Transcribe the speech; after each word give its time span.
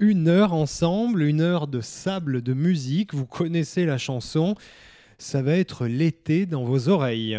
une 0.00 0.28
heure 0.28 0.54
ensemble, 0.54 1.22
une 1.22 1.42
heure 1.42 1.66
de 1.68 1.82
sable 1.82 2.42
de 2.42 2.54
musique. 2.54 3.14
Vous 3.14 3.26
connaissez 3.26 3.84
la 3.84 3.98
chanson. 3.98 4.56
Ça 5.18 5.42
va 5.42 5.52
être 5.52 5.86
l'été 5.86 6.46
dans 6.46 6.64
vos 6.64 6.88
oreilles. 6.88 7.38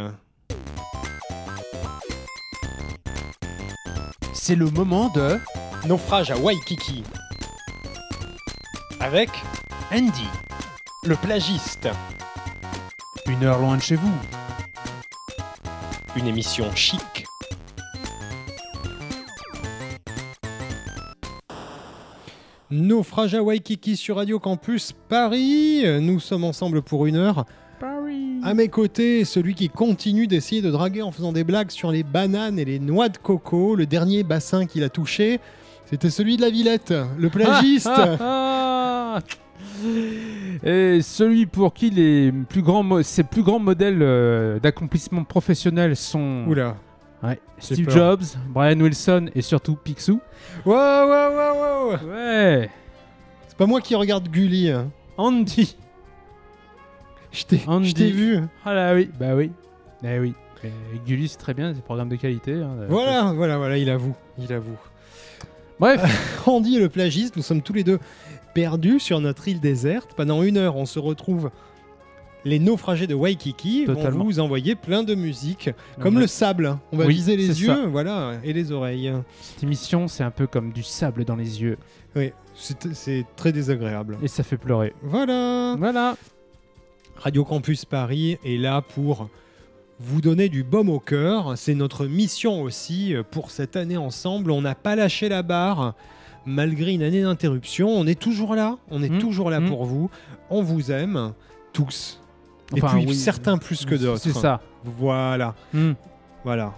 C'est 4.34 4.55
le 4.55 4.70
moment 4.70 5.10
de 5.10 5.38
Naufrage 5.88 6.29
à 6.29 6.38
Waikiki. 6.38 7.04
Avec 9.00 9.30
Andy. 9.91 10.28
le 11.04 11.16
plagiste. 11.16 11.89
Une 13.28 13.43
heure 13.43 13.59
loin 13.59 13.78
de 13.78 13.82
chez 13.82 13.96
vous. 13.96 14.14
Une 16.16 16.28
émission 16.28 16.73
chic. 16.75 17.11
Naufrage 22.72 23.36
à 23.36 23.44
Waikiki 23.44 23.98
sur 23.98 24.16
Radio 24.16 24.40
Campus 24.40 24.93
Paris. 25.10 25.84
Nous 26.00 26.21
sommes 26.21 26.46
ensemble 26.46 26.82
pour 26.82 27.06
une 27.06 27.18
heure. 27.18 27.46
Paris. 27.82 28.39
À 28.43 28.54
mes 28.54 28.70
côtés, 28.70 29.25
celui 29.25 29.56
qui 29.56 29.68
continue 29.68 30.25
d'essayer 30.25 30.62
de 30.62 30.71
draguer 30.71 31.02
en 31.02 31.12
faisant 31.12 31.34
des 31.34 31.43
blagues 31.43 31.70
sur 31.70 31.92
les 31.92 32.03
bananes 32.03 32.59
et 32.59 32.66
les 32.66 32.80
noix 32.80 33.09
de 33.09 33.17
coco. 33.17 33.76
Le 33.76 33.86
dernier 33.86 34.23
bassin 34.23 34.66
qu'il 34.66 34.84
a 34.84 34.89
touché, 34.89 35.42
c'était 35.86 36.09
celui 36.09 36.38
de 36.38 36.42
la 36.42 36.50
Villette, 36.50 36.94
le 37.17 37.30
plagiste. 37.30 37.89
Ah, 37.89 38.17
ah. 38.22 39.20
Et 40.64 41.02
celui 41.02 41.48
pour 41.48 41.73
qui 41.73 41.90
les 41.90 42.31
plus 42.31 42.62
grands 42.62 43.03
ses 43.03 43.23
plus 43.23 43.44
grands 43.44 43.59
modèles 43.59 44.02
euh, 44.02 44.59
d'accomplissement 44.59 45.26
professionnel 45.26 45.98
sont 45.98 46.45
Oula. 46.48 46.78
Ouais, 47.23 47.39
Steve 47.59 47.86
peur. 47.86 47.95
Jobs, 47.95 48.23
Brian 48.50 48.80
Wilson 48.80 49.30
et 49.36 49.42
surtout 49.42 49.75
Picsou. 49.75 50.20
Wow, 50.66 50.73
wow, 50.73 51.31
wow, 51.36 51.89
wow. 51.92 52.09
Ouais, 52.09 52.70
C'est 53.48 53.58
pas 53.58 53.66
moi 53.67 53.80
qui 53.81 53.94
regarde 53.95 54.28
Gulli. 54.28 54.70
hein. 54.72 54.89
Andy. 55.17 55.78
Je 57.32 57.44
t'ai 57.45 57.62
Andy. 57.68 57.90
je 57.90 57.95
t'ai 57.95 58.12
vu. 58.12 58.40
Ah 58.66 58.73
là 58.73 58.94
oui, 58.95 59.10
bah 59.20 59.36
oui. 59.36 59.52
Eh 60.04 60.20
oui. 60.20 60.34
Gulli, 61.06 61.28
c'est 61.28 61.38
très 61.38 61.54
bien, 61.54 61.70
c'est 61.70 61.76
des 61.76 61.82
programmes 61.82 62.10
de 62.10 62.16
qualité. 62.16 62.54
hein. 62.54 62.86
Voilà, 62.90 63.34
voilà, 63.34 63.58
voilà, 63.58 63.78
il 63.78 63.90
avoue. 63.90 64.16
Il 64.38 64.52
avoue. 64.54 64.78
Bref, 65.80 66.44
Andy 66.48 66.78
et 66.78 66.80
le 66.80 66.90
plagiste, 66.90 67.36
nous 67.36 67.42
sommes 67.44 67.62
tous 67.62 67.73
les 67.73 67.84
deux 67.84 68.00
perdus 68.54 69.00
sur 69.00 69.20
notre 69.22 69.48
île 69.48 69.60
déserte. 69.60 70.12
Pendant 70.16 70.44
une 70.44 70.58
heure, 70.58 70.76
on 70.76 70.86
se 70.86 71.00
retrouve. 71.00 71.50
Les 72.44 72.58
naufragés 72.59 73.06
de 73.08 73.14
Waikiki 73.14 73.84
Totalement. 73.86 74.20
vont 74.20 74.23
vous 74.25 74.39
envoyer 74.39 74.73
plein 74.75 75.03
de 75.03 75.14
musique, 75.14 75.70
comme 76.00 76.17
le 76.17 76.25
sable. 76.28 76.78
On 76.92 76.98
va 76.98 77.06
Oui, 77.06 77.14
viser 77.14 77.38
les 77.38 77.61
yeux, 77.61 77.67
ça. 77.67 77.86
voilà, 77.88 78.33
et 78.44 78.52
les 78.53 78.72
oreilles. 78.72 79.14
cette 79.42 79.61
émission, 79.64 80.08
c'est 80.08 80.23
un 80.23 80.31
peu 80.31 80.48
comme 80.48 80.72
du 80.72 80.81
sable 80.81 81.23
dans 81.23 81.36
les 81.36 81.61
yeux. 81.61 81.78
Oui, 82.16 82.31
c'est 82.56 83.25
très 83.36 83.52
désagréable. 83.52 84.17
Et 84.23 84.28
ça 84.28 84.42
fait 84.44 84.58
pleurer. 84.58 84.94
Voilà. 85.03 85.75
Voilà. 85.78 86.16
Radio 87.17 87.44
Campus 87.45 87.86
Paris 87.86 88.38
est 88.44 88.58
là 88.58 88.81
pour 88.81 89.30
vous 90.00 90.22
donner 90.22 90.50
du 90.50 90.64
baume 90.64 90.89
au 90.89 91.00
cœur. 91.00 91.53
C'est 91.58 91.76
notre 91.76 92.08
mission 92.08 92.64
aussi 92.64 93.14
euh, 93.14 93.22
pour 93.22 93.52
cette 93.52 93.76
année 93.76 93.98
ensemble. 93.98 94.50
On 94.50 94.61
n'a 94.61 94.73
pas 94.73 94.95
lâché 94.95 95.30
la 95.30 95.44
barre. 95.44 95.94
Malgré 96.48 96.92
une 96.94 97.03
année 97.03 97.22
d'interruption, 97.22 97.88
on 97.89 98.08
est 98.08 98.20
toujours 98.20 98.55
là. 98.55 98.78
On 98.89 99.03
est 99.03 99.09
Mm, 99.11 99.20
toujours 99.20 99.52
là 99.52 99.59
mm. 99.59 99.70
pour 99.70 99.86
vous. 99.86 100.09
On 100.50 100.64
vous 100.64 100.92
aime 100.92 101.33
tous. 101.72 102.20
Et 102.75 102.81
Enfin, 102.83 102.97
puis 102.97 103.05
oui. 103.08 103.16
certains 103.16 103.58
plus 103.58 103.86
que 103.86 103.95
d'autres. 103.95 104.22
C'est 104.22 104.31
ça. 104.33 104.61
Voilà, 104.83 105.55
Hmm. 105.73 105.94
voilà. 106.44 106.73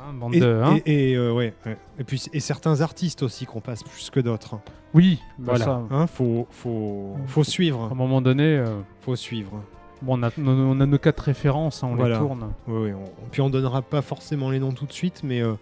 Hein, 0.00 0.12
bande 0.14 0.34
Et, 0.34 0.40
de, 0.40 0.46
hein. 0.64 0.78
et- 0.86 1.10
et, 1.12 1.14
euh, 1.16 1.32
ouais, 1.32 1.54
ouais. 1.66 1.76
et 1.98 2.04
puis 2.04 2.22
et 2.32 2.40
certains 2.40 2.80
artistes 2.80 3.22
aussi 3.22 3.44
qu'on 3.46 3.60
passe 3.60 3.82
plus 3.82 4.10
que 4.10 4.20
d'autres. 4.20 4.56
Oui, 4.94 5.20
Voilà. 5.38 5.64
ça. 5.64 5.82
Hein, 5.90 6.06
faut, 6.06 6.46
faut, 6.50 7.16
faut 7.26 7.40
À 7.42 7.44
suivre. 7.44 7.88
un 7.92 7.94
moment 7.94 8.20
donné, 8.20 8.44
euh, 8.56 8.80
Faut 9.02 9.14
suivre. 9.16 9.62
bon, 10.00 10.18
on, 10.18 10.22
a, 10.24 10.30
on 10.38 10.80
a 10.80 10.86
nos 10.86 10.98
quatre 10.98 11.20
références, 11.20 11.84
hein, 11.84 11.88
on 11.92 11.94
Voilà. 11.96 12.14
les 12.16 12.20
tourne. 12.20 12.52
Oui, 12.66 12.90
oui, 12.90 12.92
on- 12.94 13.28
puis 13.30 13.42
on 13.42 13.50
donnera 13.50 13.82
pas 13.82 14.02
forcément 14.02 14.50
les 14.50 14.58
noms 14.58 14.72
tout 14.72 14.86
de 14.86 14.92
suite, 14.92 15.20
mais 15.24 15.40
euh, 15.42 15.54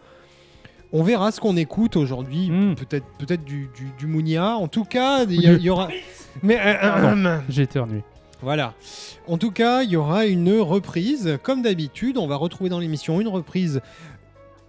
on 0.93 1.03
verra 1.03 1.33
ce 1.33 1.41
qu'on 1.41 1.57
écoute 1.57 1.97
aujourd'hui. 1.97 2.51
Mm. 2.51 2.77
Peut-être 2.77 3.07
peut-être 3.19 3.45
du, 3.45 3.69
du, 3.77 3.91
du 3.99 4.07
Mounia. 4.07 4.57
En 4.57 4.69
tout 4.69 4.85
cas, 4.85 5.25
il 5.29 5.43
y, 5.61 5.69
aura. 5.71 5.89
Mais 6.43 6.59
J'ai 7.49 7.63
éternué. 7.63 8.03
Voilà. 8.43 8.75
En 9.29 9.39
tout 9.39 9.51
cas, 9.51 9.83
il 9.83 9.91
y 9.91 9.97
aura 9.97 10.27
une 10.27 10.59
reprise. 10.61 11.39
Comme 11.43 11.63
d'habitude, 11.63 12.17
on 12.19 12.27
va 12.27 12.37
retrouver 12.37 12.71
dans 12.71 12.79
l'émission 12.79 13.21
une 13.21 13.29
reprise. 13.29 13.81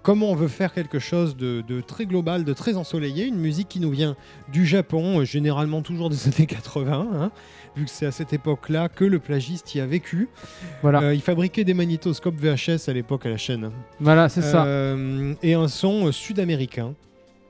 Comment 0.03 0.31
on 0.31 0.35
veut 0.35 0.47
faire 0.47 0.73
quelque 0.73 0.97
chose 0.97 1.37
de, 1.37 1.63
de 1.67 1.79
très 1.79 2.07
global, 2.07 2.43
de 2.43 2.53
très 2.53 2.75
ensoleillé, 2.75 3.25
une 3.27 3.35
musique 3.37 3.67
qui 3.69 3.79
nous 3.79 3.91
vient 3.91 4.15
du 4.51 4.65
Japon, 4.65 5.19
euh, 5.19 5.25
généralement 5.25 5.83
toujours 5.83 6.09
des 6.09 6.27
années 6.35 6.47
80, 6.47 7.07
hein, 7.13 7.31
vu 7.75 7.85
que 7.85 7.91
c'est 7.91 8.07
à 8.07 8.11
cette 8.11 8.33
époque-là 8.33 8.89
que 8.89 9.05
le 9.05 9.19
plagiste 9.19 9.75
y 9.75 9.79
a 9.79 9.85
vécu. 9.85 10.27
Voilà, 10.81 11.01
Euh, 11.03 11.13
il 11.13 11.21
fabriquait 11.21 11.63
des 11.65 11.75
magnétoscopes 11.75 12.33
VHS 12.35 12.89
à 12.89 12.93
l'époque 12.93 13.27
à 13.27 13.29
la 13.29 13.37
chaîne. 13.37 13.69
voilà 13.99 14.27
c'est 14.27 14.41
ça. 14.41 14.65
Euh, 14.65 15.35
et 15.43 15.53
un 15.53 15.67
son 15.67 16.11
sud-américain 16.11 16.95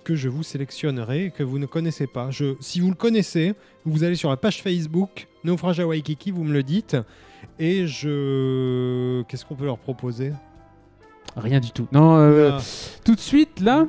que 0.03 0.16
je 0.16 0.29
vous 0.29 0.44
sélectionnerai 0.44 1.25
et 1.25 1.31
que 1.31 1.44
vous 1.44 1.59
ne 1.59 1.66
connaissez 1.66 2.07
pas. 2.07 2.29
Je, 2.31 2.56
si 2.59 2.79
vous 2.79 2.89
le 2.89 2.95
connaissez, 2.95 3.53
vous 3.85 4.03
allez 4.03 4.16
sur 4.16 4.29
la 4.29 4.38
page 4.38 4.62
Facebook 4.62 5.28
Naufrage 5.44 5.79
à 5.79 5.88
Waikiki, 5.88 6.31
vous 6.31 6.44
me 6.44 6.53
le 6.53 6.63
dites. 6.63 6.97
Et 7.59 7.88
je. 7.88 9.22
Qu'est-ce 9.23 9.45
qu'on 9.45 9.56
peut 9.56 9.66
leur 9.66 9.78
proposer? 9.79 10.34
Rien 11.35 11.59
du 11.59 11.72
tout. 11.72 11.88
Non, 11.91 12.16
euh, 12.17 12.51
Ah, 12.53 12.62
tout 13.06 13.16
de 13.16 13.19
suite, 13.19 13.59
là, 13.62 13.88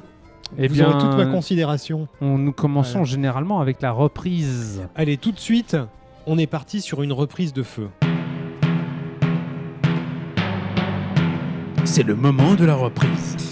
eh 0.59 0.69
Vous 0.69 0.75
bien, 0.75 0.89
aurez 0.91 0.99
toute 0.99 1.17
ma 1.17 1.27
considération. 1.27 2.07
on, 2.21 2.39
nous 2.39 2.53
commençons 2.53 3.01
Voilà. 3.01 3.05
généralement 3.11 3.61
avec 3.61 3.83
la 3.83 3.91
reprise. 3.93 4.83
Allez, 4.95 5.17
tout 5.17 5.33
de 5.33 5.41
suite, 5.41 5.77
on 6.27 6.39
est 6.39 6.47
parti 6.47 6.81
sur 6.81 7.03
une 7.03 7.13
reprise 7.13 7.53
de 7.53 7.63
feu. 7.63 7.89
C'est 11.85 12.05
le 12.05 12.15
moment 12.15 12.55
de 12.55 12.65
la 12.65 12.75
reprise. 12.77 13.52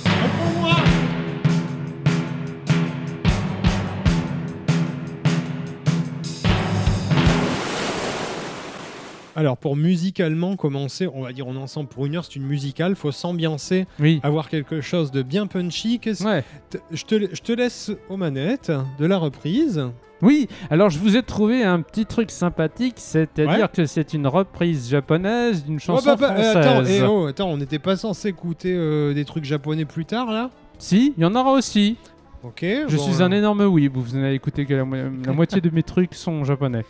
Alors, 9.41 9.57
pour 9.57 9.75
musicalement 9.75 10.55
commencer, 10.57 11.09
on 11.15 11.23
va 11.23 11.33
dire 11.33 11.47
on 11.49 11.55
est 11.55 11.59
ensemble 11.59 11.89
pour 11.89 12.05
une 12.05 12.15
heure, 12.15 12.25
c'est 12.27 12.37
une 12.37 12.45
musicale, 12.47 12.95
faut 12.95 13.11
s'ambiancer, 13.11 13.87
Oui. 13.99 14.21
avoir 14.23 14.51
quelque 14.51 14.83
chose 14.83 15.11
de 15.11 15.23
bien 15.23 15.47
punchy. 15.47 15.99
Ouais. 16.23 16.45
Je 16.91 17.05
te, 17.07 17.35
je 17.35 17.41
te 17.41 17.53
laisse 17.53 17.91
aux 18.11 18.19
manettes 18.19 18.71
de 18.99 19.07
la 19.07 19.17
reprise. 19.17 19.83
Oui, 20.21 20.47
alors 20.69 20.91
je 20.91 20.99
vous 20.99 21.17
ai 21.17 21.23
trouvé 21.23 21.65
un 21.65 21.81
petit 21.81 22.05
truc 22.05 22.31
sympathique, 22.31 22.97
c'est-à-dire 22.99 23.63
Ouais. 23.63 23.69
que 23.73 23.87
c'est 23.87 24.13
une 24.13 24.27
reprise 24.27 24.91
japonaise 24.91 25.65
d'une 25.65 25.77
Oh, 25.77 25.79
chanson 25.79 26.05
bah, 26.05 26.17
bah, 26.17 26.35
euh, 26.37 26.51
attends, 26.51 26.71
française. 26.75 27.01
eh, 27.03 27.07
oh, 27.07 27.27
attends, 27.27 27.49
on 27.49 27.57
n'était 27.57 27.79
pas 27.79 27.97
censé 27.97 28.29
écouter 28.29 28.75
euh, 28.77 29.15
des 29.15 29.25
trucs 29.25 29.47
japonais 29.47 29.87
plus 29.87 30.05
tard 30.05 30.31
là? 30.31 30.51
Si, 30.79 31.15
il 31.17 31.23
y 31.23 31.25
en 31.25 31.35
aura 31.35 31.53
aussi. 31.53 31.97
Ok. 32.43 32.59
Je 32.63 32.95
bon, 32.95 33.03
suis 33.03 33.23
euh, 33.23 33.25
un 33.25 33.31
énorme 33.33 33.63
oui, 33.63 33.89
vous 33.93 34.19
n'avez 34.19 34.35
écouté 34.35 34.67
que 34.67 34.75
la, 34.75 34.85
mo- 34.85 34.97
la 35.25 35.33
moitié 35.33 35.63
de 35.63 35.71
mes 35.71 35.83
trucs 35.83 36.13
sont 36.15 36.45
japonais. 36.45 36.85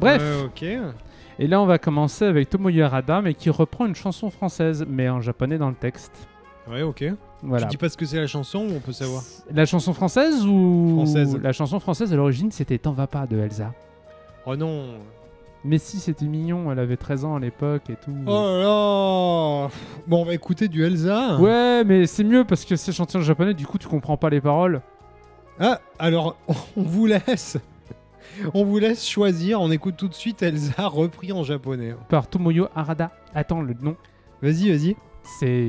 Bref, 0.00 0.22
ok. 0.46 0.64
Et 1.40 1.46
là 1.46 1.60
on 1.60 1.66
va 1.66 1.78
commencer 1.78 2.24
avec 2.26 2.50
Tomoyo 2.50 2.84
Harada, 2.84 3.22
mais 3.22 3.34
qui 3.34 3.50
reprend 3.50 3.86
une 3.86 3.94
chanson 3.94 4.30
française, 4.30 4.84
mais 4.88 5.08
en 5.08 5.20
japonais 5.20 5.58
dans 5.58 5.70
le 5.70 5.74
texte. 5.74 6.28
Ouais, 6.70 6.82
ok. 6.82 7.04
Voilà. 7.42 7.64
Tu 7.64 7.70
dis 7.70 7.76
pas 7.78 7.88
ce 7.88 7.96
que 7.96 8.04
c'est 8.04 8.20
la 8.20 8.26
chanson 8.26 8.58
ou 8.60 8.76
on 8.76 8.80
peut 8.80 8.92
savoir 8.92 9.22
La 9.50 9.64
chanson 9.64 9.94
française 9.94 10.46
ou 10.46 10.92
Française. 10.96 11.40
La 11.42 11.52
chanson 11.52 11.80
française 11.80 12.12
à 12.12 12.16
l'origine 12.16 12.52
c'était 12.52 12.78
T'en 12.78 12.92
va 12.92 13.06
pas 13.06 13.26
de 13.26 13.38
Elsa. 13.38 13.72
Oh 14.46 14.54
non. 14.54 14.98
Mais 15.64 15.78
si 15.78 15.98
c'était 15.98 16.26
mignon, 16.26 16.70
elle 16.70 16.78
avait 16.78 16.96
13 16.96 17.24
ans 17.24 17.36
à 17.36 17.40
l'époque 17.40 17.90
et 17.90 17.96
tout. 17.96 18.14
Oh 18.26 18.30
là 18.30 18.58
là. 18.58 19.68
Bon, 20.06 20.22
on 20.22 20.24
va 20.24 20.34
écouter 20.34 20.68
du 20.68 20.84
Elsa. 20.84 21.38
Ouais, 21.38 21.84
mais 21.84 22.06
c'est 22.06 22.24
mieux 22.24 22.44
parce 22.44 22.64
que 22.64 22.76
c'est 22.76 22.92
chanté 22.92 23.18
en 23.18 23.22
japonais, 23.22 23.54
du 23.54 23.66
coup 23.66 23.78
tu 23.78 23.88
comprends 23.88 24.16
pas 24.16 24.30
les 24.30 24.40
paroles. 24.40 24.82
Ah, 25.58 25.80
alors 25.98 26.36
on 26.76 26.82
vous 26.82 27.06
laisse. 27.06 27.58
On 28.54 28.64
vous 28.64 28.78
laisse 28.78 29.06
choisir. 29.06 29.60
On 29.60 29.70
écoute 29.70 29.96
tout 29.96 30.08
de 30.08 30.14
suite 30.14 30.42
Elsa 30.42 30.86
repris 30.88 31.32
en 31.32 31.42
japonais. 31.44 31.94
Par 32.08 32.28
Tomoyo 32.28 32.68
Harada. 32.74 33.10
Attends, 33.34 33.62
le 33.62 33.74
nom, 33.74 33.96
Vas-y, 34.42 34.70
vas-y. 34.70 34.96
c'est. 35.38 35.68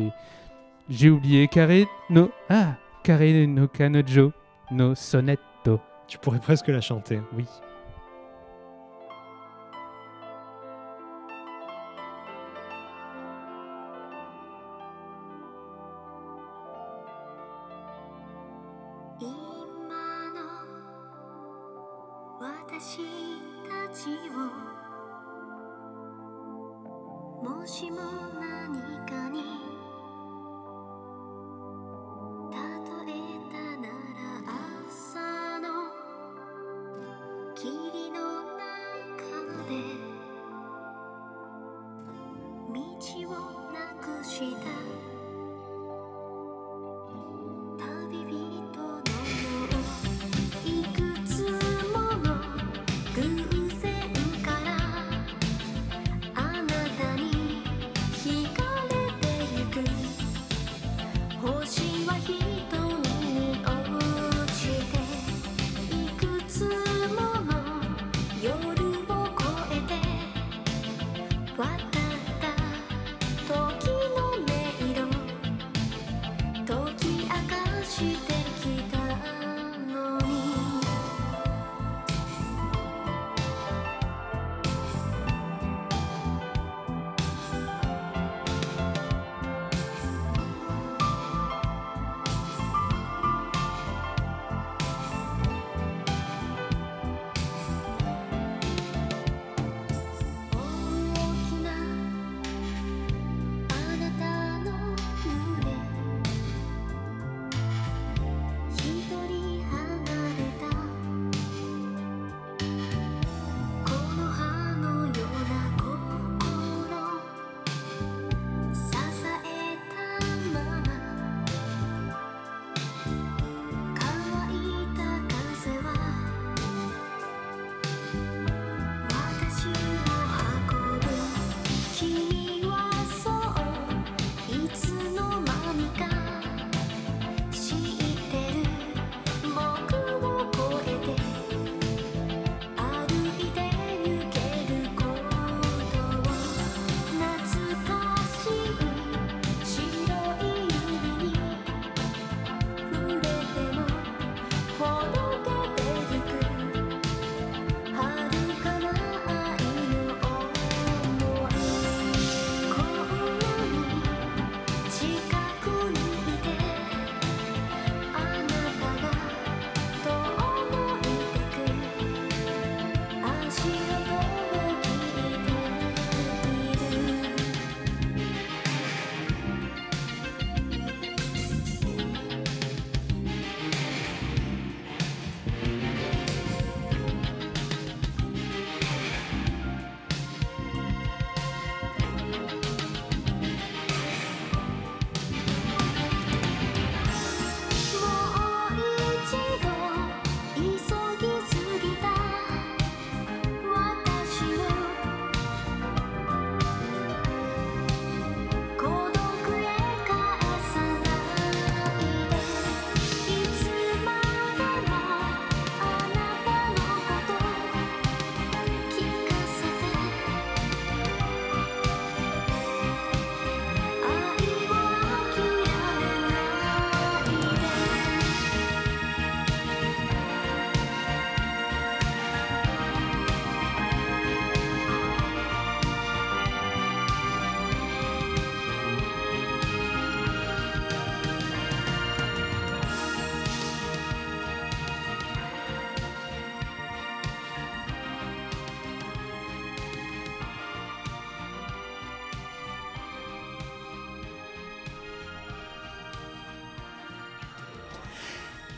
J'ai 0.90 1.10
oublié 1.10 1.48
Kare 1.48 1.86
no. 2.10 2.32
Ah 2.50 2.76
Kare 3.04 3.48
no 3.48 3.68
Kanojo 3.68 4.32
no 4.72 4.96
Sonetto. 4.96 5.80
Tu 6.08 6.18
pourrais 6.18 6.40
presque 6.40 6.68
la 6.68 6.82
chanter. 6.82 7.20
Oui. 7.36 7.46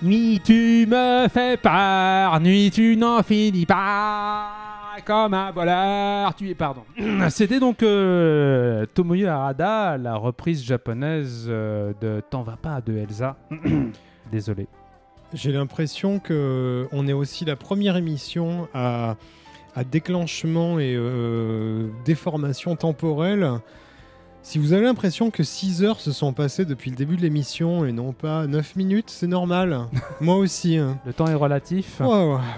Nuit, 0.04 0.42
tu 0.44 0.86
me 0.86 1.30
fais 1.30 1.56
peur, 1.56 2.38
nuit, 2.42 2.70
tu 2.72 2.98
n'en 2.98 3.24
finis 3.24 3.66
pas. 3.66 4.50
Comme 5.06 5.34
un 5.34 5.50
voleur, 5.52 6.36
tu 6.36 6.50
es 6.50 6.56
pardon. 6.56 6.82
C'était 7.30 7.62
donc 7.62 7.82
euh, 7.84 8.86
Tomoyo 8.94 9.30
Arada, 9.30 9.98
la 9.98 10.16
reprise 10.16 10.62
japonaise 10.62 11.46
euh, 11.48 11.94
de 12.02 12.22
T'en 12.30 12.44
vas 12.44 12.58
pas 12.58 12.82
de 12.82 12.98
Elsa. 12.98 13.38
Désolé. 14.32 14.68
J'ai 15.32 15.54
l'impression 15.54 16.20
que 16.20 16.86
on 16.92 17.08
est 17.08 17.14
aussi 17.14 17.46
la 17.46 17.56
première 17.56 17.96
émission 17.96 18.68
à, 18.74 19.16
déclenchement 19.90 20.80
et 20.80 20.96
euh, 20.98 21.88
déformation 22.04 22.76
temporelle. 22.76 23.50
Si 24.46 24.60
vous 24.60 24.74
avez 24.74 24.84
l'impression 24.84 25.32
que 25.32 25.42
6 25.42 25.84
heures 25.84 26.02
se 26.02 26.12
sont 26.12 26.34
passées 26.34 26.66
depuis 26.66 26.92
le 26.92 26.98
début 26.98 27.16
de 27.16 27.22
l'émission 27.22 27.86
et 27.86 27.94
non 27.94 28.12
pas 28.12 28.46
9 28.46 28.76
minutes, 28.76 29.10
c'est 29.10 29.28
normal. 29.28 29.80
Moi 30.22 30.36
aussi. 30.36 30.78
hein. 30.78 31.00
Le 31.06 31.14
temps 31.14 31.28
est 31.28 31.34
relatif. 31.34 32.02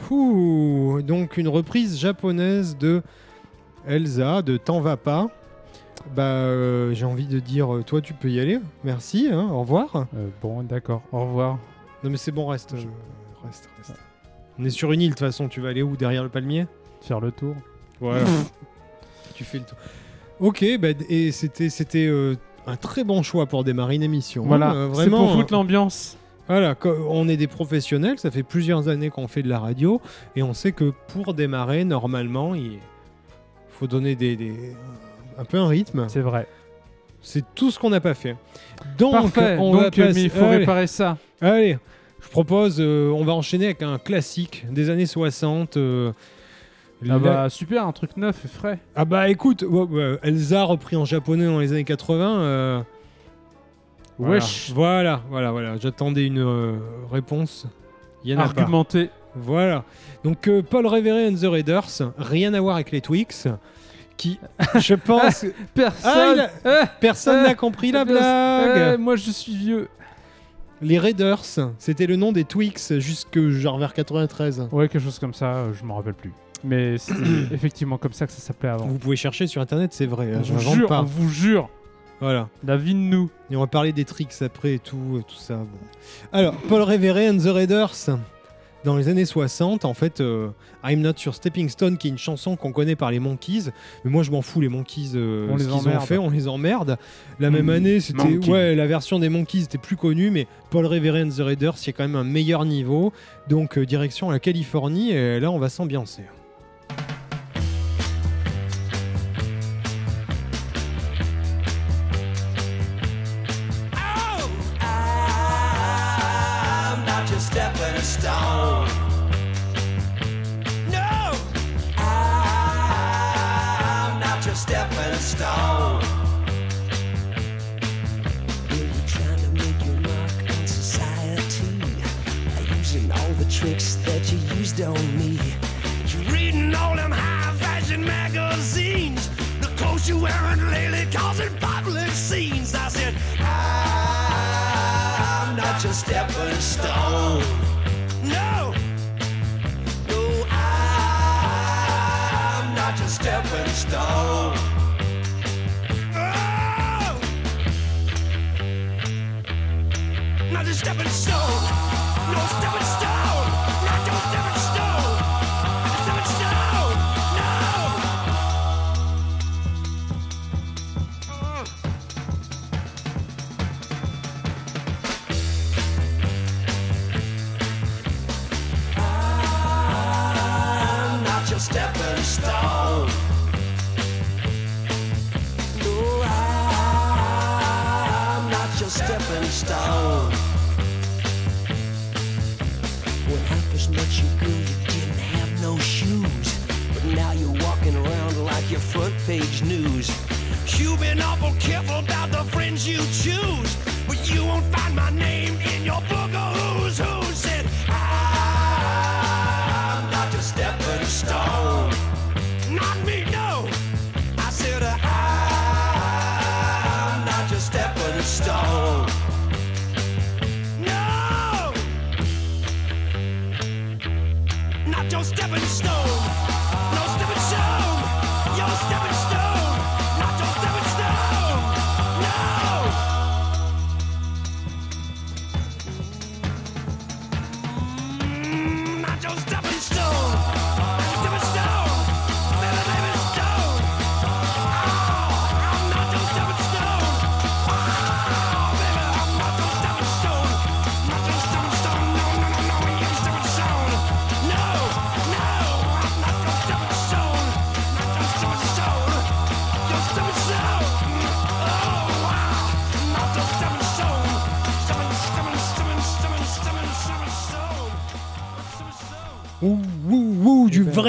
Ouh. 0.09 1.01
Donc 1.03 1.37
une 1.37 1.47
reprise 1.47 1.99
japonaise 1.99 2.75
de 2.77 3.03
Elsa, 3.87 4.41
de 4.41 4.57
T'en 4.57 4.81
va 4.81 4.97
pas. 4.97 5.29
Bah, 6.15 6.23
euh, 6.23 6.93
j'ai 6.93 7.05
envie 7.05 7.27
de 7.27 7.39
dire, 7.39 7.73
euh, 7.75 7.83
toi 7.83 8.01
tu 8.01 8.13
peux 8.13 8.29
y 8.29 8.39
aller. 8.39 8.59
Merci, 8.83 9.29
hein, 9.31 9.47
au 9.51 9.59
revoir. 9.61 10.07
Euh, 10.15 10.27
bon, 10.41 10.63
d'accord. 10.63 11.03
Au 11.11 11.21
revoir. 11.21 11.59
Non 12.03 12.09
mais 12.09 12.17
c'est 12.17 12.31
bon, 12.31 12.47
reste, 12.47 12.71
reste, 12.71 13.69
reste. 13.77 13.93
On 14.57 14.65
est 14.65 14.69
sur 14.71 14.91
une 14.91 15.01
île 15.01 15.09
de 15.11 15.15
toute 15.15 15.19
façon, 15.25 15.47
tu 15.49 15.61
vas 15.61 15.69
aller 15.69 15.83
où? 15.83 15.95
Derrière 15.95 16.23
le 16.23 16.29
palmier? 16.29 16.65
Faire 17.01 17.19
le 17.19 17.31
tour. 17.31 17.55
Voilà. 17.99 18.23
tu 19.35 19.43
fais 19.43 19.59
le 19.59 19.65
tour. 19.65 19.77
Ok, 20.39 20.65
bah, 20.79 20.89
et 21.09 21.31
c'était 21.31 21.69
c'était 21.69 22.07
euh, 22.07 22.35
un 22.67 22.75
très 22.75 23.03
bon 23.03 23.23
choix 23.23 23.45
pour 23.45 23.63
démarrer 23.63 23.95
une 23.95 24.03
émission. 24.03 24.43
hein. 24.43 24.47
Voilà. 24.47 24.73
Euh, 24.73 24.93
C'est 24.93 25.09
pour 25.09 25.31
foutre 25.33 25.53
l'ambiance. 25.53 26.17
Voilà, 26.47 26.75
on 27.09 27.27
est 27.27 27.37
des 27.37 27.47
professionnels, 27.47 28.19
ça 28.19 28.29
fait 28.29 28.43
plusieurs 28.43 28.87
années 28.87 29.09
qu'on 29.09 29.27
fait 29.27 29.41
de 29.41 29.49
la 29.49 29.57
radio, 29.57 29.99
et 30.35 30.43
on 30.43 30.53
sait 30.53 30.73
que 30.73 30.93
pour 31.07 31.33
démarrer, 31.33 31.85
normalement, 31.85 32.53
il 32.53 32.77
faut 33.69 33.87
donner 33.87 34.13
des, 34.15 34.35
des- 34.35 34.53
un 35.39 35.43
peu 35.43 35.57
un 35.57 35.67
rythme. 35.67 36.05
C'est 36.07 36.19
vrai. 36.19 36.47
C'est 37.23 37.43
tout 37.55 37.71
ce 37.71 37.79
qu'on 37.79 37.89
n'a 37.89 37.99
pas 37.99 38.13
fait. 38.13 38.35
Donc, 38.99 39.33
Parfait. 39.33 39.57
on 39.59 39.71
va 39.75 39.85
Donc, 39.85 39.97
euh, 39.97 40.11
mais 40.13 40.21
il 40.21 40.29
faut 40.29 40.45
Allez. 40.45 40.57
réparer 40.57 40.85
ça. 40.85 41.17
Allez, 41.41 41.79
je 42.21 42.29
propose, 42.29 42.77
euh, 42.79 43.09
on 43.09 43.23
va 43.25 43.33
enchaîner 43.33 43.65
avec 43.65 43.81
un 43.81 43.97
classique 43.97 44.67
des 44.69 44.91
années 44.91 45.07
60. 45.07 45.77
euh, 45.77 46.11
Ah 47.09 47.19
bah 47.19 47.49
super, 47.49 47.85
un 47.85 47.91
truc 47.91 48.17
neuf 48.17 48.45
et 48.45 48.47
frais. 48.47 48.79
Ah 48.95 49.05
bah 49.05 49.29
écoute, 49.29 49.63
Elsa 50.23 50.63
repris 50.63 50.95
en 50.95 51.05
japonais 51.05 51.45
dans 51.45 51.59
les 51.59 51.71
années 51.71 51.83
80. 51.83 52.39
euh, 52.39 52.81
voilà. 54.17 54.35
Wesh. 54.35 54.71
Voilà, 54.73 55.21
voilà, 55.29 55.51
voilà. 55.51 55.77
J'attendais 55.77 56.25
une 56.25 56.39
euh, 56.39 56.77
réponse. 57.11 57.67
Y 58.23 58.33
en 58.33 58.39
a 58.39 58.43
pas. 58.47 58.61
Argumenté. 58.61 59.09
Voilà. 59.35 59.83
Donc 60.23 60.47
euh, 60.47 60.61
Paul 60.61 60.87
Revere 60.87 61.29
and 61.29 61.35
the 61.35 61.49
Raiders, 61.51 61.89
rien 62.17 62.53
à 62.53 62.61
voir 62.61 62.75
avec 62.75 62.91
les 62.91 63.01
Twix, 63.01 63.47
qui, 64.15 64.39
je 64.75 64.95
pense, 64.95 65.45
Personne. 65.73 66.47
Ah, 66.63 66.81
Eh, 66.83 66.85
personne 67.01 67.39
eh, 67.43 67.47
n'a 67.49 67.55
compris 67.55 67.91
la 67.91 68.05
blague. 68.05 68.93
eh, 68.93 68.97
moi 68.97 69.17
je 69.17 69.29
suis 69.31 69.55
vieux. 69.55 69.89
Les 70.81 70.97
Raiders, 70.97 71.43
c'était 71.77 72.07
le 72.07 72.15
nom 72.15 72.31
des 72.31 72.45
Twix 72.45 72.97
jusque 72.99 73.39
genre 73.49 73.77
vers 73.77 73.93
93. 73.93 74.69
Ouais, 74.71 74.87
quelque 74.87 75.03
chose 75.03 75.19
comme 75.19 75.33
ça, 75.33 75.55
euh, 75.55 75.73
je 75.73 75.83
m'en 75.83 75.95
rappelle 75.95 76.13
plus. 76.13 76.31
Mais 76.65 76.97
c'était 76.97 77.21
effectivement 77.53 77.97
comme 77.97 78.13
ça 78.13 78.25
que 78.25 78.33
ça 78.33 78.39
s'appelait 78.39 78.69
avant. 78.69 78.85
Vous 78.85 78.97
pouvez 78.97 79.15
chercher 79.15 79.47
sur 79.47 79.61
internet, 79.61 79.93
c'est 79.93 80.05
vrai. 80.05 80.33
On 80.35 80.43
je 80.43 80.51
vous 80.53 80.59
n'invente 80.59 80.75
jure, 80.75 80.87
pas. 80.87 81.01
on 81.01 81.05
vous 81.05 81.29
jure. 81.29 81.69
Voilà. 82.21 82.49
La 82.65 82.77
vie 82.77 82.93
de 82.93 82.99
nous. 82.99 83.29
Et 83.51 83.55
on 83.55 83.59
va 83.59 83.67
parler 83.67 83.91
des 83.91 84.05
tricks 84.05 84.41
après 84.41 84.75
et 84.75 84.79
tout, 84.79 85.17
et 85.19 85.23
tout 85.23 85.35
ça. 85.35 85.55
Bon. 85.55 85.67
Alors, 86.31 86.55
Paul 86.69 86.81
Revere 86.81 87.17
and 87.17 87.37
the 87.37 87.53
Raiders, 87.53 87.93
dans 88.85 88.95
les 88.95 89.09
années 89.09 89.25
60, 89.25 89.83
en 89.83 89.93
fait, 89.93 90.21
euh, 90.21 90.47
I'm 90.83 91.01
Not 91.01 91.13
Your 91.25 91.35
Stepping 91.35 91.67
Stone, 91.69 91.97
qui 91.97 92.07
est 92.07 92.11
une 92.11 92.17
chanson 92.17 92.55
qu'on 92.55 92.71
connaît 92.71 92.95
par 92.95 93.11
les 93.11 93.19
Monkeys. 93.19 93.65
Mais 94.05 94.11
moi, 94.11 94.23
je 94.23 94.31
m'en 94.31 94.41
fous, 94.41 94.61
les 94.61 94.69
Monkeys, 94.69 95.11
euh, 95.15 95.49
On 95.51 95.57
ce 95.57 95.63
les 95.63 95.69
qu'ils 95.69 95.75
ont 95.75 95.79
emmerde. 95.79 96.03
fait, 96.05 96.17
on 96.17 96.29
les 96.29 96.47
emmerde. 96.47 96.97
La 97.39 97.49
même 97.51 97.69
année, 97.69 97.99
c'était. 97.99 98.37
Ouais, 98.49 98.75
la 98.75 98.87
version 98.87 99.19
des 99.19 99.29
Monkeys 99.29 99.63
était 99.63 99.77
plus 99.77 99.97
connue, 99.97 100.31
mais 100.31 100.47
Paul 100.69 100.85
Revere 100.85 101.15
and 101.25 101.29
the 101.29 101.41
Raiders, 101.41 101.75
il 101.83 101.87
y 101.87 101.89
a 101.89 101.93
quand 101.93 102.03
même 102.07 102.15
un 102.15 102.23
meilleur 102.23 102.63
niveau. 102.63 103.11
Donc, 103.49 103.77
euh, 103.77 103.85
direction 103.85 104.31
la 104.31 104.39
Californie, 104.39 105.11
et 105.11 105.39
là, 105.39 105.51
on 105.51 105.59
va 105.59 105.69
s'ambiancer. 105.69 106.23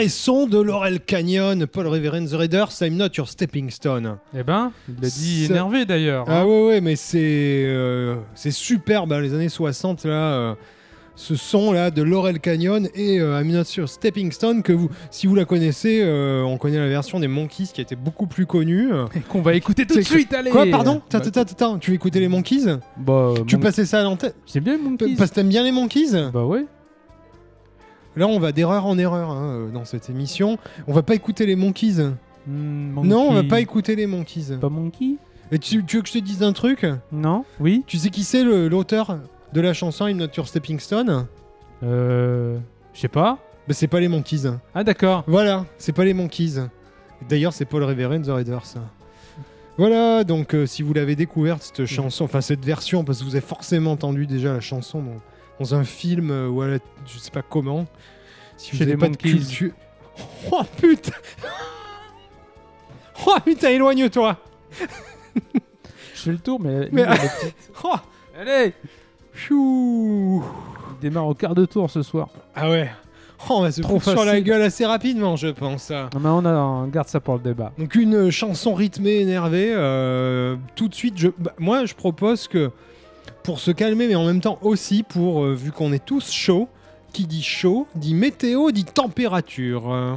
Son 0.09 0.47
de 0.47 0.59
Laurel 0.61 1.01
Canyon, 1.01 1.67
Paul 1.67 1.87
Revere 1.89 2.15
and 2.15 2.27
the 2.27 2.35
Raiders, 2.35 2.81
I'm 2.83 2.97
not 2.97 3.09
your 3.17 3.29
stepping 3.29 3.71
stone. 3.71 4.19
Eh 4.37 4.43
ben, 4.43 4.73
il 4.89 4.95
l'a 5.03 5.09
dit 5.09 5.47
Ça- 5.47 5.53
énervé 5.55 5.85
d'ailleurs. 5.85 6.25
Ah 6.29 6.41
hein. 6.41 6.45
ouais, 6.45 6.67
ouais, 6.67 6.81
mais 6.81 6.97
c'est 6.97 7.65
euh, 7.67 8.17
c'est 8.35 8.51
superbe, 8.51 9.13
hein, 9.13 9.21
les 9.21 9.35
années 9.35 9.49
60, 9.49 10.05
là. 10.05 10.11
euh, 10.13 10.55
ce 11.19 11.35
son 11.35 11.73
là 11.73 11.91
de 11.91 12.03
Laurel 12.03 12.41
Canyon 12.41 12.89
et 12.95 13.19
euh, 13.21 13.41
I'm 13.41 13.51
Not 13.51 13.63
Your 13.79 13.89
Stepping 13.89 14.31
Stone 14.33 14.63
que 14.63 14.75
vous 14.75 14.91
si 15.11 15.27
vous 15.27 15.35
la 15.35 15.47
connaissez 15.47 16.03
euh, 16.03 16.43
on 16.43 16.59
connaît 16.59 16.77
la 16.77 16.89
version 16.89 17.19
des 17.19 17.27
Monkeys 17.27 17.69
qui 17.73 17.81
était 17.81 17.97
beaucoup 17.97 18.27
plus 18.27 18.45
connue 18.45 18.91
Et 19.15 19.21
Qu'on 19.21 19.41
va 19.41 19.55
écouter 19.55 19.87
tout 19.87 19.97
de 19.97 20.03
suite, 20.03 20.35
allez 20.35 20.51
quoi 20.51 20.67
pardon? 20.71 21.01
Bah, 21.11 21.21
tu 21.81 21.95
écouter 21.95 22.21
les 22.21 22.29
Monkeys? 22.29 22.67
Bah, 22.99 23.33
tu 23.47 23.57
passais 23.57 23.87
ça 23.87 24.01
à 24.01 24.03
l'antenne? 24.03 24.33
C'est 24.45 24.61
bien 24.61 24.77
Monkeys. 24.77 25.15
parce 25.17 25.31
que 25.31 25.37
t'aimes 25.37 25.49
bien 25.49 25.63
les 25.65 25.73
Monkeys? 25.73 26.31
Bah 26.35 26.45
ouais. 26.45 26.67
Là 28.17 28.27
on 28.27 28.39
va 28.39 28.53
d'erreur 28.53 28.87
en 28.87 28.99
erreur 28.99 29.31
hein, 29.31 29.47
euh, 29.51 29.71
dans 29.71 29.85
cette 29.85 30.11
émission 30.11 30.59
on 30.87 30.93
va 30.93 31.03
pas 31.03 31.15
écouter 31.15 31.47
les 31.47 31.57
Monkeys 31.57 32.11
Hmm, 32.49 32.95
non 33.05 33.31
on 33.31 33.33
va 33.35 33.43
pas 33.43 33.59
écouter 33.61 33.97
les 33.97 34.07
Monkeys 34.07 34.57
Pas 34.61 34.69
Monkey 34.69 35.17
et 35.51 35.59
tu, 35.59 35.85
tu 35.85 35.97
veux 35.97 36.03
que 36.03 36.09
je 36.09 36.13
te 36.15 36.19
dise 36.19 36.43
un 36.45 36.53
truc? 36.53 36.87
Non 37.11 37.45
Oui 37.59 37.83
tu 37.89 37.99
sais 37.99 38.11
qui 38.11 38.23
c'est 38.23 38.45
l'auteur 38.45 39.19
de 39.53 39.61
la 39.61 39.73
chanson 39.75 40.07
I'm 40.07 40.17
Not 40.17 40.29
Your 40.37 40.47
Stepping 40.47 40.79
Stone? 40.79 41.27
Euh. 41.83 42.57
Je 42.95 43.01
sais 43.01 43.09
pas. 43.09 43.39
bah, 43.67 43.75
c'est 43.75 43.89
pas 43.89 43.99
les 44.01 44.09
Monkeys 44.09 44.45
Ah 44.75 44.85
d'accord. 44.85 45.25
Voilà, 45.27 45.67
c'est 45.77 45.93
pas 45.93 46.05
les 46.05 46.15
Monkeys. 46.15 46.55
D'ailleurs, 47.29 47.53
c'est 47.53 47.65
Paul 47.65 47.83
Revere 47.83 48.13
and 48.13 48.23
the 48.23 48.29
Raiders. 48.29 48.75
Voilà, 49.79 50.25
donc 50.25 50.55
euh, 50.55 50.67
si 50.67 50.83
vous 50.83 50.95
l'avez 50.95 51.17
découverte, 51.17 51.63
cette 51.63 51.85
chanson, 51.87 52.25
enfin 52.25 52.41
cette 52.41 52.65
version, 52.65 53.05
parce 53.05 53.19
que 53.19 53.25
vous 53.25 53.35
avez 53.35 53.45
forcément 53.45 53.93
entendu 53.93 54.27
déjà 54.27 54.53
la 54.55 54.61
chanson 54.61 55.03
dans 55.61 55.75
un 55.75 55.85
film 55.85 56.31
euh, 56.31 56.49
ou 56.49 56.63
à 56.63 56.69
la- 56.69 56.79
je 57.07 57.19
sais 57.19 57.31
pas 57.31 57.43
comment. 57.43 57.87
Si 58.57 58.71
vous 58.73 58.77
Chez 58.79 58.83
avez 58.85 58.93
les 58.93 58.99
pas 58.99 59.09
de 59.09 59.17
culture. 59.17 59.73
Oh 60.51 60.63
putain 60.81 61.13
Oh 63.27 63.35
putain, 63.45 63.69
éloigne-toi 63.71 64.37
Je 66.15 66.21
fais 66.23 66.31
le 66.31 66.39
tour, 66.39 66.61
mais. 66.61 66.89
Mais-. 66.93 67.07
Oh 67.85 67.95
Allez 68.39 68.73
Chou 69.35 70.43
Il 70.97 71.01
démarre 71.03 71.27
au 71.27 71.35
quart 71.35 71.55
de 71.55 71.65
tour 71.67 71.91
ce 71.91 72.03
soir. 72.03 72.29
Ah 72.55 72.71
ouais 72.71 72.91
Oh, 73.49 73.57
on 73.59 73.61
va 73.63 73.71
se 73.71 73.83
Trop 73.83 74.01
sur 74.01 74.25
la 74.25 74.41
gueule 74.41 74.63
assez 74.63 74.87
rapidement, 74.87 75.37
je 75.37 75.49
pense. 75.49 75.91
Non, 75.91 76.09
mais 76.21 76.29
on, 76.31 76.45
a, 76.47 76.55
on 76.55 76.87
garde 76.87 77.07
ça 77.09 77.21
pour 77.21 77.35
le 77.35 77.41
débat. 77.41 77.71
Donc 77.79 77.95
une 77.95 78.15
euh, 78.15 78.31
chanson 78.31 78.73
rythmée, 78.73 79.17
énervée. 79.17 79.73
euh, 79.75 80.57
tout 80.75 80.89
de 80.89 80.95
suite, 80.95 81.19
je, 81.19 81.29
bah, 81.39 81.53
moi 81.59 81.85
je 81.85 81.95
propose 81.95 82.49
que 82.49 82.71
pour 83.47 83.61
se 83.61 83.71
calmer, 83.71 84.09
mais 84.09 84.17
en 84.17 84.27
même 84.27 84.41
temps 84.41 84.59
aussi 84.61 85.05
pour, 85.05 85.45
euh, 85.45 85.55
vu 85.55 85.71
qu'on 85.71 85.93
est 85.93 86.05
tous 86.05 86.33
chauds, 86.33 86.69
qui 87.13 87.29
dit 87.29 87.45
chaud, 87.45 87.87
dit 87.95 88.13
météo, 88.13 88.73
dit 88.73 88.85
température. 88.85 89.93
Euh, 89.93 90.17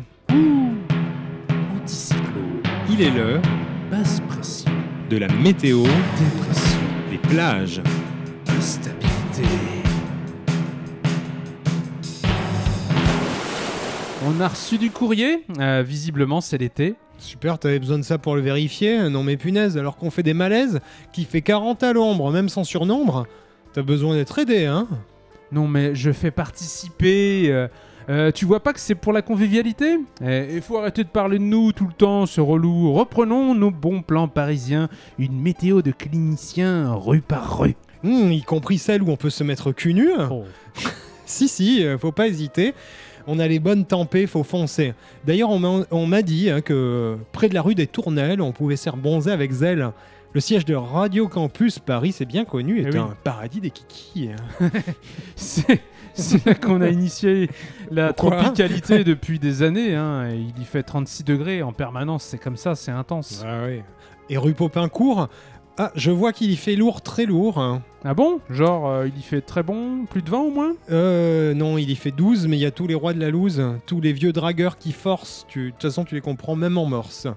Anticyclone, 1.79 2.63
il 2.89 3.03
est 3.03 3.11
l'heure 3.11 3.43
basse 3.91 4.19
pression, 4.27 4.71
de 5.11 5.17
la 5.17 5.27
météo 5.27 5.83
dépression, 5.83 6.79
des 7.11 7.19
plages. 7.19 7.81
instabilité. 8.57 9.43
On 14.25 14.41
a 14.41 14.47
reçu 14.47 14.79
du 14.79 14.89
courrier. 14.89 15.45
euh, 15.59 15.83
visiblement, 15.85 16.41
c'est 16.41 16.57
l'été. 16.57 16.95
Super, 17.19 17.59
t'avais 17.59 17.79
besoin 17.79 17.97
de 17.99 18.03
ça 18.03 18.17
pour 18.17 18.35
le 18.35 18.41
vérifier 18.41 19.09
Non 19.09 19.23
mais 19.23 19.37
punaise, 19.37 19.77
alors 19.77 19.97
qu'on 19.97 20.09
fait 20.09 20.23
des 20.23 20.33
malaises, 20.33 20.79
qui 21.13 21.25
fait 21.25 21.41
40 21.41 21.83
à 21.83 21.93
l'ombre, 21.93 22.31
même 22.31 22.49
sans 22.49 22.63
surnombre, 22.63 23.27
t'as 23.73 23.81
besoin 23.81 24.15
d'être 24.15 24.39
aidé, 24.39 24.65
hein 24.65 24.87
Non, 25.51 25.67
mais 25.67 25.95
je 25.95 26.11
fais 26.11 26.31
participer. 26.31 27.51
euh, 27.51 27.67
euh, 28.09 28.31
tu 28.31 28.45
vois 28.45 28.61
pas 28.61 28.73
que 28.73 28.79
c'est 28.79 28.95
pour 28.95 29.13
la 29.13 29.21
convivialité? 29.21 29.99
Il 30.21 30.61
faut 30.61 30.77
arrêter 30.77 31.03
de 31.03 31.09
parler 31.09 31.37
de 31.37 31.43
nous 31.43 31.71
tout 31.73 31.85
le 31.85 31.93
temps, 31.93 32.25
ce 32.25 32.41
relou. 32.41 32.91
Reprenons 32.93 33.53
nos 33.53 33.69
bons 33.69 34.01
plans 34.01 34.27
parisiens. 34.27 34.89
Une 35.19 35.39
météo 35.39 35.83
de 35.83 35.91
cliniciens 35.91 36.91
rue 36.95 37.21
par 37.21 37.59
rue. 37.59 37.75
Hmm, 38.01 38.31
Y 38.31 38.41
compris 38.43 38.79
celle 38.79 39.03
où 39.03 39.09
on 39.11 39.15
peut 39.17 39.29
se 39.29 39.43
mettre 39.43 39.71
cul 39.73 39.93
nu 39.93 40.09
Si, 41.27 41.47
si, 41.47 41.85
euh, 41.85 41.99
faut 41.99 42.11
pas 42.11 42.27
hésiter. 42.27 42.73
On 43.27 43.39
a 43.39 43.47
les 43.47 43.59
bonnes 43.59 43.85
tempées, 43.85 44.27
faut 44.27 44.43
foncer. 44.43 44.93
D'ailleurs, 45.25 45.49
on 45.49 46.05
m'a- 46.07 46.21
dit 46.21 46.49
hein, 46.49 46.61
que 46.61 47.17
près 47.31 47.49
de 47.49 47.53
la 47.53 47.61
rue 47.61 47.75
des 47.75 47.87
Tournelles, 47.87 48.41
on 48.41 48.51
pouvait 48.51 48.75
se 48.75 48.89
bronzer 48.89 49.31
avec 49.31 49.51
zèle. 49.51 49.91
Le 50.33 50.39
siège 50.41 50.63
de 50.65 50.75
Radio 50.75 51.27
Campus 51.27 51.79
Paris, 51.79 52.11
c'est 52.11 52.25
bien 52.25 52.45
connu, 52.45 52.79
est 52.81 52.85
Eh 52.89 52.91
oui. 52.93 52.97
un 52.99 53.15
paradis 53.23 53.61
des 53.61 53.71
kikis. 53.71 54.29
hein. 54.61 54.69
C'est 56.13 56.45
là 56.45 56.53
qu'on 56.53 56.81
a 56.81 56.89
initié 56.89 57.49
la 57.91 58.11
Pourquoi 58.13 58.37
tropicalité 58.41 59.03
depuis 59.03 59.39
des 59.39 59.63
années. 59.63 59.95
hein, 59.95 60.29
Il 60.31 60.61
y 60.61 60.65
fait 60.65 60.83
36 60.83 61.23
degrés 61.23 61.61
en 61.63 61.71
permanence. 61.71 62.23
C'est 62.23 62.37
comme 62.37 62.57
ça, 62.57 62.75
c'est 62.75 62.91
intense. 62.91 63.43
Ah 63.47 63.61
oui. 63.67 63.81
Et 64.29 64.37
rue 64.37 64.53
Popincourt, 64.53 65.29
ah, 65.79 65.91
je 65.95 66.11
vois 66.11 66.33
qu'il 66.33 66.51
y 66.51 66.55
fait 66.55 66.75
lourd, 66.75 67.01
très 67.01 67.25
lourd. 67.25 67.79
Ah 68.05 68.13
bon? 68.13 68.39
Genre, 68.49 68.87
euh, 68.89 69.07
il 69.07 69.17
y 69.17 69.23
fait 69.23 69.41
très 69.41 69.63
bon, 69.63 70.05
plus 70.05 70.21
de 70.21 70.29
20 70.29 70.37
au 70.39 70.51
moins? 70.51 70.73
Euh, 70.91 71.53
non, 71.53 71.77
il 71.77 71.89
y 71.89 71.95
fait 71.95 72.11
12, 72.11 72.47
mais 72.47 72.57
il 72.57 72.59
y 72.61 72.65
a 72.65 72.71
tous 72.71 72.85
les 72.85 72.95
rois 72.95 73.13
de 73.13 73.19
la 73.19 73.29
loose, 73.31 73.61
tous 73.87 73.99
les 74.01 74.13
vieux 74.13 74.31
dragueurs 74.33 74.77
qui 74.77 74.91
forcent. 74.91 75.45
Tu- 75.49 75.65
De 75.67 75.69
toute 75.71 75.81
façon, 75.81 76.05
tu 76.05 76.15
les 76.15 76.21
comprends 76.21 76.55
même 76.55 76.77
en 76.77 76.85
morse. 76.85 77.27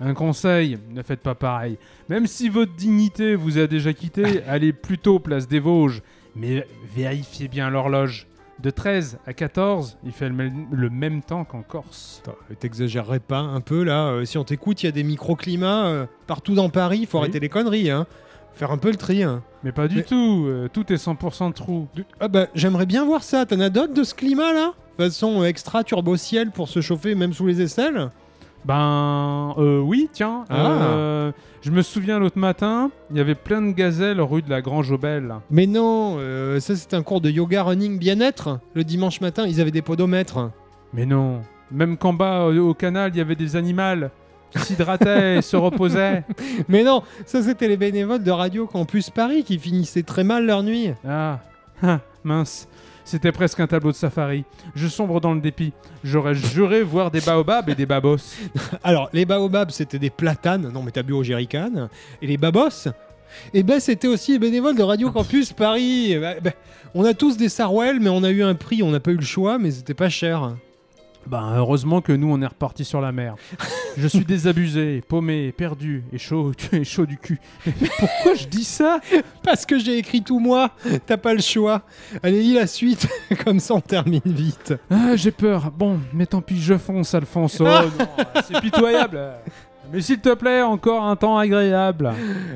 Un 0.00 0.14
conseil, 0.14 0.78
ne 0.90 1.02
faites 1.02 1.20
pas 1.20 1.34
pareil. 1.34 1.76
Même 2.08 2.26
si 2.26 2.48
votre 2.48 2.72
dignité 2.74 3.34
vous 3.34 3.58
a 3.58 3.66
déjà 3.66 3.92
quitté, 3.92 4.42
allez 4.48 4.72
plutôt 4.72 5.18
place 5.18 5.46
des 5.46 5.60
Vosges. 5.60 6.00
Mais 6.34 6.66
vérifiez 6.96 7.48
bien 7.48 7.68
l'horloge. 7.70 8.26
De 8.62 8.68
13 8.68 9.18
à 9.26 9.32
14, 9.32 9.96
il 10.04 10.12
fait 10.12 10.28
le 10.28 10.90
même, 10.90 11.22
temps 11.22 11.44
qu'en 11.44 11.62
Corse. 11.62 12.22
T'exagérerais 12.58 13.18
pas 13.20 13.38
un 13.38 13.60
peu 13.62 13.82
là 13.84 14.08
euh, 14.08 14.24
Si 14.26 14.36
on 14.36 14.44
t'écoute, 14.44 14.82
il 14.82 14.86
y 14.86 14.88
a 14.88 14.92
des 14.92 15.02
microclimats 15.02 15.86
euh, 15.86 16.06
partout 16.26 16.54
dans 16.54 16.68
Paris. 16.68 16.98
Il 17.02 17.06
faut 17.06 17.18
Oui. 17.18 17.22
arrêter 17.24 17.40
les 17.40 17.48
conneries. 17.48 17.90
Hein. 17.90 18.06
Faire 18.52 18.70
un 18.70 18.76
peu 18.76 18.90
le 18.90 18.96
tri. 18.96 19.22
hein. 19.22 19.42
Mais 19.64 19.72
pas 19.72 19.88
du 19.88 19.96
Mais- 19.96 20.02
tout, 20.02 20.44
euh, 20.46 20.68
tout 20.70 20.92
est 20.92 20.96
100% 20.96 21.52
trou. 21.52 21.88
Du- 21.94 22.04
Ah 22.20 22.28
bah, 22.28 22.48
j'aimerais 22.54 22.84
bien 22.86 23.04
voir 23.06 23.22
ça. 23.22 23.46
T'en 23.46 23.60
as 23.60 23.70
d'autres 23.70 23.94
de 23.94 24.02
ce 24.04 24.14
climat 24.14 24.52
là? 24.52 24.72
Façon 24.98 25.40
euh, 25.40 25.44
extra 25.46 25.82
turbo 25.82 26.16
ciel 26.18 26.50
pour 26.50 26.68
se 26.68 26.82
chauffer 26.82 27.14
même 27.14 27.32
sous 27.32 27.46
les 27.46 27.62
aisselles? 27.62 28.10
Ben, 28.64 29.54
euh, 29.58 29.80
oui, 29.80 30.08
tiens. 30.12 30.44
Ah. 30.50 30.82
euh, 30.82 31.32
je 31.62 31.70
me 31.70 31.82
souviens 31.82 32.18
l'autre 32.18 32.38
matin, 32.38 32.90
il 33.10 33.16
y 33.16 33.20
avait 33.20 33.34
plein 33.34 33.62
de 33.62 33.72
gazelles 33.72 34.20
rue 34.20 34.42
de 34.42 34.50
la 34.50 34.62
Grange 34.62 34.90
Aubel. 34.90 35.34
Mais 35.50 35.66
non, 35.66 36.16
euh, 36.18 36.60
ça 36.60 36.74
c'est 36.76 36.94
un 36.94 37.02
cours 37.02 37.20
de 37.20 37.30
yoga 37.30 37.62
running 37.62 37.98
bien-être. 37.98 38.60
Le 38.74 38.84
dimanche 38.84 39.20
matin, 39.20 39.46
ils 39.46 39.60
avaient 39.60 39.70
des 39.70 39.82
podomètres. 39.82 40.50
Mais 40.92 41.06
non, 41.06 41.40
même 41.70 41.96
qu'en 41.96 42.12
bas 42.12 42.46
au, 42.46 42.70
au 42.70 42.74
canal, 42.74 43.10
il 43.14 43.18
y 43.18 43.20
avait 43.20 43.36
des 43.36 43.56
animaux 43.56 44.08
qui 44.50 44.58
s'hydrataient 44.58 45.36
et 45.38 45.42
se 45.42 45.56
reposaient. 45.56 46.24
Mais 46.68 46.82
non, 46.82 47.02
ça 47.26 47.42
c'était 47.42 47.68
les 47.68 47.76
bénévoles 47.76 48.22
de 48.22 48.30
Radio 48.30 48.66
Campus 48.66 49.10
Paris 49.10 49.44
qui 49.44 49.58
finissaient 49.58 50.02
très 50.02 50.24
mal 50.24 50.46
leur 50.46 50.62
nuit. 50.62 50.90
Ah, 51.06 51.40
ah, 51.82 52.00
mince. 52.24 52.68
C'était 53.10 53.32
presque 53.32 53.58
un 53.58 53.66
tableau 53.66 53.90
de 53.90 53.96
safari. 53.96 54.44
Je 54.76 54.86
sombre 54.86 55.20
dans 55.20 55.34
le 55.34 55.40
dépit. 55.40 55.72
J'aurais 56.04 56.36
juré 56.36 56.84
voir 56.84 57.10
des 57.10 57.20
baobabs 57.20 57.68
et 57.68 57.74
des 57.74 57.84
babos. 57.84 58.36
Alors, 58.84 59.10
les 59.12 59.24
baobabs, 59.24 59.72
c'était 59.72 59.98
des 59.98 60.10
platanes. 60.10 60.70
Non, 60.72 60.84
mais 60.84 60.92
t'as 60.92 61.02
bu 61.02 61.12
au 61.12 61.24
jerrycan. 61.24 61.88
Et 62.22 62.28
les 62.28 62.36
babos, 62.36 62.86
eh 63.52 63.64
ben, 63.64 63.80
c'était 63.80 64.06
aussi 64.06 64.30
les 64.30 64.38
bénévoles 64.38 64.76
de 64.76 64.84
Radio 64.84 65.10
Campus 65.10 65.52
Paris. 65.52 66.16
Ben, 66.20 66.38
ben, 66.40 66.52
on 66.94 67.04
a 67.04 67.12
tous 67.12 67.36
des 67.36 67.48
sarouels, 67.48 67.98
mais 67.98 68.10
on 68.10 68.22
a 68.22 68.30
eu 68.30 68.44
un 68.44 68.54
prix. 68.54 68.80
On 68.84 68.92
n'a 68.92 69.00
pas 69.00 69.10
eu 69.10 69.16
le 69.16 69.22
choix, 69.22 69.58
mais 69.58 69.72
c'était 69.72 69.92
pas 69.92 70.08
cher. 70.08 70.54
Ben, 71.26 71.54
heureusement 71.56 72.00
que 72.00 72.12
nous, 72.12 72.32
on 72.32 72.40
est 72.42 72.46
reparti 72.46 72.84
sur 72.84 73.00
la 73.00 73.12
mer. 73.12 73.36
Je 73.96 74.08
suis 74.08 74.24
désabusé, 74.24 75.02
paumé, 75.08 75.52
perdu 75.52 76.04
et 76.12 76.18
chaud, 76.18 76.52
et 76.72 76.84
chaud 76.84 77.06
du 77.06 77.18
cul. 77.18 77.38
Mais 77.66 77.88
pourquoi 77.98 78.34
je 78.34 78.46
dis 78.46 78.64
ça? 78.64 79.00
Parce 79.42 79.66
que 79.66 79.78
j'ai 79.78 79.98
écrit 79.98 80.22
tout 80.22 80.38
moi. 80.38 80.70
T'as 81.06 81.16
pas 81.16 81.34
le 81.34 81.40
choix. 81.40 81.82
Allez, 82.22 82.42
lis 82.42 82.54
la 82.54 82.66
suite. 82.66 83.08
Comme 83.44 83.60
ça, 83.60 83.74
on 83.74 83.80
termine 83.80 84.20
vite. 84.24 84.74
Ah, 84.90 85.14
j'ai 85.16 85.30
peur. 85.30 85.70
Bon, 85.70 86.00
mais 86.12 86.26
tant 86.26 86.40
pis, 86.40 86.60
je 86.60 86.76
fonce, 86.78 87.14
Alphonse. 87.14 87.60
Oh 87.60 87.64
non, 87.64 87.90
c'est 88.46 88.60
pitoyable. 88.60 89.20
Mais 89.92 90.00
s'il 90.00 90.20
te 90.20 90.34
plaît, 90.34 90.62
encore 90.62 91.04
un 91.04 91.16
temps 91.16 91.36
agréable. 91.36 92.12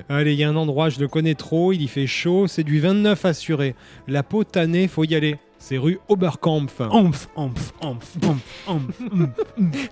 Allez, 0.09 0.35
il 0.35 0.39
y 0.39 0.45
a 0.45 0.49
un 0.49 0.57
endroit, 0.57 0.89
je 0.89 1.01
le 1.01 1.09
connais 1.09 1.35
trop. 1.35 1.73
Il 1.73 1.83
y 1.83 1.89
fait 1.89 2.07
chaud. 2.07 2.47
C'est 2.47 2.63
du 2.63 2.79
29 2.79 3.25
assuré. 3.25 3.75
La 4.07 4.23
peau 4.23 4.45
tannée, 4.45 4.87
faut 4.87 5.05
y 5.05 5.17
aller. 5.17 5.37
C'est 5.67 5.79
rue 5.79 5.99
Oberkampf. 6.11 6.79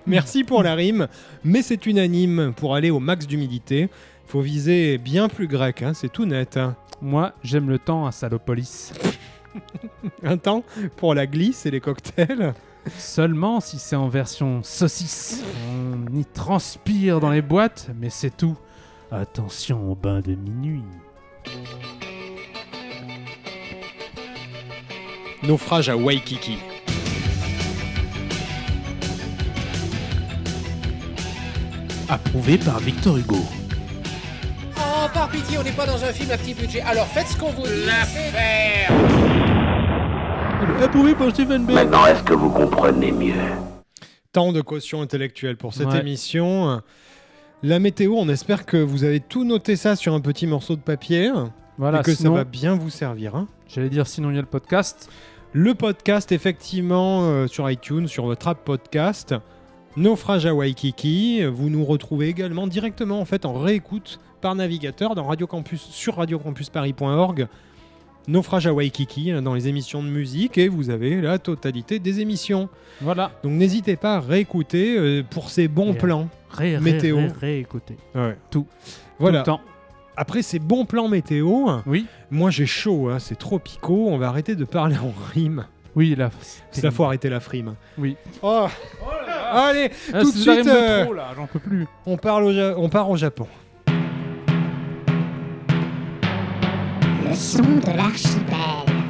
Merci 0.05 0.43
pour 0.43 0.61
la 0.61 0.75
rime, 0.75 1.07
mais 1.43 1.63
c'est 1.63 1.87
unanime. 1.87 2.53
Pour 2.55 2.75
aller 2.75 2.91
au 2.91 2.99
max 2.99 3.25
d'humidité, 3.25 3.89
faut 4.27 4.41
viser 4.41 4.99
bien 4.99 5.29
plus 5.29 5.47
grec, 5.47 5.81
hein, 5.81 5.95
c'est 5.95 6.11
tout 6.11 6.25
net. 6.25 6.57
hein. 6.57 6.75
Moi, 7.01 7.33
j'aime 7.43 7.71
le 7.71 7.79
temps 7.79 8.05
à 8.05 8.11
Salopolis. 8.11 8.93
Un 10.23 10.37
temps 10.37 10.63
pour 10.95 11.15
la 11.15 11.25
glisse 11.25 11.65
et 11.65 11.71
les 11.71 11.79
cocktails. 11.79 12.53
Seulement 12.95 13.59
si 13.59 13.79
c'est 13.79 13.95
en 13.95 14.09
version 14.09 14.61
saucisse. 14.61 15.43
On 15.71 16.15
y 16.15 16.23
transpire 16.23 17.19
dans 17.19 17.31
les 17.31 17.41
boîtes, 17.41 17.89
mais 17.99 18.11
c'est 18.11 18.37
tout. 18.37 18.55
Attention 19.09 19.91
au 19.91 19.95
bain 19.95 20.19
de 20.19 20.35
minuit. 20.35 20.83
Naufrage 25.47 25.89
à 25.89 25.97
Waikiki. 25.97 26.57
Approuvé 32.07 32.57
par 32.57 32.79
Victor 32.79 33.17
Hugo. 33.17 33.35
Oh, 34.77 35.07
par 35.13 35.29
pitié, 35.29 35.57
on 35.57 35.63
n'est 35.63 35.73
pas 35.73 35.85
dans 35.85 36.01
un 36.01 36.13
film 36.13 36.31
à 36.31 36.37
petit 36.37 36.53
budget. 36.53 36.79
Alors 36.81 37.07
faites 37.07 37.27
ce 37.27 37.37
qu'on 37.37 37.49
vous 37.49 37.63
dit. 37.63 37.89
Approuvé 40.81 41.13
par 41.13 41.29
Stephen 41.31 41.65
Bell. 41.65 41.75
Maintenant, 41.75 42.05
est-ce 42.05 42.23
que 42.23 42.33
vous 42.33 42.49
comprenez 42.49 43.11
mieux? 43.11 43.33
Tant 44.31 44.53
de 44.53 44.61
caution 44.61 45.01
intellectuelle 45.01 45.57
pour 45.57 45.73
cette 45.73 45.93
émission. 45.93 46.81
La 47.63 47.79
météo, 47.79 48.15
on 48.17 48.29
espère 48.29 48.65
que 48.65 48.77
vous 48.77 49.03
avez 49.03 49.19
tout 49.19 49.43
noté 49.43 49.75
ça 49.75 49.97
sur 49.97 50.13
un 50.13 50.21
petit 50.21 50.47
morceau 50.47 50.77
de 50.77 50.81
papier. 50.81 51.31
Voilà, 51.77 51.99
et 51.99 52.03
que 52.03 52.13
ça 52.13 52.29
va 52.29 52.43
bien 52.43 52.75
vous 52.75 52.91
servir. 52.91 53.35
Hein. 53.35 53.47
J'allais 53.67 53.89
dire, 53.89 54.05
sinon 54.05 54.29
il 54.29 54.35
y 54.35 54.37
a 54.37 54.41
le 54.41 54.47
podcast. 54.47 55.09
Le 55.55 55.75
podcast, 55.75 56.31
effectivement, 56.31 57.23
euh, 57.23 57.47
sur 57.47 57.69
iTunes, 57.69 58.07
sur 58.07 58.25
votre 58.25 58.47
app 58.47 58.63
podcast. 58.65 59.35
Naufrage 59.95 60.47
à 60.47 60.53
Waikiki. 60.55 61.43
Vous 61.45 61.69
nous 61.69 61.85
retrouvez 61.85 62.27
également 62.27 62.65
directement 62.65 63.19
en 63.19 63.25
fait 63.25 63.45
en 63.45 63.53
réécoute 63.53 64.19
par 64.41 64.55
navigateur 64.55 65.13
dans 65.13 65.25
Radio 65.27 65.45
Campus 65.45 65.81
sur 65.81 66.15
radiocampusparis.org. 66.15 67.47
Naufrage 68.27 68.65
à 68.65 68.73
Waikiki 68.73 69.29
hein, 69.29 69.43
dans 69.43 69.53
les 69.53 69.67
émissions 69.67 70.01
de 70.01 70.07
musique 70.07 70.57
et 70.57 70.67
vous 70.69 70.89
avez 70.89 71.21
la 71.21 71.37
totalité 71.37 71.99
des 71.99 72.21
émissions. 72.21 72.69
Voilà. 73.01 73.31
Donc 73.43 73.51
n'hésitez 73.51 73.95
pas 73.95 74.15
à 74.15 74.19
réécouter 74.21 74.97
euh, 74.97 75.21
pour 75.29 75.51
ces 75.51 75.67
bons 75.67 75.93
Et, 75.93 75.97
plans. 75.97 76.29
Ré, 76.49 76.77
ré, 76.77 76.83
Météo. 76.83 77.17
ré, 77.17 77.27
réécouter. 77.39 77.97
Tout. 78.49 78.65
Voilà. 79.19 79.43
Tout 79.43 79.51
le 79.51 79.57
temps. 79.57 79.61
Après 80.15 80.41
ces 80.43 80.59
bons 80.59 80.85
plans 80.85 81.07
météo, 81.07 81.67
Oui. 81.85 82.05
moi 82.29 82.51
j'ai 82.51 82.65
chaud, 82.67 83.09
hein, 83.09 83.19
c'est 83.19 83.35
tropico. 83.35 84.07
On 84.09 84.17
va 84.17 84.27
arrêter 84.27 84.55
de 84.55 84.63
parler 84.65 84.95
en 84.97 85.11
rime. 85.33 85.65
Oui, 85.95 86.15
là. 86.15 86.31
C'est 86.71 86.83
la 86.83 86.91
faut 86.91 87.03
arrêter 87.03 87.29
la 87.29 87.39
frime. 87.39 87.75
Oui. 87.97 88.17
Oh. 88.41 88.67
Allez, 89.51 89.91
Ah, 90.11 90.21
tout 90.21 90.31
de 90.31 90.37
suite, 90.37 90.65
de 90.65 90.69
euh, 90.69 91.03
trop, 91.05 91.13
là, 91.13 91.27
j'en 91.35 91.45
peux 91.45 91.59
plus. 91.59 91.85
on, 92.07 92.17
parle 92.17 92.43
au 92.45 92.51
on 92.79 92.89
part 92.89 93.09
au 93.11 93.15
Japon. 93.17 93.47
Le 97.27 97.33
son 97.35 97.61
de 97.61 97.95
l'archipel. 97.97 99.02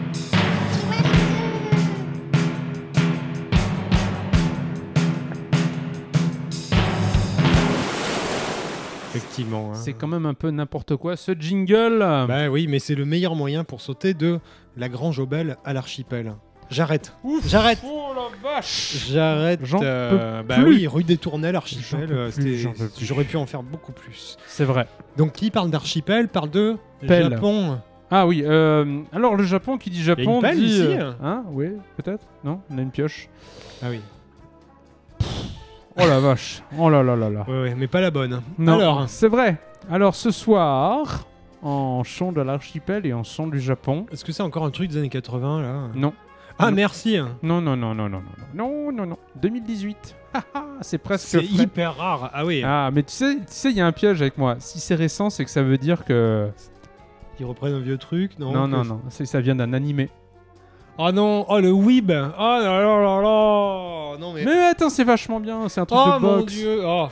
Effectivement. 9.34 9.72
hein. 9.72 9.76
C'est 9.76 9.94
quand 9.94 10.08
même 10.08 10.26
un 10.26 10.34
peu 10.36 10.50
n'importe 10.52 10.96
quoi 10.96 11.16
ce 11.16 11.32
jingle. 11.38 12.00
Bah 12.00 12.50
oui, 12.50 12.68
mais 12.68 12.80
c'est 12.80 12.96
le 12.96 13.06
meilleur 13.06 13.36
moyen 13.36 13.64
pour 13.64 13.82
sauter 13.82 14.14
de 14.14 14.40
la 14.78 14.90
Grange 14.90 15.20
aux 15.20 15.26
Belles 15.26 15.58
à 15.66 15.74
l'archipel. 15.74 16.36
J'arrête. 16.70 17.14
J'arrête. 17.46 17.80
Oh 17.86 18.14
la 18.16 18.50
vache 18.56 19.08
J'arrête. 19.10 19.60
Euh, 19.82 20.42
bah 20.44 20.56
plus. 20.56 20.66
oui, 20.68 20.88
rue 20.88 21.04
des 21.04 21.18
Tournelles, 21.18 21.56
archipel. 21.56 22.08
euh. 22.12 22.32
J'aurais 23.02 23.26
pu 23.26 23.38
en 23.38 23.46
faire 23.46 23.64
beaucoup 23.64 23.92
plus. 23.92 24.38
C'est 24.48 24.64
vrai. 24.66 24.88
Donc 25.18 25.34
qui 25.34 25.52
parle 25.52 25.70
d'archipel 25.70 26.30
parle 26.30 26.50
de 26.50 26.78
Pelle. 27.06 27.32
Japon. 27.32 27.80
Ah 28.10 28.28
oui, 28.28 28.44
euh, 28.46 29.02
alors 29.12 29.36
le 29.36 29.44
Japon 29.44 29.78
qui 29.80 29.90
dit 29.90 30.04
Japon 30.04 30.40
pelle 30.40 30.56
dit... 30.58 30.66
ici 30.66 30.82
euh, 31.00 31.14
Hein 31.24 31.44
Oui, 31.52 31.70
peut-être 31.98 32.24
Non 32.44 32.62
On 32.70 32.78
a 32.78 32.82
une 32.82 32.92
pioche. 32.92 33.28
Ah 33.82 33.88
oui. 33.90 34.00
Oh 35.98 36.08
la 36.08 36.20
vache 36.20 36.64
Oh 36.80 36.90
là 36.90 37.04
là 37.04 37.16
là 37.16 37.30
là 37.30 37.46
Ouais, 37.48 37.62
ouais, 37.64 37.76
mais 37.76 37.88
pas 37.88 38.02
la 38.02 38.10
bonne. 38.12 38.42
Non, 38.58 38.74
Alors, 38.80 39.10
c'est 39.10 39.28
vrai. 39.28 39.58
Alors 39.92 40.16
ce 40.16 40.32
soir, 40.32 41.26
en 41.62 42.04
chant 42.04 42.32
de 42.32 42.42
l'archipel 42.42 43.06
et 43.06 43.14
en 43.14 43.24
son 43.24 43.48
du 43.48 43.60
Japon... 43.60 44.06
est-ce 44.12 44.26
que 44.26 44.32
c'est 44.32 44.44
encore 44.44 44.66
un 44.66 44.72
truc 44.72 44.90
des 44.90 44.98
années 44.98 45.10
80 45.10 45.62
là? 45.62 45.74
Non. 45.96 46.14
Ah 46.58 46.70
Non. 46.70 46.76
merci. 46.76 47.18
Non, 47.42 47.62
non, 47.62 47.76
non, 47.76 47.94
non, 47.96 48.10
non, 48.10 48.22
non, 48.54 48.92
non, 48.92 48.92
non, 48.92 49.06
non, 49.06 49.18
2018. 49.42 50.16
Haha, 50.34 50.66
c'est 50.82 50.98
presque 50.98 51.28
C'est 51.28 51.44
frais. 51.44 51.64
hyper 51.64 51.96
rare. 51.96 52.32
Ah 52.34 52.46
oui. 52.46 52.64
Ah, 52.66 52.90
mais 52.94 53.04
tu 53.04 53.12
sais, 53.14 53.36
tu 53.38 53.42
sais, 53.48 53.70
il 53.72 53.78
y 53.78 53.82
a 53.82 53.86
un 53.86 53.92
piège 53.92 54.22
avec 54.22 54.38
moi. 54.38 54.56
Si 54.60 54.80
c'est 54.80 54.96
récent, 54.96 55.30
c'est 55.30 55.46
que 55.46 55.52
ça 55.52 55.62
veut 55.64 55.78
dire 55.78 56.06
que... 56.06 56.50
Ils 57.40 57.46
reprennent 57.46 57.74
un 57.74 57.80
vieux 57.80 57.98
truc. 57.98 58.38
Non, 58.40 58.52
Non, 58.52 58.68
non, 58.68 58.84
non, 58.84 59.02
c'est- 59.10 59.26
ça 59.26 59.42
vient 59.42 59.56
d'un 59.56 59.74
animé. 59.74 60.10
Oh 60.98 61.12
non. 61.12 61.46
Oh 61.50 61.60
le 61.60 61.72
weeb. 61.72 62.12
Oh 62.12 62.40
là 62.40 62.60
là 62.62 63.02
là 63.02 63.22
là. 63.22 64.18
Non 64.20 64.34
mais. 64.34 64.46
Mais 64.46 64.60
attends, 64.72 64.90
c'est 64.90 65.04
vachement 65.04 65.40
bien, 65.40 65.68
c'est 65.70 65.82
un 65.82 65.86
truc 65.86 66.00
oh 66.04 66.16
de 66.20 66.20
mon 66.26 66.38
boxe. 66.40 66.54
dieu. 66.54 66.82
Oh. 66.86 67.08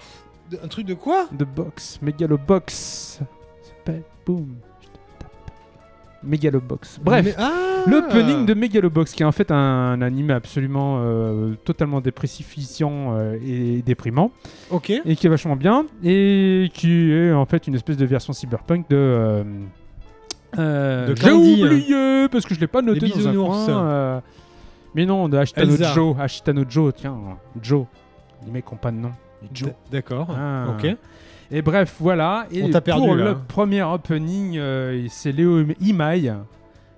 De- 0.51 0.59
Un 0.63 0.67
truc 0.67 0.85
de 0.85 0.93
quoi? 0.93 1.27
De 1.31 1.45
boxe, 1.45 1.97
Megalobox. 2.01 3.21
S'appelle 3.63 4.03
Boom. 4.25 4.55
Megalobox. 6.23 6.99
Bref, 7.03 7.25
Mais- 7.25 7.35
ah 7.39 7.51
l'opening 7.87 8.45
de 8.45 8.53
Megalobox, 8.53 9.11
qui 9.13 9.23
est 9.23 9.25
en 9.25 9.31
fait 9.31 9.49
un, 9.49 10.01
animé 10.03 10.33
absolument 10.33 10.99
euh, 11.01 11.55
totalement 11.65 11.99
dépressifiant 11.99 13.15
euh, 13.17 13.39
et 13.43 13.81
déprimant, 13.81 14.31
Ok. 14.69 14.91
et 14.91 15.15
qui 15.15 15.25
est 15.25 15.29
vachement 15.31 15.55
bien, 15.55 15.85
et 16.03 16.69
qui 16.75 17.11
est 17.11 17.31
en 17.31 17.45
fait 17.45 17.65
une 17.65 17.73
espèce 17.73 17.97
de 17.97 18.05
version 18.05 18.33
cyberpunk 18.33 18.87
de. 18.89 18.95
euh, 18.97 19.43
euh, 20.57 21.07
De 21.07 21.15
J'ai 21.15 21.31
oublié 21.31 22.27
parce 22.29 22.45
que 22.45 22.53
je 22.55 22.59
l'ai 22.59 22.67
pas 22.67 22.81
noté 22.81 23.07
dans 23.09 23.27
un 23.27 23.33
coin, 23.33 23.69
euh, 23.69 24.19
Mais 24.95 25.05
non, 25.05 25.29
de 25.29 25.37
Ashitano 25.37 25.71
Elsa. 25.73 25.93
Joe. 25.93 26.15
Ashitano 26.19 26.63
Joe, 26.67 26.93
tiens, 26.95 27.17
Joe. 27.61 27.85
Les 28.45 28.51
mecs 28.51 28.71
ont 28.71 28.75
pas 28.77 28.91
de 28.91 28.97
nom. 28.97 29.11
Joe. 29.53 29.69
D- 29.69 29.75
D'accord. 29.91 30.27
Ah. 30.37 30.65
Ok. 30.77 30.95
Et 31.51 31.61
bref, 31.61 31.95
voilà. 31.99 32.45
Et 32.51 32.63
On 32.63 32.69
t'a 32.69 32.81
perdu, 32.81 33.05
pour 33.07 33.15
là. 33.15 33.23
le 33.25 33.35
premier 33.47 33.81
opening, 33.83 34.57
euh, 34.57 35.05
c'est 35.09 35.31
Léo 35.31 35.63
Imai 35.81 36.31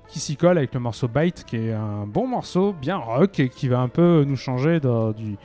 qui 0.09 0.19
s'y 0.19 0.35
colle 0.35 0.57
avec 0.59 0.73
le 0.75 0.79
morceau 0.79 1.07
Bite, 1.07 1.43
qui 1.43 1.55
est 1.57 1.71
un 1.73 2.05
bon 2.05 2.27
morceau, 2.27 2.75
bien 2.79 2.97
rock, 2.97 3.39
et 3.39 3.49
qui 3.49 3.67
va 3.67 3.79
un 3.79 3.87
peu 3.87 4.23
nous 4.27 4.35
changer 4.35 4.79
de- 4.79 5.13
du, 5.13 5.37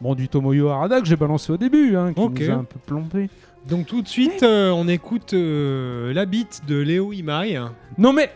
bon, 0.00 0.14
du 0.14 0.28
Tomoyo 0.28 0.68
Harada 0.68 1.00
que 1.00 1.06
j'ai 1.06 1.16
balancé 1.16 1.50
au 1.52 1.56
début, 1.56 1.96
hein, 1.96 2.12
qui 2.12 2.20
Ok. 2.20 2.38
nous 2.40 2.50
a 2.50 2.54
un 2.54 2.64
peu 2.64 2.78
plombé. 2.86 3.28
Donc 3.68 3.86
tout 3.86 4.02
de 4.02 4.08
suite, 4.08 4.42
euh, 4.42 4.70
on 4.70 4.86
écoute 4.88 5.32
euh, 5.32 6.12
la 6.12 6.26
bite 6.26 6.62
de 6.66 6.76
Léo 6.76 7.12
Imai. 7.12 7.58
Non 7.98 8.12
mais 8.12 8.30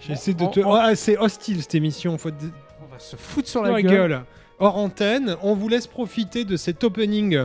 J'essaie 0.00 0.34
de 0.34 0.42
On- 0.44 0.48
te. 0.48 0.60
on- 0.60 0.72
Ah, 0.74 0.96
c'est 0.96 1.16
hostile 1.16 1.60
cette 1.62 1.74
émission. 1.76 2.16
Faut 2.18 2.30
te- 2.30 2.46
On 2.82 2.92
va 2.92 2.98
se 2.98 3.14
foutre 3.16 3.48
sur 3.48 3.62
la, 3.62 3.80
gueule. 3.82 4.22
Hors 4.58 4.76
antenne, 4.78 5.36
on 5.42 5.54
vous 5.54 5.68
laisse 5.68 5.86
profiter 5.86 6.44
de 6.44 6.56
cet 6.56 6.82
opening. 6.82 7.36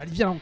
Allez, 0.00 0.10
viens. 0.10 0.36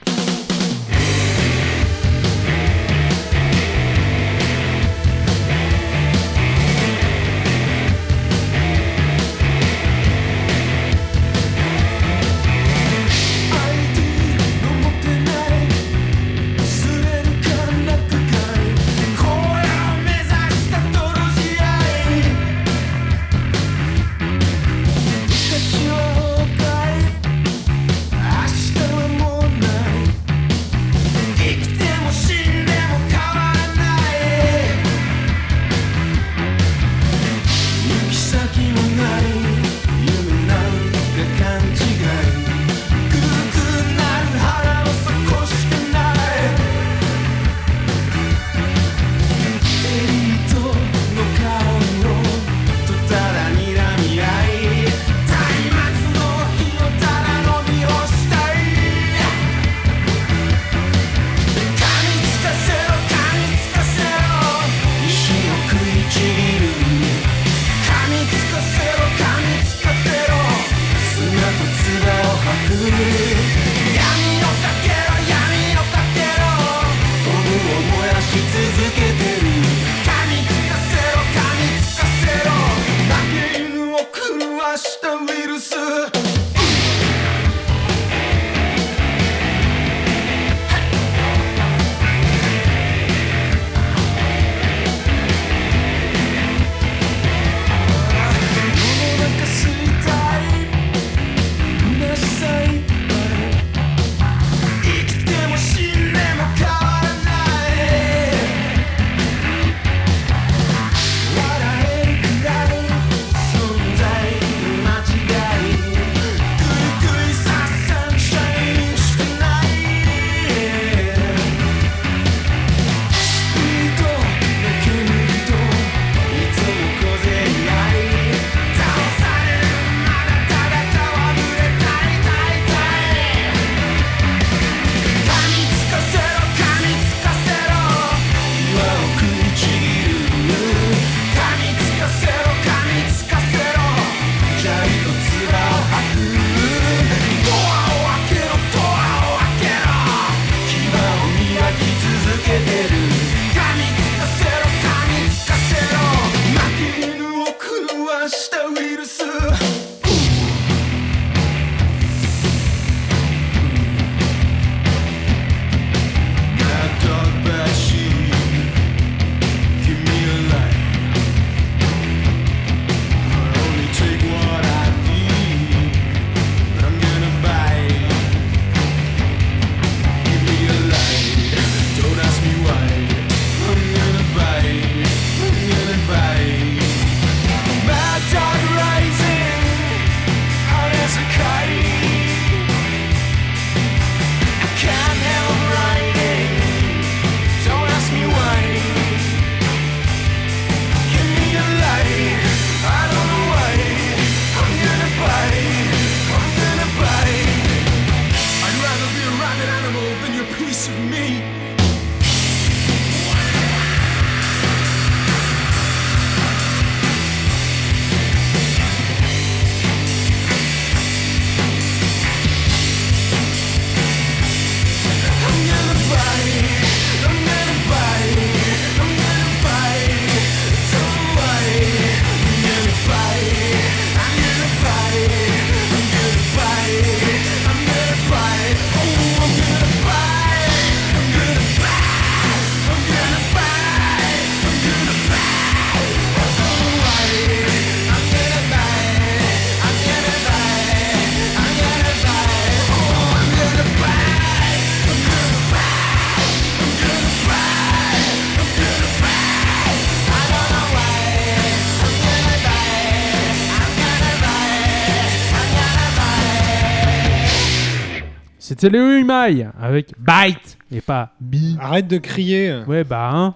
C'était 268.80 268.96
Léo 268.96 269.18
Imai 269.18 269.66
avec 269.78 270.14
Bite 270.18 270.78
et 270.90 271.02
pas 271.02 271.34
Bi. 271.38 271.76
Arrête 271.78 272.08
de 272.08 272.16
crier. 272.16 272.80
Ouais, 272.88 273.04
bah, 273.04 273.30
hein. 273.30 273.54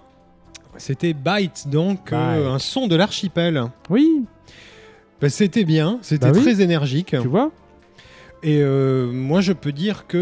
C'était 0.76 1.14
Byte, 1.14 1.68
donc 1.68 2.12
euh, 2.12 2.52
un 2.52 2.58
son 2.58 2.88
de 2.88 2.94
l'archipel. 2.94 3.64
Oui, 3.88 4.26
Bah, 5.22 5.30
c'était 5.30 5.64
bien, 5.64 5.98
c'était 6.02 6.26
Bah 6.30 6.32
oui. 6.36 6.42
très 6.42 6.60
énergique. 6.60 7.16
tu 7.18 7.26
vois. 7.26 7.52
Et 8.42 8.58
euh, 8.60 9.10
moi, 9.12 9.40
je 9.40 9.54
peux 9.54 9.72
dire 9.72 10.06
que 10.06 10.18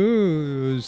euh, 0.76 0.80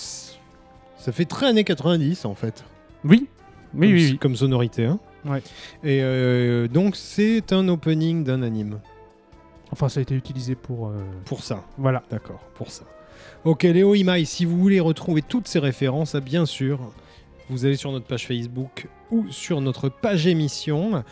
ça 0.97 1.11
fait 1.11 1.25
très 1.25 1.47
années 1.49 1.65
90 1.65 2.25
en 2.25 2.37
fait. 2.37 2.63
Oui, 3.05 3.27
oui, 3.75 3.89
comme, 3.89 3.97
oui. 3.97 4.09
oui. 4.13 4.19
comme 4.19 4.37
sonorité. 4.37 4.85
hein. 4.85 5.01
Ouais. 5.25 5.43
Et 5.83 6.69
donc, 6.69 6.95
c'est 6.95 7.53
un 7.53 7.67
opening 7.67 8.23
d'un 8.23 8.43
anime. 8.43 8.79
Enfin, 9.73 9.89
ça 9.89 9.99
a 9.99 10.03
été 10.05 10.15
utilisé 10.15 10.55
pour. 10.55 10.93
Pour 11.25 11.43
ça. 11.43 11.65
Voilà. 11.79 12.05
D'accord, 12.13 12.39
pour 12.55 12.71
ça. 12.71 12.85
Ok, 13.45 13.65
Léo 13.65 13.95
Imai, 13.95 14.25
si 14.25 14.47
vous 14.47 14.59
voulez 14.59 14.81
retrouver 14.81 15.21
toutes 15.21 15.49
ces 15.49 15.59
références, 15.59 16.15
ah, 16.15 16.21
bien 16.21 16.47
sûr, 16.47 16.81
vous 17.51 17.67
allez 17.67 17.77
sur 17.77 17.93
notre 17.93 18.07
page 18.07 18.27
Facebook 18.27 18.87
ou 19.11 19.27
sur 19.29 19.61
notre 19.61 19.91
page 19.91 20.27
émission 20.27 21.05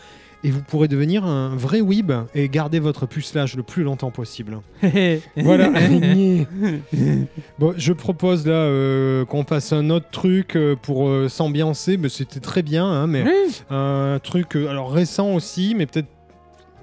et 0.43 0.49
vous 0.49 0.63
pourrez 0.63 0.87
devenir 0.87 1.25
un 1.25 1.55
vrai 1.55 1.79
weeb 1.79 2.11
et 2.33 2.49
garder 2.49 2.79
votre 2.79 3.05
pucelage 3.05 3.55
le 3.55 3.61
plus 3.61 3.83
longtemps 3.83 4.09
possible. 4.09 4.61
Voilà. 5.37 5.69
bon, 7.59 7.73
je 7.77 7.93
propose 7.93 8.47
là 8.47 8.53
euh, 8.53 9.25
qu'on 9.25 9.43
passe 9.43 9.71
un 9.71 9.91
autre 9.91 10.09
truc 10.11 10.55
euh, 10.55 10.75
pour 10.75 11.09
euh, 11.09 11.29
s'ambiancer, 11.29 11.97
mais 11.97 12.09
c'était 12.09 12.39
très 12.39 12.63
bien, 12.63 12.85
hein, 12.85 13.05
mais 13.05 13.23
un 13.69 14.19
truc 14.23 14.55
alors 14.55 14.91
récent 14.91 15.35
aussi, 15.35 15.75
mais 15.77 15.85
peut-être 15.85 16.09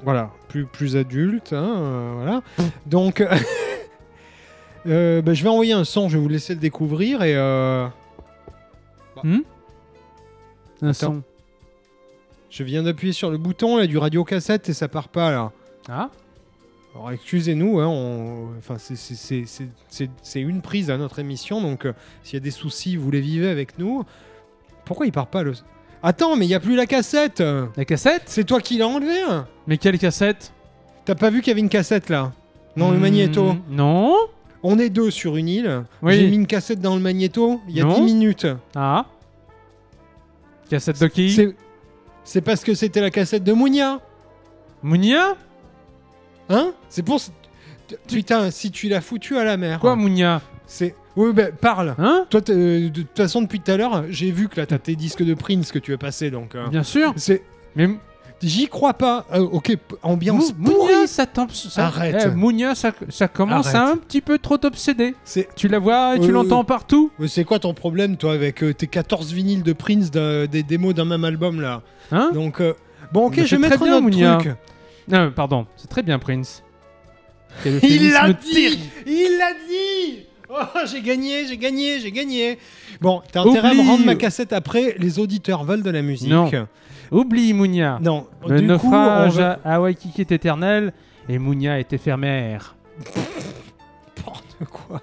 voilà 0.04 0.30
plus 0.48 0.64
plus 0.64 0.96
adulte, 0.96 1.52
hein, 1.52 2.14
voilà. 2.18 2.42
Donc 2.86 3.24
euh, 4.86 5.22
bah, 5.22 5.34
je 5.34 5.42
vais 5.42 5.48
envoyer 5.48 5.72
un 5.72 5.84
son, 5.84 6.08
je 6.08 6.16
vais 6.16 6.22
vous 6.22 6.28
laisser 6.28 6.54
le 6.54 6.60
découvrir 6.60 7.22
et 7.22 7.34
euh, 7.36 7.86
Hmm 9.22 9.40
Un 10.82 10.88
Attends. 10.88 10.92
son. 11.14 11.22
je 12.50 12.62
viens 12.64 12.82
d'appuyer 12.82 13.12
sur 13.12 13.30
le 13.30 13.38
bouton 13.38 13.76
là 13.76 13.86
du 13.86 13.98
radio 13.98 14.24
cassette 14.24 14.68
et 14.68 14.72
ça 14.72 14.88
part 14.88 15.08
pas 15.08 15.30
là. 15.30 15.52
Ah 15.88 16.08
Alors 16.94 17.10
excusez-nous, 17.12 17.80
hein, 17.80 17.86
on- 17.88 18.48
enfin, 18.58 18.76
c'est- 18.78 20.40
une 20.40 20.62
prise 20.62 20.90
à 20.90 20.96
notre 20.96 21.18
émission, 21.18 21.60
donc 21.60 21.84
euh, 21.84 21.92
s'il 22.22 22.34
y 22.34 22.36
a 22.36 22.40
des 22.40 22.50
soucis, 22.50 22.96
vous 22.96 23.10
les 23.10 23.20
vivez 23.20 23.48
avec 23.48 23.78
nous. 23.78 24.04
Pourquoi 24.84 25.06
il 25.06 25.12
part 25.12 25.26
pas 25.28 25.42
le... 25.42 25.52
Attends, 26.02 26.34
mais 26.36 26.46
il 26.46 26.48
y 26.48 26.54
a 26.54 26.60
plus 26.60 26.76
la 26.76 26.86
cassette 26.86 27.40
La 27.76 27.84
cassette? 27.84 28.22
C'est 28.26 28.44
toi 28.44 28.60
qui 28.60 28.78
l'as 28.78 28.88
enlevé 28.88 29.20
hein? 29.28 29.46
Mais 29.66 29.76
quelle 29.76 29.98
cassette? 29.98 30.52
T'as 31.04 31.14
pas 31.14 31.28
vu 31.30 31.40
qu'il 31.42 31.48
y 31.48 31.52
avait 31.52 31.60
une 31.60 31.68
cassette 31.68 32.08
là? 32.08 32.32
Dans 32.76 32.90
le 32.90 32.96
Hmm, 32.96 33.00
magnéto 33.00 33.54
Non. 33.68 34.14
On 34.62 34.78
est 34.78 34.90
deux 34.90 35.10
sur 35.10 35.36
une 35.36 35.48
île. 35.48 35.84
Oui. 36.02 36.14
J'ai 36.16 36.28
mis 36.28 36.36
une 36.36 36.46
cassette 36.46 36.80
dans 36.80 36.94
le 36.94 37.00
magnéto 37.00 37.60
il 37.68 37.76
y 37.76 37.80
a 37.80 37.84
Non. 37.84 37.94
10 37.94 38.00
minutes. 38.14 38.46
Ah. 38.74 39.06
Cassette 40.68 41.00
de 41.00 41.06
qui? 41.08 41.54
C'est- 42.24 42.40
parce 42.42 42.62
que 42.62 42.74
c'était 42.74 43.00
la 43.00 43.10
cassette 43.10 43.42
de 43.42 43.52
Mounia. 43.52 44.00
Mounia? 44.82 45.36
Hein? 46.48 46.72
C'est 46.88 47.02
pour... 47.02 47.18
Putain, 48.06 48.50
si 48.50 48.70
tu 48.70 48.88
l'as 48.88 49.00
foutu 49.00 49.36
à 49.36 49.44
la 49.44 49.56
mer. 49.56 49.80
Quoi, 49.80 49.96
Mounia? 49.96 50.42
C'est... 50.66 50.94
Oui, 51.16 51.32
ben 51.32 51.50
parle. 51.52 51.94
Hein? 51.98 52.24
Toi, 52.30 52.40
euh, 52.50 52.88
de 52.88 53.02
toute 53.02 53.16
façon, 53.16 53.42
depuis 53.42 53.58
tout 53.60 53.70
à 53.72 53.76
l'heure, 53.76 54.04
j'ai 54.10 54.30
vu 54.30 54.48
que 54.48 54.60
là, 54.60 54.66
t'as 54.66 54.78
tes 54.78 54.94
disques 54.94 55.24
de 55.24 55.34
Prince 55.34 55.72
que 55.72 55.78
tu 55.80 55.92
as 55.92 55.98
passé, 55.98 56.30
donc... 56.30 56.54
euh, 56.54 56.68
Bien 56.68 56.84
sûr. 56.84 57.12
c'est... 57.16 57.42
Mais 57.74 57.88
J'y 58.42 58.68
crois 58.68 58.94
pas. 58.94 59.26
Euh, 59.34 59.40
ok, 59.40 59.76
ambiance 60.02 60.54
Mou- 60.56 60.70
pourrie. 60.72 60.92
Mounia, 60.94 61.06
ça 61.06 61.26
tombe. 61.26 61.50
Ça... 61.52 61.86
Arrête. 61.86 62.22
Eh, 62.26 62.34
Mounia, 62.34 62.74
ça, 62.74 62.92
ça 63.10 63.28
commence 63.28 63.74
à 63.74 63.88
un 63.88 63.96
petit 63.98 64.20
peu 64.22 64.38
trop 64.38 64.56
t'obséder. 64.56 65.14
Tu 65.56 65.68
la 65.68 65.78
vois 65.78 66.16
et 66.16 66.20
tu 66.20 66.28
Euh, 66.30 66.32
l'entends 66.32 66.64
partout. 66.64 67.10
Mais 67.18 67.28
C'est 67.28 67.44
quoi 67.44 67.58
ton 67.58 67.74
problème, 67.74 68.16
toi, 68.16 68.32
avec 68.32 68.62
euh, 68.62 68.72
tes 68.72 68.86
14 68.86 69.32
vinyles 69.32 69.62
de 69.62 69.72
Prince, 69.74 70.10
de- 70.10 70.46
des 70.46 70.62
démos 70.62 70.94
d'un 70.94 71.04
même 71.04 71.24
album, 71.24 71.60
là? 71.60 71.82
Hein? 72.12 72.30
Donc, 72.32 72.62
bon, 73.12 73.26
ok, 73.26 73.44
je 73.44 73.56
vais 73.56 73.58
mettre 73.60 73.76
très 73.76 73.84
un 73.84 73.88
bien, 73.88 73.96
autre 73.96 74.02
Mounia. 74.04 74.36
truc. 74.36 74.54
Non, 75.08 75.30
pardon. 75.34 75.66
C'est 75.76 75.88
très 75.88 76.02
bien, 76.02 76.18
Prince. 76.18 76.62
Il 77.64 78.10
l'a 78.12 78.32
dit. 78.32 78.78
Il 79.06 79.36
l'a 79.38 79.52
dit 79.68 80.24
Oh, 80.52 80.78
j'ai 80.90 81.00
gagné, 81.02 81.46
j'ai 81.46 81.56
gagné, 81.56 82.00
j'ai 82.00 82.10
gagné 82.10 82.58
Bon, 83.00 83.22
t'as 83.30 83.42
intérêt 83.42 83.68
à 83.70 83.74
me 83.74 83.86
rendre 83.86 84.04
ma 84.04 84.16
cassette 84.16 84.52
après, 84.52 84.96
les 84.98 85.18
auditeurs 85.20 85.62
veulent 85.64 85.82
de 85.84 85.90
la 85.90 86.02
musique. 86.02 86.28
Non. 86.30 86.50
Oublie 87.10 87.52
Mounia. 87.52 87.98
Non, 88.00 88.26
Le 88.46 88.60
du 88.60 88.66
coup, 88.66 88.72
naufrage 88.72 89.36
va... 89.36 89.58
à, 89.64 89.80
Waikiki 89.80 90.20
est 90.20 90.32
éternel 90.32 90.92
et 91.28 91.38
Mounia 91.38 91.78
est 91.78 91.92
éphémère. 91.92 92.76
N'importe 94.16 94.56
quoi. 94.70 95.00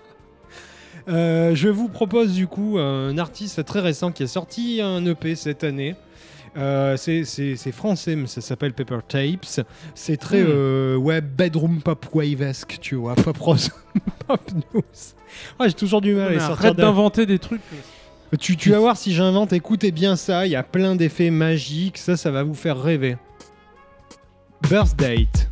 Euh, 1.10 1.56
je 1.56 1.70
vous 1.70 1.88
propose 1.88 2.34
du 2.34 2.48
coup 2.48 2.78
un 2.78 3.18
artiste 3.18 3.64
très 3.66 3.80
récent 3.80 4.12
qui 4.12 4.24
a 4.24 4.28
sorti 4.28 4.82
un 4.82 5.06
EP 5.06 5.36
cette 5.36 5.64
année. 5.64 5.96
Euh, 6.58 6.98
c'est- 6.98 7.72
français, 7.72 8.16
mais 8.16 8.28
ça 8.28 8.42
s'appelle 8.42 8.74
Paper 8.74 9.00
Tapes. 9.08 9.46
C'est 9.94 10.18
très 10.18 10.42
euh, 10.42 10.96
ouais, 10.96 11.22
bedroom 11.22 11.82
pop 11.82 12.06
wavesque, 12.14 12.78
tu 12.82 12.96
vois, 12.96 13.14
pop 13.16 13.38
rose, 13.38 13.70
pop 14.28 14.42
news. 14.74 14.82
Ouais, 15.60 15.68
J'ai 15.68 15.74
toujours 15.74 16.02
du 16.02 16.14
mal 16.16 16.36
à 16.36 16.40
sortir 16.40 16.74
d'inventer 16.74 17.26
des 17.26 17.38
trucs. 17.40 17.62
Tu, 18.36 18.72
vas 18.72 18.80
voir 18.80 18.98
si 18.98 19.14
j'invente, 19.14 19.54
écoutez 19.54 19.92
bien 19.92 20.18
ça, 20.18 20.46
il 20.46 20.52
y 20.52 20.56
a 20.58 20.64
plein 20.64 20.96
d'effets 20.96 21.30
magiques, 21.30 21.98
ça, 21.98 22.18
ça 22.18 22.30
va 22.30 22.44
vous 22.44 22.56
faire 22.56 22.82
rêver. 22.82 23.18
Birth 24.70 24.98
Date. 24.98 25.48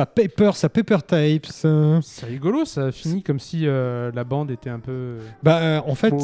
Ça 0.00 0.06
paper, 0.06 0.50
ça 0.54 0.68
paper 0.70 0.96
tapes. 1.06 1.46
euh. 1.66 2.00
C'est 2.02 2.24
rigolo, 2.24 2.64
ça 2.64 2.86
a 2.86 2.90
fini 2.92 3.22
comme 3.22 3.38
si 3.38 3.66
euh, 3.66 4.10
la 4.14 4.24
bande 4.24 4.50
était 4.50 4.70
un 4.70 4.80
peu. 4.80 5.16
Bah, 5.42 5.58
euh, 5.58 5.80
en 5.86 5.94
fait, 5.94 6.14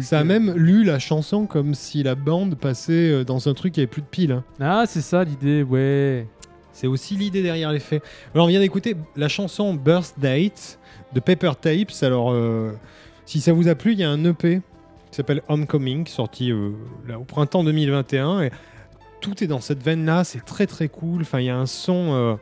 ça 0.00 0.20
a 0.20 0.24
même 0.24 0.52
lu 0.56 0.82
la 0.82 0.98
chanson 0.98 1.44
comme 1.46 1.74
si 1.74 2.02
la 2.02 2.14
bande 2.14 2.54
passait 2.54 3.10
euh, 3.12 3.24
dans 3.24 3.48
un 3.50 3.52
truc 3.54 3.74
qui 3.74 3.80
avait 3.80 3.86
plus 3.86 4.00
de 4.00 4.06
piles. 4.06 4.32
hein. 4.32 4.44
Ah, 4.60 4.84
c'est 4.86 5.02
ça 5.02 5.24
l'idée, 5.24 5.62
ouais. 5.62 6.26
C'est 6.72 6.86
aussi 6.86 7.16
l'idée 7.16 7.42
derrière 7.42 7.70
les 7.70 7.80
faits. 7.80 8.02
Alors, 8.34 8.46
on 8.46 8.48
vient 8.48 8.60
d'écouter 8.60 8.96
la 9.14 9.28
chanson 9.28 9.74
Birth 9.74 10.14
Date 10.16 10.78
de 11.12 11.20
Paper 11.20 11.52
Tapes. 11.60 11.92
Alors, 12.00 12.32
euh, 12.32 12.72
si 13.26 13.42
ça 13.42 13.52
vous 13.52 13.68
a 13.68 13.74
plu, 13.74 13.92
il 13.92 13.98
y 13.98 14.04
a 14.04 14.10
un 14.10 14.24
EP 14.24 14.62
qui 15.10 15.16
s'appelle 15.16 15.42
Homecoming, 15.48 16.06
sorti 16.06 16.50
euh, 16.50 16.70
là, 17.06 17.18
au 17.18 17.24
printemps 17.24 17.62
2021. 17.62 18.40
Et 18.44 18.50
tout 19.20 19.44
est 19.44 19.46
dans 19.46 19.60
cette 19.60 19.82
veine-là. 19.82 20.24
C'est 20.24 20.42
très 20.46 20.66
très 20.66 20.88
cool. 20.88 21.20
Enfin, 21.20 21.40
il 21.40 21.44
y 21.44 21.50
a 21.50 21.56
un 21.58 21.66
son. 21.66 22.14
euh, 22.14 22.34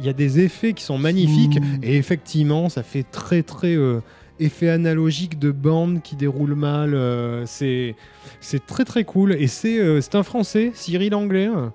il 0.00 0.06
y 0.06 0.08
a 0.08 0.12
des 0.12 0.40
effets 0.40 0.72
qui 0.72 0.82
sont 0.82 0.98
magnifiques. 0.98 1.58
Et 1.82 1.96
effectivement, 1.96 2.68
ça 2.68 2.82
fait 2.82 3.04
très 3.04 3.42
très. 3.42 3.74
euh, 3.76 4.00
effet 4.42 4.70
analogique 4.70 5.38
de 5.38 5.50
bande 5.50 6.00
qui 6.02 6.16
déroule 6.16 6.54
mal. 6.54 6.94
euh, 6.94 7.44
c'est 7.44 7.94
c'est 8.40 8.64
très 8.66 8.84
très 8.86 9.04
cool. 9.04 9.32
Et 9.34 9.46
c'est 9.46 9.78
euh, 9.78 10.00
c'est 10.00 10.14
un 10.14 10.22
Français, 10.22 10.72
Cyril 10.74 11.14
Anglais. 11.14 11.46
hein. 11.46 11.72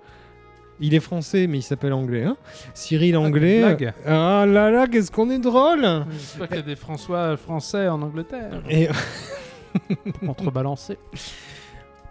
Il 0.81 0.93
est 0.93 0.99
français, 0.99 1.47
mais 1.47 1.59
il 1.59 1.61
s'appelle 1.61 1.93
Anglais. 1.93 2.23
hein. 2.23 2.35
Cyril 2.73 3.15
Anglais. 3.17 3.59
blague. 3.59 3.93
Ah 4.05 4.45
là 4.47 4.71
là, 4.71 4.87
qu'est-ce 4.87 5.09
qu'on 5.11 5.29
est 5.29 5.37
drôle 5.39 5.85
J'espère 6.11 6.47
qu'il 6.47 6.57
y 6.57 6.59
a 6.59 6.63
des 6.63 6.75
François 6.75 7.37
français 7.37 7.87
en 7.87 8.01
Angleterre. 8.01 8.61
Et- 8.69 8.89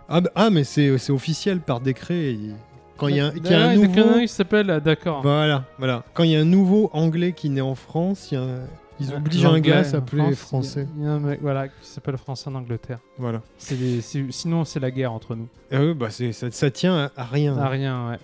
ah, 0.08 0.20
bah- 0.20 0.30
ah, 0.34 0.50
mais 0.50 0.64
c'est 0.64 0.96
c'est 0.98 1.12
officiel 1.12 1.60
par 1.60 1.80
décret. 1.80 2.32
il- 2.34 2.54
Quand 2.97 3.09
il 3.09 3.16
y 3.16 3.20
a, 3.20 3.24
y 3.24 3.26
a 3.28 3.30
Ah, 3.64 3.64
un 3.68 3.72
il 3.74 3.80
y 3.80 3.84
a 3.84 3.86
nouveau. 3.88 4.20
qui 4.20 4.28
s'appelle, 4.28 4.70
ah, 4.70 4.80
d'accord. 4.80 5.22
Voilà, 5.22 5.64
voilà. 5.78 6.05
Quand 6.14 6.22
il 6.22 6.30
y 6.30 6.36
a 6.36 6.40
un 6.40 6.45
nouveau 6.45 6.90
anglais 6.92 7.32
qui 7.32 7.51
naît 7.51 7.61
en 7.61 7.74
France, 7.74 8.30
il 8.30 8.34
y 8.34 8.38
a- 8.38 8.59
ils 9.01 9.12
Euh, 9.12 9.16
obligent 9.16 9.47
un 9.47 9.59
gars 9.61 9.78
à 9.78 9.84
s'appeler 9.84 10.32
français. 10.36 10.86
Il 10.97 11.03
y 11.05 11.07
a 11.07 11.11
un 11.11 11.18
mec 11.18 11.40
voilà, 11.42 11.66
qui 11.68 11.74
s'appelle 11.82 12.16
français 12.16 12.49
en 12.49 12.55
Angleterre. 12.55 13.01
Voilà. 13.18 13.42
Des- 13.70 14.01
sinon, 14.01 14.64
c'est 14.64 14.78
la 14.78 14.92
guerre 14.92 15.12
entre 15.12 15.34
nous. 15.34 15.49
Eux, 15.72 15.95
bah, 15.95 16.11
ça, 16.11 16.24
ça 16.53 16.70
tient 16.70 16.97
à, 16.97 17.11
à 17.16 17.24
rien. 17.24 17.57
Ah, 17.61 17.68
rien, 17.68 18.11
ouais. 18.11 18.18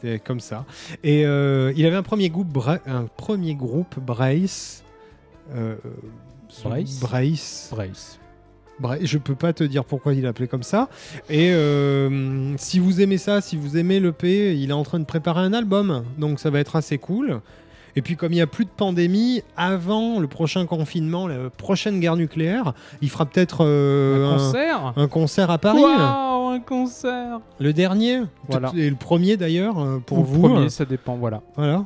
C'est 0.00 0.18
comme 0.22 0.38
ça. 0.40 0.64
Et 1.02 1.24
euh, 1.26 1.72
il 1.76 1.84
avait 1.86 1.96
un 1.96 2.02
premier 2.04 2.28
groupe, 2.28 2.48
Bra- 2.48 2.78
un 2.86 3.06
premier 3.16 3.54
groupe 3.56 3.98
Brace. 3.98 4.84
euh, 5.54 5.74
Brace? 6.62 7.00
Brace. 7.00 7.68
Brace. 7.72 8.20
Brace. 8.78 9.00
Je 9.02 9.18
peux 9.18 9.34
pas 9.34 9.52
te 9.52 9.64
dire 9.64 9.84
pourquoi 9.84 10.14
il 10.14 10.22
l'appelait 10.22 10.48
comme 10.48 10.62
ça. 10.62 10.88
Et 11.30 11.52
euh, 11.52 12.56
si 12.56 12.78
vous 12.78 13.00
aimez 13.00 13.18
ça, 13.18 13.40
si 13.40 13.56
vous 13.56 13.76
aimez 13.76 14.00
l'EP, 14.00 14.56
il 14.56 14.70
est 14.70 14.74
en 14.74 14.82
train 14.82 14.98
de 14.98 15.04
préparer 15.04 15.40
un 15.40 15.52
album. 15.52 16.04
Donc 16.18 16.40
ça 16.40 16.50
va 16.50 16.60
être 16.60 16.76
assez 16.76 16.98
cool. 16.98 17.40
Et 17.96 18.02
puis 18.02 18.16
comme 18.16 18.32
il 18.32 18.36
n'y 18.36 18.42
a 18.42 18.46
plus 18.46 18.64
de 18.64 18.70
pandémie, 18.70 19.42
avant 19.56 20.18
le 20.18 20.26
prochain 20.26 20.66
confinement, 20.66 21.28
la 21.28 21.50
prochaine 21.50 22.00
guerre 22.00 22.16
nucléaire, 22.16 22.74
il 23.02 23.08
fera 23.08 23.24
peut-être 23.24 23.58
euh, 23.64 24.32
un 24.32 24.36
concert 24.36 24.92
un 24.96 25.08
concert 25.08 25.50
à 25.50 25.58
Paris. 25.58 25.80
Waouh, 25.80 26.48
un 26.48 26.60
concert 26.60 27.40
Le 27.60 27.72
dernier. 27.72 28.22
Voilà. 28.48 28.72
Et 28.76 28.90
le 28.90 28.96
premier 28.96 29.36
d'ailleurs, 29.36 29.78
euh, 29.78 30.02
pour 30.04 30.18
Ou 30.18 30.24
vous. 30.24 30.42
le 30.42 30.54
premier, 30.54 30.68
ça 30.70 30.84
dépend, 30.84 31.14
voilà. 31.14 31.42
Voilà. 31.56 31.84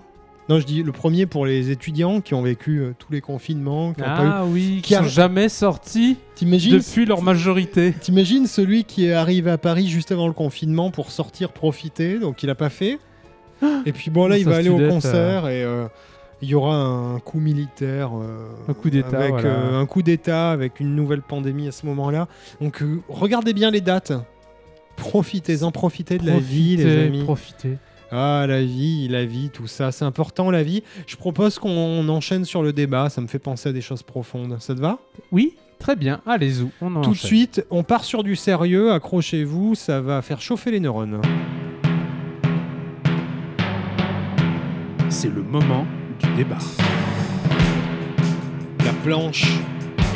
Non, 0.48 0.58
je 0.58 0.64
dis 0.64 0.82
le 0.82 0.92
premier 0.92 1.26
pour 1.26 1.44
les 1.44 1.70
étudiants 1.70 2.20
qui 2.22 2.32
ont 2.34 2.40
vécu 2.42 2.78
euh, 2.80 2.94
tous 2.98 3.12
les 3.12 3.20
confinements, 3.20 3.92
qui 3.92 4.00
ont 4.00 4.04
pas 4.06 4.24
eu. 4.24 4.28
Ah 4.32 4.44
oui, 4.46 4.76
qui 4.76 4.88
qui 4.88 4.94
a- 4.94 5.02
sont 5.02 5.08
jamais 5.08 5.48
sortis 5.50 6.16
depuis 6.40 7.04
leur 7.04 7.20
majorité. 7.22 7.92
T'imagines 8.00 8.46
celui 8.46 8.84
qui 8.84 9.06
est 9.06 9.12
arrivé 9.12 9.50
à 9.50 9.58
Paris 9.58 9.88
juste 9.88 10.10
avant 10.12 10.26
le 10.26 10.32
confinement 10.32 10.90
pour 10.90 11.10
sortir 11.10 11.52
profiter, 11.52 12.18
donc 12.18 12.42
il 12.42 12.48
a 12.50 12.54
pas 12.54 12.70
fait. 12.70 12.98
Et 13.86 13.92
puis 13.92 14.10
bon 14.10 14.26
là, 14.26 14.38
il 14.38 14.44
va 14.44 14.56
aller 14.56 14.68
au 14.68 14.78
concert 14.88 15.48
et 15.48 15.64
euh, 15.64 15.86
il 16.40 16.48
y 16.48 16.54
aura 16.54 16.76
un 16.76 17.18
coup 17.18 17.40
militaire, 17.40 18.10
euh, 18.14 18.48
Un 18.68 18.72
coup 18.74 18.88
d'État, 18.88 19.18
avec 19.18 19.32
voilà. 19.32 19.76
un 19.76 19.84
coup 19.86 20.02
d'État 20.02 20.50
avec 20.52 20.78
une 20.80 20.94
nouvelle 20.94 21.22
pandémie 21.22 21.66
à 21.68 21.72
ce 21.72 21.84
moment-là. 21.86 22.28
Donc 22.60 22.82
regardez 23.08 23.52
bien 23.52 23.70
les 23.72 23.80
dates. 23.80 24.12
Profitez-en, 24.96 25.70
profitez 25.72 26.18
de 26.18 26.26
la 26.26 26.38
vie, 26.38 26.76
les 26.76 27.06
amis. 27.06 27.22
Profitez. 27.22 27.76
Ah, 28.10 28.46
la 28.48 28.62
vie, 28.62 29.06
la 29.08 29.26
vie, 29.26 29.50
tout 29.50 29.66
ça, 29.66 29.92
c'est 29.92 30.04
important 30.04 30.50
la 30.50 30.62
vie. 30.62 30.82
Je 31.06 31.16
propose 31.16 31.58
qu'on 31.58 32.08
enchaîne 32.08 32.46
sur 32.46 32.62
le 32.62 32.72
débat, 32.72 33.10
ça 33.10 33.20
me 33.20 33.26
fait 33.26 33.38
penser 33.38 33.68
à 33.68 33.72
des 33.72 33.82
choses 33.82 34.02
profondes. 34.02 34.56
Ça 34.60 34.74
te 34.74 34.80
va? 34.80 34.98
Oui, 35.30 35.56
très 35.78 35.94
bien. 35.94 36.22
Allez-y, 36.26 36.66
on 36.80 36.96
en 36.96 37.02
Tout 37.02 37.10
de 37.12 37.16
suite, 37.16 37.66
on 37.70 37.82
part 37.82 38.04
sur 38.04 38.22
du 38.22 38.34
sérieux, 38.34 38.92
accrochez-vous, 38.92 39.74
ça 39.74 40.00
va 40.00 40.22
faire 40.22 40.40
chauffer 40.40 40.70
les 40.70 40.80
neurones. 40.80 41.20
C'est 45.10 45.28
le 45.28 45.42
moment 45.42 45.86
du 46.22 46.34
débat. 46.34 46.58
La 48.86 48.92
planche 49.04 49.44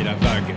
et 0.00 0.04
la 0.04 0.14
vague. 0.14 0.54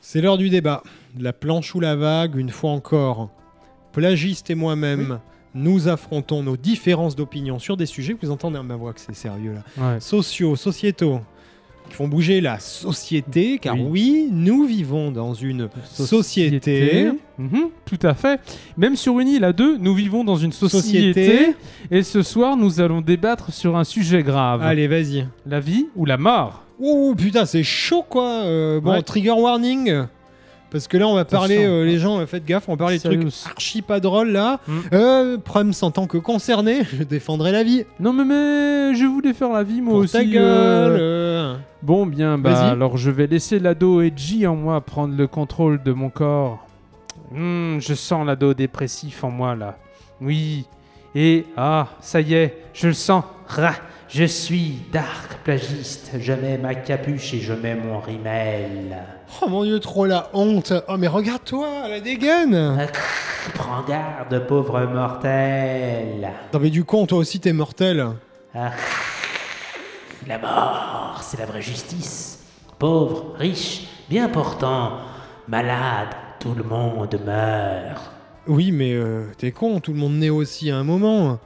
C'est 0.00 0.20
l'heure 0.20 0.36
du 0.36 0.50
débat. 0.50 0.82
La 1.18 1.32
planche 1.32 1.74
ou 1.74 1.80
la 1.80 1.94
vague, 1.96 2.36
une 2.36 2.50
fois 2.50 2.70
encore. 2.70 3.30
Plagiste 3.92 4.48
et 4.50 4.54
moi-même, 4.54 5.18
nous 5.54 5.88
affrontons 5.88 6.42
nos 6.42 6.56
différences 6.56 7.14
d'opinion 7.16 7.58
sur 7.58 7.76
des 7.76 7.86
sujets. 7.86 8.16
Vous 8.20 8.30
entendez 8.30 8.58
à 8.58 8.62
ma 8.62 8.76
voix 8.76 8.92
que 8.94 9.00
c'est 9.00 9.14
sérieux 9.14 9.54
là. 9.54 9.92
Ouais. 9.94 10.00
sociaux, 10.00 10.56
sociétaux, 10.56 11.20
qui 11.90 11.94
font 11.94 12.08
bouger 12.08 12.40
la 12.40 12.58
société, 12.58 13.58
car 13.58 13.74
Oui. 13.74 13.86
oui, 13.90 14.28
nous 14.32 14.64
vivons 14.64 15.10
dans 15.10 15.34
une 15.34 15.68
société. 15.84 17.10
Mhm, 17.36 17.68
tout 17.84 17.98
à 18.02 18.14
fait. 18.14 18.40
Même 18.78 18.96
sur 18.96 19.20
une 19.20 19.28
île 19.28 19.44
à 19.44 19.52
deux, 19.52 19.76
nous 19.76 19.94
vivons 19.94 20.24
dans 20.24 20.36
une 20.36 20.52
société. 20.52 21.12
Société. 21.26 21.56
Et 21.90 22.02
ce 22.02 22.22
soir, 22.22 22.56
nous 22.56 22.80
allons 22.80 23.02
débattre 23.02 23.52
sur 23.52 23.76
un 23.76 23.84
sujet 23.84 24.22
grave. 24.22 24.62
Allez, 24.62 24.88
vas-y. 24.88 25.26
La 25.44 25.60
vie 25.60 25.88
ou 25.96 26.06
la 26.06 26.16
mort? 26.16 26.62
Ouh, 26.78 27.14
putain, 27.14 27.44
c'est 27.44 27.62
chaud 27.62 28.04
quoi. 28.08 28.24
Euh, 28.44 28.80
bon, 28.80 28.92
Ouais. 28.92 29.02
trigger 29.02 29.32
warning. 29.32 30.04
Parce 30.72 30.88
que 30.88 30.96
là, 30.96 31.06
on 31.06 31.14
va 31.14 31.26
parler, 31.26 31.64
euh, 31.64 31.84
les 31.84 31.98
gens, 31.98 32.18
euh, 32.18 32.26
faites 32.26 32.46
gaffe, 32.46 32.64
on 32.66 32.72
va 32.72 32.78
parler 32.78 32.98
de 32.98 33.02
trucs 33.02 33.28
archi 33.44 33.82
pas 33.82 34.00
drôles 34.00 34.30
là. 34.30 34.58
Mm. 34.66 34.78
Euh, 34.94 35.36
Prums, 35.36 35.74
en 35.82 35.90
tant 35.90 36.06
que 36.06 36.16
concerné, 36.16 36.84
je 36.98 37.02
défendrai 37.02 37.52
la 37.52 37.62
vie. 37.62 37.84
Non 38.00 38.14
mais, 38.14 38.24
mais 38.24 38.94
je 38.94 39.04
voulais 39.04 39.34
faire 39.34 39.50
la 39.50 39.62
vie 39.62 39.82
moi 39.82 39.92
Pour 39.92 40.02
aussi. 40.04 40.12
ta 40.12 40.24
gueule. 40.24 40.40
euh. 40.40 40.98
euh. 40.98 41.56
Bon 41.82 42.06
bien, 42.06 42.38
bah 42.38 42.70
alors 42.70 42.96
je 42.96 43.10
vais 43.10 43.26
laisser 43.26 43.58
l'ado 43.58 44.00
edgy 44.00 44.46
en 44.46 44.56
moi 44.56 44.80
prendre 44.80 45.14
le 45.14 45.26
contrôle 45.26 45.82
de 45.82 45.92
mon 45.92 46.08
corps. 46.08 46.66
Hmm, 47.32 47.78
je 47.78 47.94
sens 47.94 48.26
l'ado 48.26 48.54
dépressif 48.54 49.24
en 49.24 49.30
moi 49.30 49.54
là. 49.54 49.76
Oui. 50.20 50.64
Et 51.14 51.44
ah, 51.56 51.88
ça 52.00 52.20
y 52.22 52.32
est, 52.34 52.56
je 52.72 52.86
le 52.86 52.94
sens. 52.94 53.24
Je 54.08 54.24
suis 54.24 54.76
Dark 54.92 55.38
Plagiste, 55.44 56.12
je 56.18 56.32
mets 56.32 56.56
ma 56.56 56.74
capuche 56.74 57.34
et 57.34 57.40
je 57.40 57.52
mets 57.52 57.74
mon 57.74 57.98
rimel. 57.98 58.96
Oh 59.40 59.48
mon 59.48 59.64
dieu, 59.64 59.80
trop 59.80 60.06
la 60.06 60.28
honte. 60.34 60.72
Oh, 60.88 60.96
mais 60.98 61.08
regarde-toi, 61.08 61.88
la 61.88 62.00
dégaine. 62.00 62.88
Prends 63.54 63.82
garde, 63.82 64.46
pauvre 64.46 64.84
mortel. 64.86 66.30
Non, 66.52 66.60
mais 66.60 66.70
du 66.70 66.84
con, 66.84 67.06
toi 67.06 67.18
aussi, 67.18 67.40
t'es 67.40 67.52
mortel. 67.52 68.06
Ah, 68.54 68.70
La 70.28 70.38
mort, 70.38 71.18
c'est 71.22 71.38
la 71.38 71.46
vraie 71.46 71.62
justice. 71.62 72.38
Pauvre, 72.78 73.34
riche, 73.36 73.88
bien 74.08 74.28
portant, 74.28 74.98
malade, 75.48 76.08
tout 76.38 76.54
le 76.54 76.62
monde 76.62 77.18
meurt. 77.24 78.12
Oui, 78.46 78.70
mais 78.70 78.92
euh, 78.92 79.24
t'es 79.38 79.50
con, 79.50 79.80
tout 79.80 79.92
le 79.92 79.98
monde 79.98 80.14
naît 80.14 80.30
aussi 80.30 80.70
à 80.70 80.76
un 80.76 80.84
moment. 80.84 81.38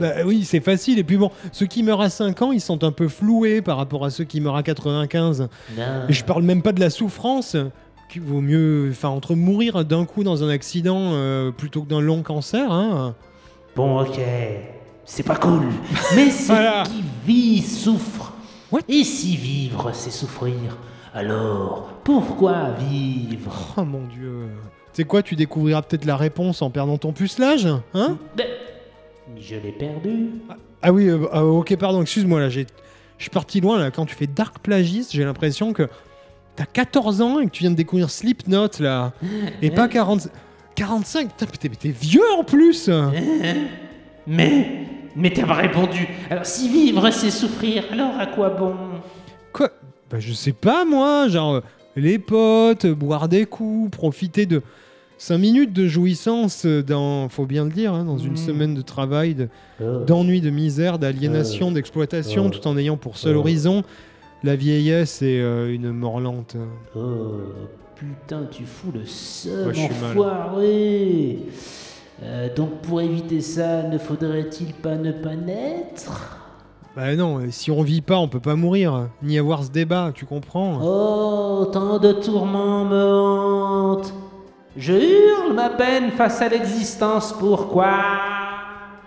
Bah 0.00 0.12
oui, 0.24 0.44
c'est 0.44 0.60
facile. 0.60 0.98
Et 0.98 1.04
puis 1.04 1.16
bon, 1.16 1.30
ceux 1.52 1.66
qui 1.66 1.82
meurent 1.82 2.00
à 2.00 2.10
5 2.10 2.40
ans, 2.42 2.52
ils 2.52 2.60
sont 2.60 2.84
un 2.84 2.92
peu 2.92 3.08
floués 3.08 3.62
par 3.62 3.76
rapport 3.76 4.04
à 4.04 4.10
ceux 4.10 4.24
qui 4.24 4.40
meurent 4.40 4.56
à 4.56 4.62
95. 4.62 5.48
non. 5.76 5.82
Et 6.08 6.12
je 6.12 6.24
parle 6.24 6.42
même 6.42 6.62
pas 6.62 6.72
de 6.72 6.80
la 6.80 6.90
souffrance. 6.90 7.56
Qu'il 8.08 8.22
vaut 8.22 8.40
mieux, 8.40 8.88
enfin, 8.92 9.08
entre 9.08 9.34
mourir 9.34 9.84
d'un 9.84 10.04
coup 10.04 10.22
dans 10.22 10.44
un 10.44 10.48
accident 10.48 11.10
euh, 11.14 11.50
plutôt 11.50 11.82
que 11.82 11.88
d'un 11.88 12.00
long 12.00 12.22
cancer, 12.22 12.70
hein. 12.70 13.16
Bon, 13.74 14.00
ok, 14.00 14.20
c'est 15.04 15.24
pas 15.24 15.34
cool. 15.34 15.64
Mais 16.14 16.30
ceux 16.30 16.52
Voilà. 16.54 16.84
qui 16.84 17.02
vivent 17.26 17.66
souffrent. 17.68 18.32
What? 18.70 18.82
Et 18.88 19.02
si 19.02 19.36
vivre, 19.36 19.90
c'est 19.92 20.10
souffrir, 20.12 20.54
alors 21.14 21.88
pourquoi 22.04 22.70
vivre? 22.78 23.74
Oh 23.76 23.84
mon 23.84 24.06
dieu. 24.06 24.42
Tu 24.92 25.02
sais 25.02 25.04
quoi, 25.04 25.22
tu 25.22 25.34
découvriras 25.34 25.82
peut-être 25.82 26.04
la 26.04 26.16
réponse 26.16 26.62
en 26.62 26.70
perdant 26.70 26.98
ton 26.98 27.12
pucelage, 27.12 27.66
hein? 27.66 28.16
Mais 28.36 28.46
Je 29.38 29.56
l'ai 29.56 29.72
perdu. 29.72 30.30
Ah 30.82 30.92
oui, 30.92 31.08
euh, 31.08 31.26
ah, 31.32 31.44
ok, 31.44 31.76
pardon, 31.76 32.02
excuse-moi, 32.02 32.40
là, 32.40 32.48
j'ai... 32.48 32.66
Je 33.18 33.22
suis 33.24 33.30
parti 33.30 33.60
loin, 33.60 33.78
là. 33.78 33.90
Quand 33.90 34.04
tu 34.06 34.14
fais 34.14 34.26
Dark 34.26 34.58
Plagiste, 34.58 35.12
j'ai 35.12 35.24
l'impression 35.24 35.72
que 35.72 35.88
t'as 36.54 36.66
14 36.66 37.22
ans 37.22 37.40
et 37.40 37.46
que 37.46 37.50
tu 37.50 37.62
viens 37.62 37.70
de 37.70 37.76
découvrir 37.76 38.10
Slipknot, 38.10 38.68
là. 38.80 39.12
Et 39.62 39.70
pas 39.70 39.88
40... 39.88 40.28
45 40.74 41.28
Putain, 41.30 41.46
mais 41.50 41.56
t'es- 41.58 41.68
mais 41.70 41.76
t'es 41.76 41.88
vieux, 41.88 42.30
en 42.38 42.44
plus 42.44 42.90
Mais, 44.26 44.66
mais 45.14 45.30
t'as 45.32 45.46
pas 45.46 45.54
répondu. 45.54 46.06
Alors 46.30 46.44
si 46.44 46.68
vivre, 46.68 47.10
c'est 47.10 47.30
souffrir, 47.30 47.84
alors 47.92 48.18
à 48.18 48.26
quoi 48.26 48.50
bon? 48.50 48.74
Quoi? 49.52 49.70
Bah, 50.10 50.18
je 50.20 50.32
sais 50.32 50.52
pas, 50.52 50.84
moi. 50.84 51.28
Genre, 51.28 51.54
euh, 51.54 51.60
les 51.94 52.18
potes, 52.18 52.86
boire 52.86 53.28
des 53.28 53.46
coups, 53.46 53.90
profiter 53.96 54.44
de... 54.46 54.62
5 55.18 55.38
minutes 55.38 55.72
de 55.72 55.86
jouissance 55.88 56.66
dans, 56.66 57.28
faut 57.30 57.46
bien 57.46 57.64
le 57.64 57.70
dire, 57.70 57.94
hein, 57.94 58.04
dans 58.04 58.18
une 58.18 58.32
Mm. 58.32 58.36
semaine 58.36 58.74
de 58.74 58.82
travail, 58.82 59.48
Oh, 59.80 60.00
d'ennui, 60.06 60.40
de 60.42 60.50
misère, 60.50 60.98
d'aliénation, 60.98 61.72
d'exploitation, 61.72 62.46
Oh. 62.46 62.50
tout 62.50 62.66
en 62.68 62.76
ayant 62.76 62.96
pour 62.98 63.16
seul 63.16 63.36
horizon 63.36 63.82
la 64.44 64.56
vieillesse 64.56 65.22
et 65.22 65.40
euh, 65.40 65.72
une 65.74 65.90
mort 65.90 66.20
lente. 66.20 66.56
oh, 66.94 67.00
putain, 67.94 68.42
tu 68.50 68.64
fous 68.64 68.92
le 68.92 69.06
seum, 69.06 69.68
Ouais, 69.68 69.84
enfoiré. 69.84 71.38
Euh, 72.22 72.48
donc 72.54 72.80
pour 72.82 73.00
éviter 73.00 73.40
ça, 73.40 73.82
ne 73.84 73.96
faudrait-il 73.98 74.72
pas 74.74 74.96
ne 74.96 75.12
pas 75.12 75.34
naître? 75.34 76.38
Bah 76.94 77.14
non, 77.14 77.38
euh, 77.40 77.46
si 77.50 77.70
on 77.70 77.82
vit 77.82 78.00
pas, 78.00 78.16
on 78.18 78.28
peut 78.28 78.40
pas 78.40 78.54
mourir, 78.56 79.08
ni 79.22 79.38
avoir 79.38 79.64
ce 79.64 79.70
débat, 79.70 80.12
tu 80.14 80.24
comprends? 80.26 80.78
Oh, 80.82 81.66
tant 81.72 81.98
de 81.98 82.12
tourments 82.12 82.84
me 82.86 83.02
hantent. 83.04 84.14
Je 84.76 84.92
hurle 84.92 85.54
ma 85.54 85.70
peine 85.70 86.10
face 86.10 86.42
à 86.42 86.48
l'existence, 86.48 87.32
pourquoi? 87.38 87.94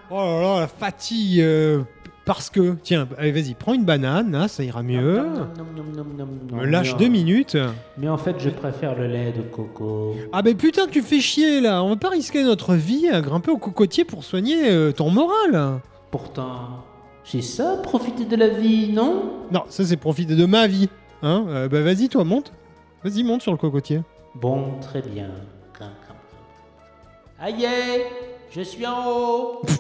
Oh 0.10 0.16
là 0.16 0.42
là, 0.42 0.60
la 0.62 0.68
fatigue 0.68 1.42
euh, 1.42 1.84
Parce 2.26 2.50
que, 2.50 2.76
tiens, 2.82 3.08
allez, 3.20 3.32
vas-y, 3.32 3.54
prends 3.54 3.74
une 3.74 3.86
banane, 3.86 4.32
là, 4.32 4.48
ça 4.48 4.64
ira 4.64 4.82
mieux. 4.82 5.22
Me 6.52 6.66
lâche 6.66 6.98
deux 6.98 7.08
minutes. 7.08 7.56
Mais 8.00 8.10
en 8.10 8.18
fait, 8.18 8.36
je 8.40 8.50
préfère 8.50 8.98
le 8.98 9.06
lait 9.06 9.32
de 9.32 9.42
coco. 9.44 10.16
Ah 10.34 10.42
ben 10.42 10.56
putain, 10.56 10.88
tu 10.88 11.04
fais 11.04 11.20
chier 11.20 11.62
là. 11.62 11.84
On 11.84 11.90
va 11.90 11.96
pas 11.98 12.10
risquer 12.10 12.44
notre 12.44 12.74
vie 12.74 13.08
à 13.10 13.22
grimper 13.22 13.52
au 13.52 13.58
cocotier 13.58 14.06
pour 14.06 14.24
soigner 14.24 14.72
euh, 14.72 14.92
ton 14.92 15.12
moral. 15.12 15.80
Pourtant, 16.10 16.84
c'est 17.24 17.44
ça, 17.44 17.78
profiter 17.84 18.26
de 18.26 18.36
la 18.36 18.48
vie, 18.48 18.92
non? 18.92 19.34
Non, 19.52 19.64
ça 19.70 19.86
c'est 19.86 19.98
profiter 19.98 20.36
de 20.36 20.46
ma 20.46 20.66
vie. 20.66 20.90
Hein 21.22 21.46
Euh, 21.50 21.68
Bah 21.70 21.82
vas-y, 21.82 22.10
toi, 22.10 22.24
monte. 22.24 22.52
Vas-y, 23.04 23.24
monte 23.24 23.44
sur 23.44 23.52
le 23.52 23.58
cocotier. 23.60 24.02
Bon, 24.34 24.80
très 24.82 25.02
bien. 25.04 25.28
Aïe, 27.42 27.68
je 28.52 28.62
suis 28.62 28.86
en 28.86 29.08
haut. 29.08 29.62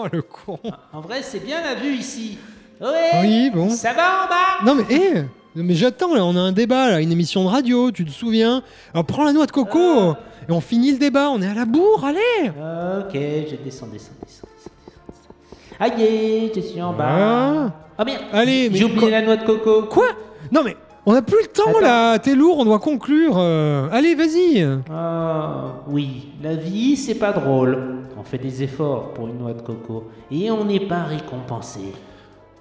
Oh 0.00 0.06
le 0.12 0.22
con. 0.22 0.60
En 0.92 1.00
vrai, 1.00 1.22
c'est 1.22 1.40
bien 1.44 1.60
la 1.60 1.74
vue 1.74 1.92
ici. 1.96 2.38
Ouais. 2.80 3.10
Oui, 3.20 3.50
bon. 3.52 3.68
Ça 3.68 3.92
va 3.92 4.02
en 4.24 4.28
bas? 4.28 4.64
Non 4.64 4.76
mais, 4.76 4.94
hé 4.94 5.24
Mais 5.56 5.74
j'attends 5.74 6.14
là, 6.14 6.24
on 6.24 6.36
a 6.36 6.40
un 6.40 6.52
débat 6.52 6.90
là, 6.90 7.00
une 7.00 7.10
émission 7.10 7.42
de 7.42 7.48
radio, 7.48 7.90
tu 7.90 8.04
te 8.04 8.10
souviens? 8.12 8.62
Alors 8.94 9.04
prends 9.06 9.24
la 9.24 9.32
noix 9.32 9.46
de 9.46 9.50
coco 9.50 9.80
Euh. 9.80 10.14
et 10.48 10.52
on 10.52 10.60
finit 10.60 10.92
le 10.92 10.98
débat, 10.98 11.30
on 11.30 11.42
est 11.42 11.48
à 11.48 11.54
la 11.54 11.64
bourre, 11.64 12.04
allez 12.04 12.48
Ok, 12.50 13.12
je 13.14 13.56
descends, 13.64 13.88
descends, 13.88 14.12
descends, 14.24 14.46
descends, 14.54 14.70
descends. 15.08 15.96
Aïe, 15.98 16.52
je 16.54 16.60
suis 16.60 16.80
en 16.80 16.92
bas. 16.92 17.08
Ah. 17.08 17.70
Ah 17.98 18.04
merde. 18.04 18.22
Allez, 18.32 18.70
mais 18.70 18.78
J'ai 18.78 18.84
oublié 18.84 19.10
la 19.10 19.22
noix 19.22 19.36
de 19.36 19.44
coco. 19.44 19.82
Quoi? 19.90 20.10
Non 20.52 20.62
mais, 20.62 20.76
on 21.08 21.14
a 21.14 21.22
plus 21.22 21.42
le 21.42 21.48
temps 21.48 21.70
Attends. 21.70 21.80
là, 21.80 22.18
t'es 22.18 22.34
lourd, 22.34 22.58
on 22.58 22.64
doit 22.64 22.78
conclure. 22.78 23.34
euh. 23.38 23.88
Allez, 23.90 24.14
vas-y 24.14 24.66
Ah, 24.90 25.74
oui, 25.88 26.28
la 26.42 26.54
vie, 26.54 26.96
c'est 26.96 27.14
pas 27.16 27.32
drôle. 27.32 27.96
On 28.18 28.22
fait 28.24 28.38
des 28.38 28.62
efforts 28.62 29.12
pour 29.14 29.28
une 29.28 29.38
noix 29.38 29.52
de 29.54 29.62
coco 29.62 30.04
et 30.30 30.50
on 30.50 30.64
n'est 30.64 30.86
pas 30.86 31.04
récompensé. 31.04 31.80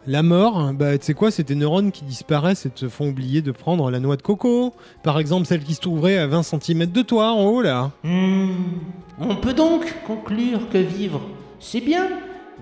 La 0.10 0.24
mort, 0.24 0.72
bah 0.74 0.98
tu 0.98 1.06
sais 1.08 1.14
quoi, 1.14 1.32
c'est 1.32 1.44
tes 1.44 1.56
neurones 1.56 1.92
qui 1.92 2.06
disparaissent 2.06 2.66
et 2.66 2.70
te 2.70 2.88
font 2.88 3.10
oublier 3.10 3.42
de 3.42 3.52
prendre 3.52 3.92
la 3.92 4.00
noix 4.00 4.16
de 4.16 4.22
coco. 4.22 4.72
Par 5.04 5.20
exemple, 5.20 5.46
celle 5.46 5.64
qui 5.64 5.74
se 5.74 5.82
trouverait 5.82 6.18
à 6.18 6.28
20 6.28 6.44
cm 6.44 6.86
de 6.86 7.02
toi 7.02 7.32
en 7.32 7.44
haut 7.44 7.62
là. 7.62 7.92
Hmm, 8.06 8.52
On 9.20 9.36
peut 9.36 9.54
donc 9.54 9.84
conclure 10.06 10.70
que 10.70 10.78
vivre, 10.78 11.20
c'est 11.60 11.82
bien. 11.82 12.08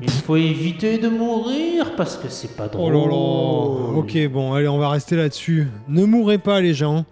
Il 0.01 0.09
faut 0.09 0.35
éviter 0.35 0.97
de 0.97 1.07
mourir 1.07 1.95
parce 1.95 2.17
que 2.17 2.27
c'est 2.29 2.55
pas 2.55 2.65
Oh 2.73 2.89
drôle. 2.89 2.93
là 2.93 2.99
là 3.07 3.97
Ok, 3.99 4.27
bon, 4.27 4.53
allez, 4.53 4.67
on 4.67 4.77
va 4.77 4.89
rester 4.89 5.15
là-dessus. 5.15 5.67
Ne 5.87 6.03
mourrez 6.05 6.37
pas 6.37 6.59
les 6.61 6.73
gens. 6.73 7.05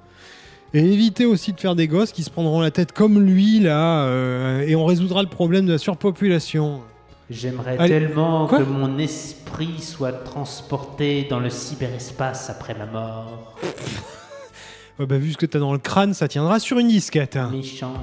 Et 0.74 0.80
évitez 0.80 1.26
aussi 1.26 1.54
de 1.54 1.60
faire 1.60 1.76
des 1.76 1.88
gosses 1.88 2.12
qui 2.12 2.24
se 2.24 2.30
prendront 2.30 2.60
la 2.60 2.72
tête 2.72 2.92
comme 2.92 3.20
lui 3.24 3.60
là, 3.60 4.06
euh, 4.06 4.66
et 4.68 4.76
on 4.76 4.86
résoudra 4.86 5.22
le 5.22 5.30
problème 5.30 5.66
de 5.68 5.74
la 5.74 5.78
surpopulation. 5.78 6.82
J'aimerais 7.30 7.78
Allez, 7.78 7.90
tellement 7.90 8.48
que 8.48 8.64
mon 8.64 8.98
esprit 8.98 9.80
soit 9.80 10.12
transporté 10.12 11.26
dans 11.30 11.40
le 11.40 11.50
cyberespace 11.52 12.50
après 12.50 12.74
ma 12.76 12.86
mort. 12.88 13.56
Ouais, 15.00 15.06
bah, 15.06 15.18
vu 15.18 15.32
ce 15.32 15.38
que 15.38 15.46
t'as 15.46 15.60
dans 15.60 15.72
le 15.74 15.80
crâne, 15.80 16.14
ça 16.14 16.28
tiendra 16.28 16.60
sur 16.60 16.80
une 16.80 16.88
disquette. 16.90 17.38
Méchant. 17.52 17.94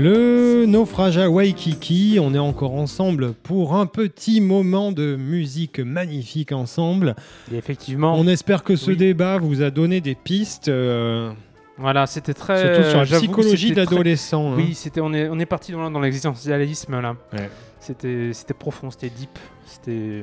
Le 0.00 0.64
naufrage 0.64 1.18
à 1.18 1.28
Waikiki, 1.28 2.18
on 2.22 2.32
est 2.32 2.38
encore 2.38 2.74
ensemble 2.74 3.32
pour 3.32 3.74
un 3.74 3.86
petit 3.86 4.40
moment 4.40 4.92
de 4.92 5.16
musique 5.16 5.80
magnifique 5.80 6.52
ensemble. 6.52 7.16
Et 7.52 7.56
effectivement, 7.56 8.14
On 8.16 8.28
espère 8.28 8.62
que 8.62 8.76
ce 8.76 8.92
Oui. 8.92 8.96
débat 8.96 9.38
vous 9.38 9.60
a 9.60 9.70
donné 9.70 10.00
des 10.00 10.14
pistes, 10.14 10.68
euh, 10.68 11.32
voilà, 11.78 12.06
c'était 12.06 12.32
très. 12.32 12.60
surtout 12.76 12.88
sur 12.90 12.98
la 12.98 13.04
psychologie 13.06 13.68
c'était 13.70 13.86
très- 13.86 13.96
hein. 14.36 14.54
Oui, 14.56 14.74
c'était 14.74 15.00
on 15.00 15.12
est 15.12 15.28
on 15.30 15.38
est 15.40 15.46
parti 15.46 15.72
dans, 15.72 15.90
dans 15.90 15.98
l'existentialisme 16.00 17.00
là. 17.00 17.16
Ouais. 17.32 17.50
C'était 17.80 18.30
c'était 18.34 18.54
profond, 18.54 18.92
c'était 18.92 19.10
deep, 19.10 19.36
c'était 19.66 20.22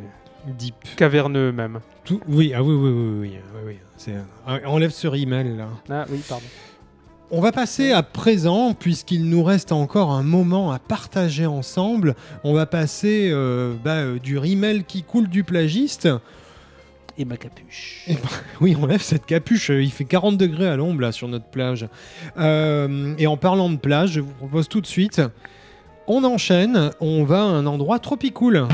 Deep. 0.57 0.76
caverneux 0.95 1.51
même. 1.51 1.82
Tout- 2.05 2.21
oui, 2.30 2.53
ah 2.55 2.63
oui, 2.63 2.76
oui, 2.76 2.89
oui, 2.91 3.19
oui, 3.21 3.38
oui, 3.67 3.78
oui. 4.07 4.13
Ah, 4.47 4.59
enlève 4.67 4.91
ce 4.91 5.07
rimel 5.07 5.57
là. 5.57 5.67
Ah 5.89 6.05
oui, 6.09 6.19
pardon. 6.30 6.45
On 7.32 7.41
va 7.41 7.51
passer 7.51 7.91
à 7.91 8.03
présent, 8.03 8.73
puisqu'il 8.73 9.28
nous 9.30 9.43
reste 9.43 9.71
encore 9.71 10.11
un 10.11 10.21
moment 10.23 10.71
à 10.71 10.80
partager 10.80 11.45
ensemble. 11.47 12.15
On 12.43 12.53
va 12.53 12.65
passer 12.65 13.30
euh, 13.32 13.73
bah, 13.84 13.95
euh, 13.95 14.19
du 14.19 14.38
rimel 14.38 14.84
qui 14.86 15.01
coule 15.03 15.28
du 15.28 15.43
plagiste. 15.43 16.07
Et 17.17 17.26
ma 17.26 17.38
capuche. 17.38 18.07
Oui, 18.61 18.78
on 18.80 18.86
lève 18.86 19.01
cette 19.01 19.26
capuche. 19.26 19.71
euh, 19.71 19.82
Il 19.82 19.91
fait 19.91 20.05
40 20.05 20.38
degrés 20.38 20.67
à 20.67 20.76
l'ombre 20.76 21.01
là 21.01 21.11
sur 21.11 21.28
notre 21.28 21.45
plage. 21.45 21.88
Euh, 22.38 23.15
et 23.17 23.26
en 23.28 23.38
parlant 23.38 23.69
de 23.69 23.78
plage, 23.78 24.11
je 24.11 24.19
vous 24.21 24.34
propose 24.34 24.67
tout 24.69 24.82
de 24.82 24.88
suite. 24.88 25.21
On 26.07 26.23
enchaîne. 26.23 26.91
On 27.01 27.23
va 27.23 27.39
à 27.39 27.45
un 27.45 27.65
endroit 27.65 27.97
tropicool. 27.99 28.67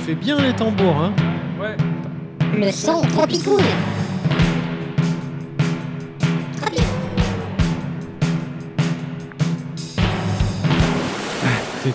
Fais 0.00 0.16
bien 0.16 0.40
les 0.40 0.54
tambours, 0.54 0.96
hein. 0.96 1.12
Ouais. 1.60 1.76
Le 2.58 2.72
son 2.72 3.02
tropicool. 3.02 3.60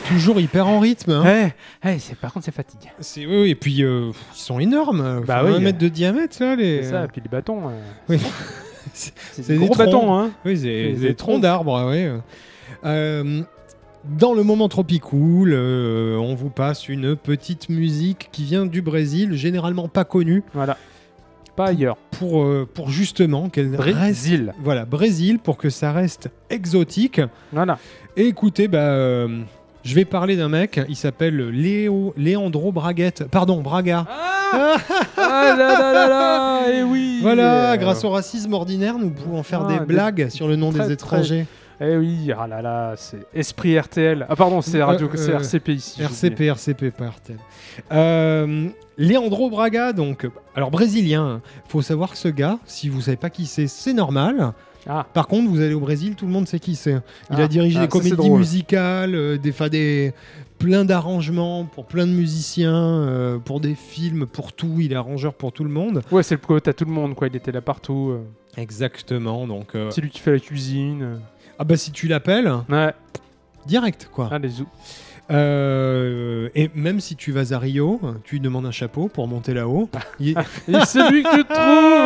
Toujours 0.08 0.40
hyper 0.40 0.68
en 0.68 0.80
rythme. 0.80 1.12
hein. 1.12 1.24
Ouais. 1.24 1.56
Ouais, 1.84 1.98
c'est 2.00 2.16
par 2.18 2.34
contre 2.34 2.46
c'est 2.46 2.52
fatigue. 2.54 2.92
C'est 3.00 3.26
oui, 3.26 3.42
oui, 3.44 3.50
et 3.52 3.56
puis 3.56 3.84
euh, 3.84 4.12
ils 4.36 4.40
sont 4.40 4.60
énormes. 4.60 5.24
Bah 5.26 5.44
oui. 5.46 5.54
un 5.56 5.60
mètre 5.60 5.78
de 5.80 5.88
diamètre 5.88 6.38
là 6.42 6.56
les. 6.56 6.84
C'est 6.84 6.92
ça, 6.92 7.06
et 7.06 7.08
puis 7.08 7.22
les 7.22 7.30
bâtons. 7.30 7.70
euh, 7.70 7.72
Oui. 8.10 8.20
c'est 8.94 9.14
C'est 9.34 9.48
des 9.48 9.58
gros 9.58 9.68
troncs. 9.74 9.78
bâtons, 9.86 10.14
hein. 10.18 10.32
Oui, 10.46 10.58
c'est 10.58 10.94
Des- 10.94 11.16
troncs 11.16 11.42
d'arbres, 11.42 11.90
oui. 11.90 12.08
Euh, 12.86 13.42
dans 14.06 14.34
le 14.34 14.44
moment 14.44 14.68
tropicool, 14.68 15.54
euh, 15.54 16.18
on 16.18 16.36
vous 16.36 16.50
passe 16.50 16.90
une 16.90 17.16
petite 17.16 17.70
musique 17.70 18.30
qui 18.32 18.44
vient 18.44 18.66
du 18.66 18.82
Brésil, 18.82 19.34
généralement 19.36 19.88
pas 19.88 20.04
connue, 20.04 20.44
Voilà. 20.54 20.78
Pas 21.56 21.68
ailleurs. 21.68 21.98
pour, 22.12 22.44
euh, 22.44 22.68
pour 22.72 22.90
justement 22.90 23.48
qu'elle 23.48 23.76
reste... 23.76 23.98
Brésil. 23.98 24.54
Voilà, 24.60 24.86
Brésil, 24.86 25.40
pour 25.40 25.56
que 25.58 25.70
ça 25.70 25.92
reste 25.94 26.30
exotique. 26.50 27.22
Voilà. 27.54 27.78
Et 28.18 28.26
écoutez, 28.26 28.68
bah, 28.68 28.80
euh, 28.80 29.44
je 29.84 29.96
vais 29.96 30.06
parler 30.06 30.36
d'un 30.38 30.50
mec, 30.50 30.80
il 30.90 30.96
s'appelle 30.96 31.50
Léo, 31.50 32.14
Leandro 32.18 32.72
Braguette, 32.72 33.26
pardon, 33.30 33.62
Braga. 33.62 34.06
Ah, 34.10 34.76
ah 35.18 35.56
là 35.58 35.80
là 35.80 35.94
là 35.94 36.08
là 36.08 36.72
Et 36.74 36.84
oui 36.84 37.20
Voilà, 37.22 37.74
Euh, 37.74 37.78
grâce 37.78 38.04
au 38.04 38.10
racisme 38.12 38.54
ordinaire, 38.54 38.98
nous 38.98 39.10
pouvons 39.10 39.44
faire 39.44 39.64
Ah, 39.68 39.74
des 39.74 39.80
des- 39.80 39.86
blagues 39.86 40.30
sur 40.30 40.48
le 40.48 40.56
nom 40.56 40.70
très, 40.72 40.88
des 40.88 40.96
très- 40.98 41.18
étrangers. 41.18 41.46
Eh 41.82 41.98
oui, 41.98 42.32
ah 42.38 42.48
là 42.48 42.62
là, 42.62 42.94
c'est 42.96 43.18
Esprit 43.34 43.78
RTL. 43.78 44.26
Ah 44.30 44.36
pardon, 44.36 44.62
c'est 44.62 44.80
Euh, 44.80 44.86
Radio, 44.86 45.08
euh, 45.08 45.18
c'est 45.18 45.32
RCP 45.32 45.70
ici. 45.74 46.02
RCP, 46.02 46.42
RCP, 46.46 46.92
pas 46.92 47.08
RTL. 47.08 47.38
Euh, 47.92 48.68
Leandro 48.98 49.50
Braga, 49.50 49.92
donc, 49.92 50.28
alors 50.56 50.70
brésilien. 50.72 51.42
Faut 51.68 51.82
savoir 51.82 52.12
que 52.12 52.18
ce 52.18 52.28
gars, 52.28 52.60
si 52.66 52.90
vous 52.90 53.02
savez 53.02 53.18
pas 53.18 53.30
qui 53.32 53.48
c'est, 53.48 53.68
c'est 53.68 53.94
normal. 53.94 54.54
Ah. 54.88 55.06
Par 55.14 55.28
contre, 55.28 55.50
vous 55.50 55.62
allez 55.62 55.74
au 55.74 55.80
Brésil, 55.80 56.16
tout 56.16 56.26
le 56.26 56.32
monde 56.32 56.48
sait 56.48 56.60
qui 56.60 56.76
c'est. 56.76 56.92
Il 57.30 57.38
Ah. 57.38 57.44
a 57.44 57.48
dirigé 57.48 57.78
Ah, 57.80 57.88
des 57.88 57.92
ça, 57.92 58.04
c'est 58.04 58.10
comédies 58.16 58.30
musicales, 58.32 59.16
euh, 59.16 59.38
des, 59.38 59.52
fa- 59.52 59.70
des 59.70 60.14
plein 60.60 60.84
d'arrangements 60.86 61.66
pour 61.66 61.86
plein 61.86 62.06
de 62.08 62.12
musiciens, 62.12 62.74
euh, 62.76 63.38
pour 63.40 63.60
des 63.60 63.76
films, 63.76 64.26
pour 64.28 64.54
tout. 64.54 64.76
Il 64.80 64.92
est 64.92 64.96
arrangeur 64.96 65.34
pour 65.34 65.52
tout 65.54 65.64
le 65.64 65.70
monde. 65.70 66.02
Ouais, 66.12 66.24
c'est 66.24 66.36
le 66.36 66.42
pote 66.42 66.68
à 66.68 66.74
tout 66.74 66.86
le 66.86 66.92
monde, 66.92 67.16
quoi. 67.16 67.28
Il 67.28 67.36
était 67.36 67.52
là 67.52 67.62
partout. 67.62 68.10
euh. 68.12 68.22
Exactement. 68.62 69.48
Donc, 69.48 69.76
C'est 69.90 70.02
lui 70.02 70.10
qui 70.10 70.20
fait 70.20 70.32
la 70.34 70.40
cuisine. 70.40 71.20
ah 71.60 71.64
bah 71.64 71.76
si 71.78 71.92
tu 71.92 72.08
l'appelles, 72.08 72.52
Ouais. 72.70 72.94
direct 73.66 74.10
quoi. 74.12 74.30
Ah, 74.32 74.38
les 74.40 74.50
zou. 74.50 74.66
Euh, 75.34 76.50
et 76.56 76.70
même 76.76 77.00
si 77.00 77.16
tu 77.16 77.32
vas 77.32 77.54
à 77.56 77.60
Rio, 77.60 78.00
tu 78.24 78.36
lui 78.36 78.42
demandes 78.42 78.66
un 78.66 78.72
chapeau 78.72 79.08
pour 79.08 79.28
monter 79.28 79.54
là-haut. 79.54 79.90
Il- 80.20 80.36
c'est 80.86 81.10
lui 81.10 81.24
que 81.24 81.36
tu 81.36 81.44
trouves. 81.46 82.04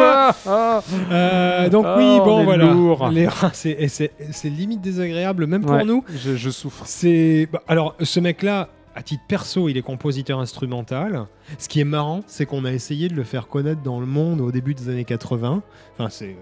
Euh, 1.11 1.69
donc 1.69 1.85
Oh, 1.87 1.93
oui, 1.97 2.03
on 2.21 2.25
bon 2.25 2.43
voilà. 2.43 2.73
Les 3.11 3.27
c'est 3.53 4.49
limite 4.49 4.81
désagréable 4.81 5.45
même 5.47 5.63
pour 5.63 5.83
nous. 5.85 6.03
Je, 6.09 6.35
je 6.35 6.49
souffre. 6.49 6.83
C'est 6.85 7.47
bah, 7.51 7.61
alors 7.67 7.95
ce 8.01 8.19
mec-là, 8.19 8.69
à 8.95 9.01
titre 9.03 9.23
perso, 9.27 9.69
il 9.69 9.77
est 9.77 9.81
compositeur 9.81 10.39
instrumental. 10.39 11.25
Ce 11.59 11.69
qui 11.69 11.79
est 11.79 11.85
marrant, 11.85 12.21
c'est 12.27 12.45
qu'on 12.45 12.65
a 12.65 12.71
essayé 12.71 13.09
de 13.09 13.13
le 13.13 13.23
faire 13.23 13.47
connaître 13.47 13.81
dans 13.81 13.99
le 13.99 14.05
monde 14.05 14.41
au 14.41 14.51
début 14.51 14.73
des 14.73 14.89
années 14.89 15.05
80. 15.05 15.61
Enfin, 15.97 16.09
c'est 16.09 16.35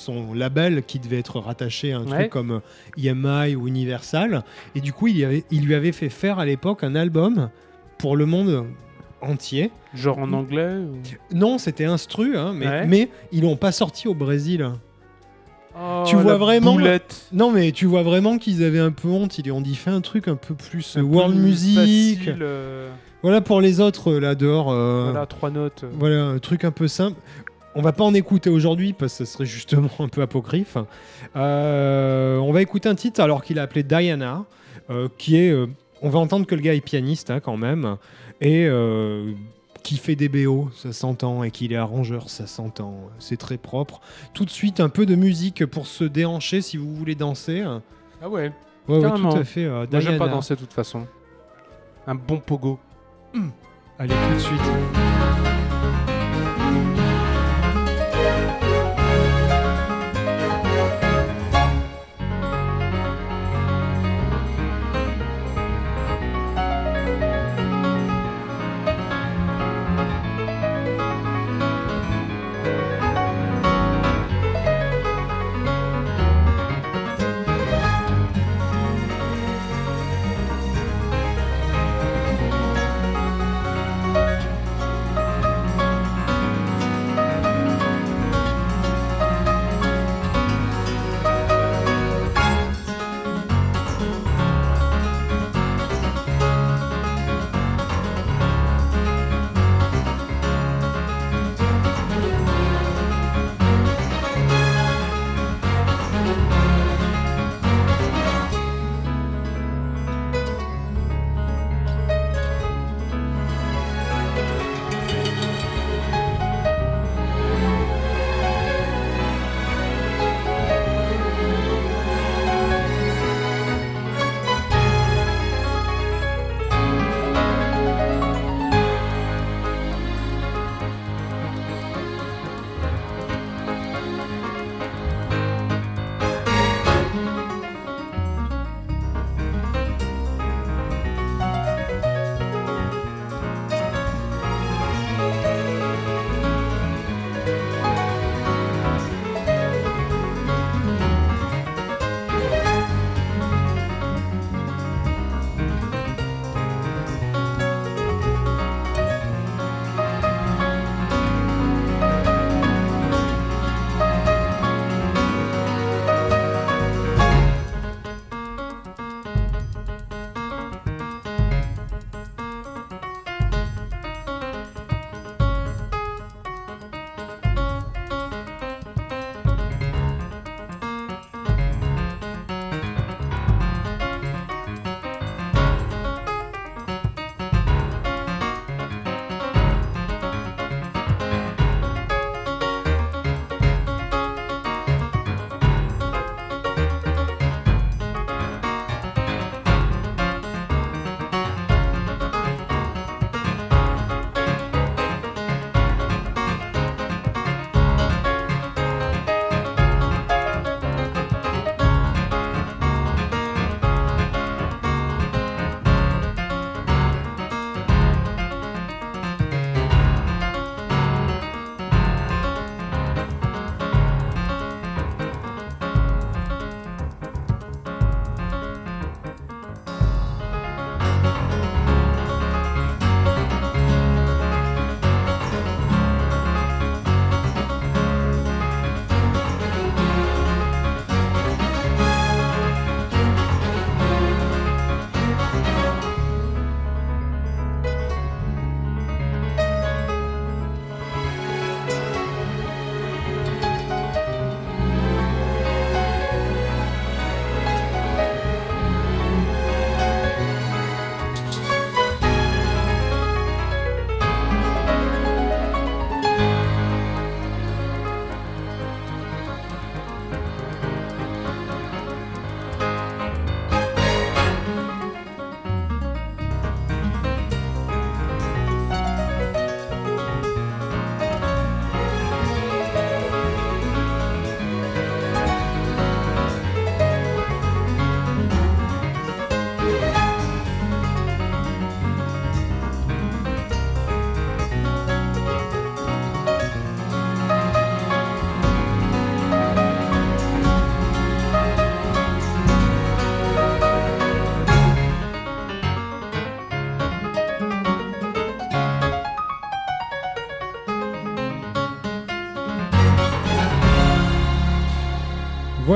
son 0.00 0.34
label 0.34 0.82
qui 0.82 0.98
devait 0.98 1.18
être 1.18 1.38
rattaché 1.38 1.92
à 1.92 1.98
un 1.98 2.06
Ouais. 2.06 2.18
truc 2.18 2.30
comme 2.30 2.50
euh, 2.50 2.60
EMI 2.98 3.54
ou 3.56 3.68
Universal. 3.68 4.42
Et 4.74 4.80
du 4.80 4.92
coup, 4.92 5.06
il, 5.06 5.16
y 5.18 5.24
avait- 5.24 5.44
il 5.50 5.64
lui 5.64 5.74
avait 5.74 5.92
fait 5.92 6.08
faire 6.08 6.38
à 6.38 6.44
l'époque 6.46 6.82
un 6.82 6.94
album 6.94 7.50
pour 7.98 8.16
le 8.16 8.26
monde 8.26 8.64
entier. 9.20 9.70
Genre 9.94 10.18
en 10.18 10.32
anglais 10.32 10.76
ou... 10.78 10.96
Non, 11.36 11.58
c'était 11.58 11.84
instru, 11.84 12.36
hein, 12.36 12.52
mais, 12.54 12.66
Ouais. 12.66 12.86
mais 12.86 13.08
ils 13.32 13.42
l'ont 13.42 13.56
pas 13.56 13.72
sorti 13.72 14.08
au 14.08 14.14
Brésil. 14.14 14.70
Oh, 15.78 16.02
Tu 16.06 16.16
vois 16.16 16.36
vraiment- 16.36 16.72
boulette. 16.72 17.26
Non, 17.32 17.50
mais 17.52 17.70
tu 17.72 17.86
vois 17.86 18.02
vraiment 18.02 18.38
qu'ils 18.38 18.64
avaient 18.64 18.80
un 18.80 18.90
peu 18.90 19.08
honte. 19.08 19.38
Ils 19.38 19.52
ont 19.52 19.60
dit 19.60 19.76
fais 19.76 19.90
un 19.90 20.00
truc 20.00 20.26
un 20.26 20.34
peu 20.36 20.54
plus 20.54 20.96
euh, 20.96 21.00
Un 21.00 21.04
world 21.04 21.36
music. 21.36 21.76
facile, 22.18 22.38
euh, 22.42 22.90
Voilà 23.22 23.40
pour 23.40 23.60
les 23.60 23.80
autres 23.80 24.12
là 24.14 24.34
dehors. 24.34 24.70
euh, 24.72 25.10
Voilà, 25.12 25.26
trois 25.26 25.50
notes. 25.50 25.84
voilà, 25.92 26.24
un 26.24 26.38
truc 26.38 26.64
un 26.64 26.72
peu 26.72 26.88
simple. 26.88 27.18
On 27.74 27.82
va 27.82 27.92
pas 27.92 28.04
en 28.04 28.14
écouter 28.14 28.50
aujourd'hui 28.50 28.92
parce 28.92 29.16
que 29.18 29.24
ce 29.24 29.32
serait 29.32 29.46
justement 29.46 29.90
un 30.00 30.08
peu 30.08 30.22
apocryphe. 30.22 30.76
Euh, 31.36 32.38
on 32.38 32.52
va 32.52 32.62
écouter 32.62 32.88
un 32.88 32.94
titre 32.94 33.20
alors 33.20 33.42
qu'il 33.42 33.58
a 33.58 33.62
appelé 33.62 33.82
Diana, 33.82 34.44
euh, 34.90 35.08
qui 35.18 35.36
est. 35.36 35.50
euh, 35.50 35.66
on 36.02 36.08
va 36.08 36.18
entendre 36.18 36.46
que 36.46 36.54
le 36.54 36.62
gars 36.62 36.74
est 36.74 36.80
pianiste 36.80 37.30
hein, 37.30 37.40
quand 37.40 37.56
même 37.58 37.96
et 38.40 38.68
qui 39.82 39.96
fait 39.98 40.16
des 40.16 40.28
BO, 40.28 40.70
ça 40.74 40.92
s'entend, 40.92 41.42
et 41.44 41.50
qu'il 41.50 41.72
est 41.72 41.76
arrangeur, 41.76 42.30
ça 42.30 42.46
s'entend. 42.46 43.10
C'est 43.18 43.36
très 43.36 43.58
propre. 43.58 44.00
Tout 44.32 44.46
de 44.46 44.50
suite 44.50 44.80
un 44.80 44.88
peu 44.88 45.04
de 45.04 45.14
musique 45.14 45.66
pour 45.66 45.86
se 45.86 46.04
déhancher 46.04 46.62
si 46.62 46.78
vous 46.78 46.94
voulez 46.94 47.14
danser. 47.14 47.62
Ah 48.22 48.28
ouais. 48.28 48.50
Ouais, 48.88 48.98
ouais, 48.98 49.10
tout 49.14 49.28
à 49.28 49.44
fait. 49.44 49.68
Moi, 49.68 50.00
j'aime 50.00 50.18
pas 50.18 50.28
danser 50.28 50.54
de 50.54 50.60
toute 50.60 50.72
façon. 50.72 51.06
Un 52.06 52.14
bon 52.14 52.38
pogo. 52.38 52.78
Allez, 53.98 54.14
tout 54.14 54.34
de 54.34 54.38
suite. 54.38 54.99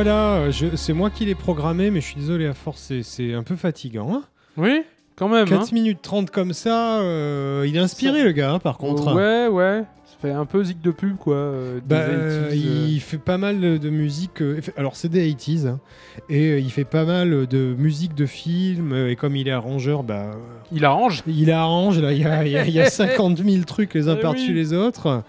Voilà, 0.08 0.50
je- 0.50 0.76
c'est 0.76 0.92
moi 0.92 1.08
qui 1.08 1.24
l'ai 1.24 1.34
programmé, 1.34 1.90
mais 1.90 2.02
je 2.02 2.06
suis 2.08 2.16
désolé, 2.16 2.44
à 2.46 2.52
force, 2.52 2.92
c'est- 3.02 3.32
un 3.32 3.42
peu 3.42 3.56
fatigant. 3.56 4.12
hein. 4.12 4.22
Oui, 4.58 4.82
quand 5.16 5.28
même. 5.30 5.48
4 5.48 5.62
hein. 5.62 5.66
minutes 5.72 6.00
30 6.02 6.30
comme 6.30 6.52
ça, 6.52 7.00
euh, 7.00 7.64
il 7.66 7.74
est 7.74 7.78
inspiré 7.80 8.18
Ça- 8.18 8.24
le 8.26 8.32
gars, 8.32 8.52
hein, 8.52 8.58
par 8.58 8.76
contre. 8.76 9.14
Ouais, 9.14 9.48
ouais. 9.48 9.82
Ça 10.04 10.16
fait 10.20 10.30
un 10.30 10.44
peu 10.44 10.62
zig 10.62 10.82
de 10.82 10.90
pub, 10.90 11.16
quoi. 11.16 11.36
euh, 11.36 11.76
des 11.76 11.80
Bah, 11.86 12.00
80s, 12.00 12.12
euh, 12.12 12.50
euh. 12.50 12.86
il 12.90 13.00
fait 13.00 13.16
pas 13.16 13.38
mal 13.38 13.58
de 13.78 13.88
musique. 13.88 14.42
euh, 14.42 14.60
alors, 14.76 14.94
c'est 14.94 15.08
des 15.08 15.22
80s. 15.26 15.66
hein, 15.68 15.80
et 16.28 16.50
euh, 16.50 16.58
il 16.60 16.70
fait 16.70 16.84
pas 16.84 17.06
mal 17.06 17.46
de 17.46 17.74
musique 17.78 18.14
de 18.14 18.26
film. 18.26 18.92
euh, 18.92 19.08
Et 19.10 19.16
comme 19.16 19.36
il 19.36 19.48
est 19.48 19.52
arrangeur, 19.52 20.02
bah, 20.02 20.32
euh, 20.34 20.38
Il 20.70 20.84
arrange. 20.84 21.22
il 21.26 21.50
arrange. 21.50 21.98
Là, 21.98 22.12
il 22.12 22.20
y 22.20 22.26
a, 22.26 22.46
y 22.46 22.56
a- 22.58 22.66
il 22.66 22.74
y 22.74 22.80
a 22.80 22.90
50 22.90 23.38
000 23.42 23.64
trucs 23.64 23.94
les 23.94 24.08
uns 24.08 24.16
par-dessus 24.16 24.48
oui. 24.48 24.54
les 24.54 24.74
autres. 24.74 25.22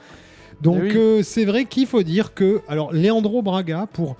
Donc, 0.61 0.79
Eh 0.79 0.91
oui. 0.91 0.97
euh, 0.97 1.23
c'est 1.23 1.45
vrai 1.45 1.63
qu'il 1.63 1.87
faut 1.87 2.03
dire 2.03 2.33
que. 2.33 2.59
Alors, 2.67 2.91
Leandro 2.93 3.41
Braga, 3.41 3.87
pour, 3.93 4.17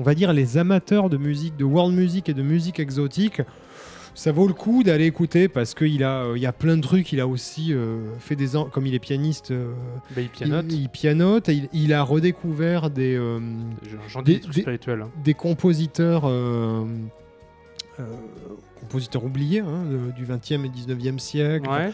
on 0.00 0.02
va 0.02 0.14
dire, 0.16 0.32
les 0.32 0.56
amateurs 0.58 1.08
de 1.10 1.16
musique, 1.18 1.56
de 1.56 1.64
world 1.64 1.94
music 1.94 2.28
et 2.28 2.34
de 2.34 2.42
musique 2.42 2.80
exotique. 2.80 3.42
Ça 4.14 4.32
vaut 4.32 4.48
le 4.48 4.54
coup 4.54 4.82
d'aller 4.82 5.06
écouter 5.06 5.46
parce 5.48 5.72
qu'il 5.74 6.02
a, 6.02 6.24
euh, 6.24 6.32
il 6.36 6.42
y 6.42 6.46
a 6.46 6.52
plein 6.52 6.76
de 6.76 6.82
trucs. 6.82 7.12
Il 7.12 7.20
a 7.20 7.28
aussi 7.28 7.72
euh, 7.72 7.98
fait 8.18 8.34
des, 8.34 8.48
comme 8.72 8.86
il 8.86 8.94
est 8.94 8.98
pianiste, 8.98 9.52
euh, 9.52 9.72
Bah, 10.16 10.20
il 10.22 10.28
pianote. 10.28 10.66
il, 10.68 10.80
il 10.82 10.88
pianote, 10.88 11.48
et 11.48 11.52
il, 11.54 11.68
il 11.72 11.92
a 11.92 12.02
redécouvert 12.02 12.90
des, 12.90 13.14
euh, 13.14 13.38
J'en- 13.88 13.98
J'en 14.08 14.22
dis 14.22 14.32
des- 14.32 14.34
des 14.38 14.40
trucs 14.40 14.54
des- 14.56 14.60
spirituels. 14.62 15.02
hein. 15.02 15.10
des 15.22 15.34
compositeurs, 15.34 16.24
compositeurs 18.80 19.24
oubliés 19.24 19.60
hein, 19.60 19.84
de- 19.90 20.12
du 20.12 20.24
20e 20.24 20.64
et 20.64 20.68
19e 20.68 21.18
siècle. 21.18 21.68
Ouais. 21.70 21.92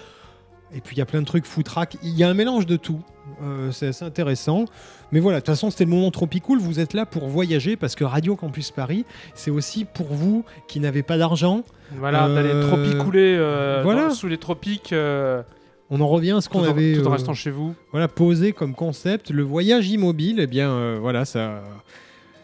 Et 0.74 0.80
puis 0.80 0.96
il 0.96 0.98
y 0.98 1.02
a 1.02 1.06
plein 1.06 1.20
de 1.20 1.26
trucs 1.26 1.44
foutraques. 1.46 1.96
Il 2.02 2.14
y 2.16 2.24
a 2.24 2.28
un 2.30 2.34
mélange 2.34 2.66
de 2.66 2.76
tout. 2.76 3.00
Euh, 3.42 3.70
c'est 3.72 3.88
assez 3.88 4.04
intéressant. 4.04 4.64
Mais 5.12 5.20
voilà, 5.20 5.38
de 5.38 5.40
toute 5.40 5.52
façon, 5.54 5.70
c'était 5.70 5.84
le 5.84 5.90
moment 5.90 6.10
trop 6.10 6.28
cool. 6.42 6.58
Vous 6.58 6.80
êtes 6.80 6.94
là 6.94 7.06
pour 7.06 7.28
voyager 7.28 7.76
parce 7.76 7.94
que 7.94 8.04
Radio 8.04 8.36
Campus 8.36 8.70
Paris, 8.70 9.04
c'est 9.34 9.50
aussi 9.50 9.84
pour 9.84 10.06
vous 10.06 10.44
qui 10.68 10.80
n'avez 10.80 11.02
pas 11.02 11.18
d'argent. 11.18 11.62
Voilà, 11.98 12.28
d'aller 12.28 12.50
Euh, 12.52 12.66
tropicouler 12.68 13.36
euh, 13.38 13.80
voilà. 13.84 14.08
dans- 14.08 14.14
sous 14.14 14.28
les 14.28 14.38
tropiques 14.38 14.92
euh, 14.92 15.42
On 15.90 16.00
en 16.00 16.08
revient 16.08 16.32
à 16.32 16.40
ce 16.40 16.48
qu'on 16.48 16.64
avait 16.64 16.94
tout 16.94 17.06
en 17.06 17.10
restant 17.10 17.34
chez 17.34 17.50
vous. 17.50 17.74
voilà, 17.92 18.08
posé 18.08 18.52
comme 18.52 18.74
concept. 18.74 19.30
Le 19.30 19.42
voyage 19.42 19.88
immobile, 19.88 20.40
eh 20.40 20.46
bien, 20.46 20.96
voilà, 20.98 21.24
ça. 21.24 21.62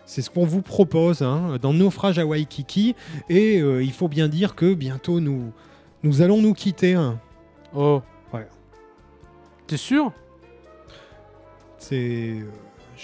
C'est 0.04 0.20
ce 0.22 0.30
qu'on 0.30 0.44
vous 0.44 0.62
propose 0.62 1.22
hein, 1.22 1.56
dans 1.62 1.72
Naufrage 1.72 2.18
à 2.18 2.26
Waikiki. 2.26 2.94
Et 3.30 3.56
il 3.58 3.92
faut 3.92 4.08
bien 4.08 4.28
dire 4.28 4.54
que 4.54 4.74
bientôt 4.74 5.20
nous, 5.20 5.52
nous 6.02 6.22
allons 6.22 6.40
nous 6.42 6.54
quitter. 6.54 6.94
hein. 6.94 7.18
Oh. 7.74 8.02
Ouais. 8.34 8.46
T'es 9.66 9.76
sûr? 9.76 10.12
C'est. 11.82 12.34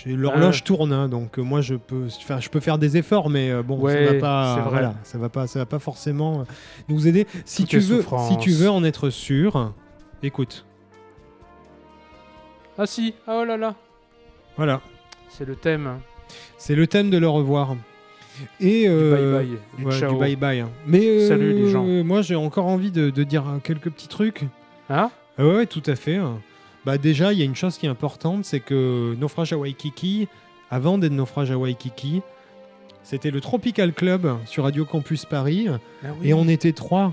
euh, 0.06 0.14
L'horloge 0.16 0.62
tourne, 0.62 0.92
hein, 0.92 1.08
donc 1.08 1.38
euh, 1.38 1.42
moi 1.42 1.60
je 1.60 1.74
peux, 1.74 2.06
enfin, 2.06 2.38
je 2.38 2.48
peux 2.48 2.60
faire 2.60 2.78
des 2.78 2.96
efforts, 2.96 3.28
mais 3.30 3.50
euh, 3.50 3.62
bon, 3.64 3.78
ça 3.78 3.82
Ouais, 3.84 4.04
va 4.14 4.20
pas, 4.20 4.54
vrai. 4.60 4.70
voilà, 4.70 4.94
ça 5.02 5.18
va 5.18 5.28
pas, 5.28 5.46
ça 5.48 5.58
va 5.58 5.66
pas 5.66 5.80
forcément 5.80 6.44
nous 6.88 7.08
aider. 7.08 7.26
Si 7.44 7.64
tu 7.64 7.78
veux, 7.80 7.96
souffrance. 7.96 8.28
si 8.30 8.36
tu 8.38 8.50
veux 8.50 8.70
en 8.70 8.84
être 8.84 9.10
sûr, 9.10 9.72
écoute, 10.22 10.64
Ah 12.78 12.86
si, 12.86 13.14
ah 13.26 13.38
oh 13.40 13.44
là 13.44 13.56
là. 13.56 13.74
voilà, 14.56 14.80
C'est 15.28 15.44
le 15.46 15.56
thème. 15.56 15.98
c'est 16.58 16.76
le 16.76 16.86
thème 16.86 17.10
de 17.10 17.18
le 17.18 17.28
revoir. 17.28 17.74
Et 18.60 18.86
Du 18.88 18.94
bye 18.94 19.32
bye. 19.32 19.84
Du 19.90 19.98
ciao. 19.98 20.12
du 20.12 20.18
bye 20.20 20.36
bye. 20.36 20.60
hein. 20.60 20.70
Mais 20.86 21.26
Salut, 21.26 21.52
les 21.54 21.70
gens. 21.70 21.84
Moi 22.04 22.22
j'ai 22.22 22.36
encore 22.36 22.66
envie 22.66 22.92
de, 22.92 23.10
de 23.10 23.24
dire 23.24 23.44
quelques 23.64 23.90
petits 23.90 24.06
trucs. 24.06 24.44
Hein? 24.90 25.10
Ah 25.38 25.44
ouais, 25.44 25.54
ouais, 25.56 25.66
tout 25.66 25.82
à 25.86 25.96
fait. 25.96 26.18
Bah 26.88 26.96
déjà, 26.96 27.34
il 27.34 27.38
y 27.38 27.42
a 27.42 27.44
une 27.44 27.54
chose 27.54 27.76
qui 27.76 27.84
est 27.84 27.88
importante, 27.90 28.46
c'est 28.46 28.60
que 28.60 29.14
Naufrage 29.18 29.52
à 29.52 29.58
Waikiki, 29.58 30.26
avant 30.70 30.96
d'être 30.96 31.12
Naufrage 31.12 31.50
à 31.50 31.58
Waikiki, 31.58 32.22
c'était 33.02 33.30
le 33.30 33.42
Tropical 33.42 33.92
Club 33.92 34.38
sur 34.46 34.64
Radio 34.64 34.86
Campus 34.86 35.26
Paris, 35.26 35.68
Ah 36.02 36.06
et 36.24 36.32
on 36.32 36.48
était 36.48 36.72
trois. 36.72 37.12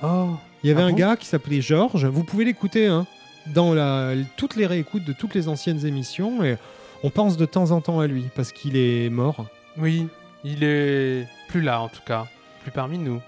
Oh. 0.00 0.28
Il 0.62 0.68
y 0.68 0.70
avait 0.70 0.82
Ah 0.82 0.86
un 0.86 0.90
bon 0.90 0.96
gars 0.96 1.16
qui 1.16 1.26
s'appelait 1.26 1.60
Georges. 1.60 2.04
Vous 2.04 2.22
pouvez 2.22 2.44
l'écouter 2.44 2.86
hein, 2.86 3.04
dans 3.48 3.74
la, 3.74 4.12
toutes 4.36 4.54
les 4.54 4.64
réécoutes 4.64 5.04
de 5.04 5.12
toutes 5.12 5.34
les 5.34 5.48
anciennes 5.48 5.84
émissions, 5.84 6.44
et 6.44 6.56
on 7.02 7.10
pense 7.10 7.36
de 7.36 7.46
temps 7.46 7.72
en 7.72 7.80
temps 7.80 7.98
à 7.98 8.06
lui 8.06 8.26
parce 8.36 8.52
qu'il 8.52 8.76
est 8.76 9.10
mort. 9.10 9.44
Oui, 9.76 10.06
il 10.44 10.62
est 10.62 11.26
plus 11.48 11.62
là 11.62 11.80
en 11.80 11.88
tout 11.88 12.02
cas. 12.06 12.28
Plus 12.62 12.70
parmi 12.70 12.96
nous. 12.98 13.20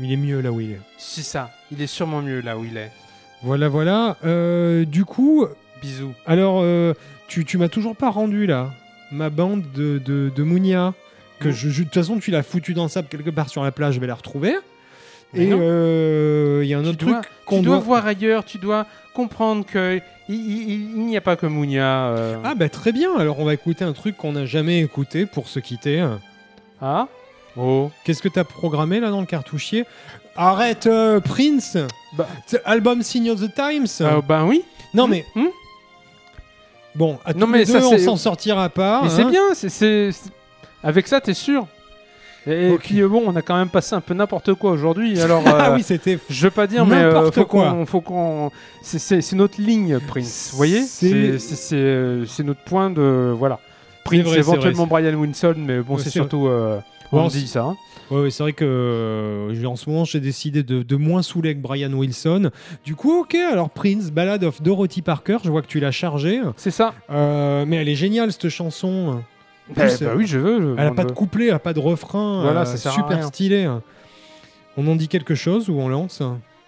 Il 0.00 0.10
est 0.10 0.16
mieux 0.16 0.40
là 0.40 0.50
où 0.50 0.62
il 0.62 0.70
est. 0.70 0.80
C'est 0.96 1.20
ça. 1.20 1.50
Il 1.70 1.82
est 1.82 1.86
sûrement 1.86 2.22
mieux 2.22 2.40
là 2.40 2.56
où 2.56 2.64
il 2.64 2.78
est. 2.78 2.90
Voilà, 3.42 3.68
voilà. 3.68 4.16
Euh, 4.24 4.84
du 4.84 5.04
coup, 5.04 5.46
Bisous. 5.82 6.12
Alors, 6.26 6.60
euh, 6.62 6.92
tu, 7.28 7.44
tu 7.44 7.56
m'as 7.58 7.68
toujours 7.68 7.96
pas 7.96 8.10
rendu 8.10 8.46
là 8.46 8.70
ma 9.12 9.30
bande 9.30 9.62
de, 9.74 9.98
de, 9.98 10.30
de 10.34 10.42
Mounia. 10.42 10.94
Que 11.40 11.48
Non. 11.48 11.54
je, 11.54 11.68
de 11.68 11.84
toute 11.84 11.94
façon, 11.94 12.18
tu 12.18 12.30
l'as 12.30 12.42
foutu 12.42 12.74
dans 12.74 12.82
le 12.84 12.88
sable 12.90 13.08
quelque 13.08 13.30
part 13.30 13.48
sur 13.48 13.64
la 13.64 13.72
plage, 13.72 13.94
je 13.94 14.00
vais 14.00 14.06
la 14.06 14.14
retrouver. 14.14 14.54
Mais 15.32 15.44
Et 15.44 15.46
non. 15.48 15.58
euh, 15.62 16.60
il 16.62 16.68
y 16.68 16.74
a 16.74 16.78
un 16.78 16.82
Tu 16.82 16.88
autre 16.88 16.98
dois, 17.06 17.20
truc 17.20 17.32
qu'on 17.46 17.58
tu 17.60 17.64
dois 17.64 17.76
doit. 17.76 17.84
voir 17.84 18.06
ailleurs, 18.06 18.44
tu 18.44 18.58
dois 18.58 18.84
comprendre 19.14 19.64
que 19.64 20.00
il, 20.28 20.34
il- 20.34 20.70
il- 20.70 20.90
il 20.96 21.06
n'y 21.06 21.16
a 21.16 21.20
pas 21.22 21.36
que 21.36 21.46
Mounia. 21.46 22.08
euh. 22.08 22.36
Ah, 22.44 22.54
bah 22.54 22.68
très 22.68 22.92
bien. 22.92 23.16
Alors, 23.18 23.40
on 23.40 23.44
va 23.44 23.54
écouter 23.54 23.84
un 23.84 23.92
truc 23.94 24.16
qu'on 24.18 24.32
n'a 24.32 24.44
jamais 24.44 24.80
écouté 24.80 25.24
pour 25.26 25.48
se 25.48 25.58
quitter. 25.60 26.06
Ah 26.82 27.08
Oh. 27.56 27.90
Qu'est-ce 28.04 28.22
que 28.22 28.28
t'as 28.28 28.44
programmé 28.44 29.00
là 29.00 29.10
dans 29.10 29.20
le 29.20 29.26
cartouchier? 29.26 29.84
Arrête, 30.36 30.86
euh, 30.86 31.20
Prince 31.20 31.76
Bah. 32.16 32.26
Album 32.64 33.02
Sign 33.02 33.30
of 33.30 33.40
the 33.40 33.54
Times 33.54 33.86
Euh, 34.00 34.20
ben 34.26 34.44
oui. 34.46 34.62
Non, 34.94 35.06
Hmm, 35.06 35.10
mais. 35.10 35.24
hmm. 35.34 35.46
Bon, 36.94 37.18
à 37.24 37.32
Non, 37.34 37.46
tous 37.46 37.52
mais 37.52 37.58
les 37.58 37.66
ça, 37.66 37.78
on 37.86 37.98
s'en 37.98 38.16
sortira 38.16 38.68
pas. 38.68 39.02
Mais 39.02 39.08
hein. 39.08 39.12
c'est 39.14 39.24
bien, 39.24 39.42
c'est- 39.54 40.10
avec 40.82 41.06
ça 41.06 41.20
t'es 41.20 41.34
sûr. 41.34 41.66
Et, 42.46 42.70
Ok. 42.70 42.80
puis 42.80 43.00
euh, 43.02 43.08
bon, 43.08 43.22
on 43.26 43.36
a 43.36 43.42
quand 43.42 43.56
même 43.56 43.68
passé 43.68 43.94
un 43.94 44.00
peu 44.00 44.14
n'importe 44.14 44.54
quoi 44.54 44.70
aujourd'hui. 44.72 45.20
Alors, 45.22 45.42
Ah 45.46 45.70
euh, 45.70 45.74
oui, 45.76 45.82
c'était. 45.82 46.18
je 46.28 46.42
veux 46.44 46.50
pas 46.50 46.66
dire, 46.66 46.86
mais 46.86 46.96
euh, 46.96 47.12
N'importe 47.12 47.34
faut 47.34 47.44
quoi. 47.44 47.70
qu'on, 47.70 47.86
faut 47.86 48.00
qu'on, 48.00 48.50
c'est- 48.82 48.98
c'est 48.98 49.20
c'est 49.20 49.36
notre 49.36 49.60
ligne, 49.60 49.98
Prince. 50.08 50.48
Vous 50.52 50.56
voyez, 50.56 50.82
C'est- 50.82 52.42
notre 52.42 52.60
point 52.64 52.90
de 52.90 53.34
voilà. 53.38 53.60
Prince, 54.04 54.22
vrai, 54.22 54.32
c'est 54.32 54.38
éventuellement 54.40 54.86
vrai, 54.86 55.02
Brian 55.02 55.18
Winson, 55.20 55.54
mais 55.58 55.80
bon, 55.80 55.98
c'est 55.98 56.08
surtout 56.10 56.46
euh, 56.48 56.80
on 57.12 57.28
c'est- 57.30 57.38
dit 57.38 57.48
ça. 57.48 57.64
hein. 57.64 57.76
Ouais, 58.10 58.22
ouais, 58.22 58.30
c'est 58.30 58.42
vrai 58.42 58.52
que 58.52 58.64
euh, 58.66 59.64
en 59.66 59.76
ce 59.76 59.88
moment 59.88 60.04
j'ai 60.04 60.18
décidé 60.20 60.62
de, 60.62 60.82
de 60.82 60.96
moins 60.96 61.22
saouler 61.22 61.50
avec 61.50 61.60
Brian 61.62 61.92
Wilson. 61.92 62.50
Du 62.84 62.94
coup, 62.96 63.20
ok, 63.20 63.34
alors 63.36 63.70
Prince, 63.70 64.10
Ballad 64.10 64.42
of 64.44 64.62
Dorothy 64.62 65.00
Parker, 65.02 65.38
je 65.44 65.50
vois 65.50 65.62
que 65.62 65.68
tu 65.68 65.78
l'as 65.80 65.92
chargé. 65.92 66.40
C'est 66.56 66.70
ça. 66.72 66.92
Euh, 67.10 67.64
mais 67.66 67.76
elle 67.76 67.88
est 67.88 67.94
géniale 67.94 68.32
cette 68.32 68.48
chanson. 68.48 69.22
En 69.70 69.74
Bah, 69.74 69.86
plus, 69.86 70.00
bah 70.02 70.10
euh, 70.10 70.16
oui, 70.16 70.26
je 70.26 70.38
veux. 70.38 70.60
je- 70.60 70.74
Elle 70.80 70.88
a 70.88 70.90
on 70.90 70.94
pas 70.94 71.04
de 71.04 71.12
couplet, 71.12 71.46
elle 71.46 71.54
a 71.54 71.58
pas 71.60 71.72
de 71.72 71.78
refrain. 71.78 72.42
Voilà, 72.42 72.62
euh, 72.62 72.64
sert 72.76 72.90
à 72.92 72.94
super 72.94 73.24
stylé. 73.24 73.70
On 74.76 74.86
en 74.88 74.96
dit 74.96 75.06
quelque 75.08 75.34
chose 75.34 75.68
ou 75.68 75.74
on 75.80 75.88
lance? 75.88 76.22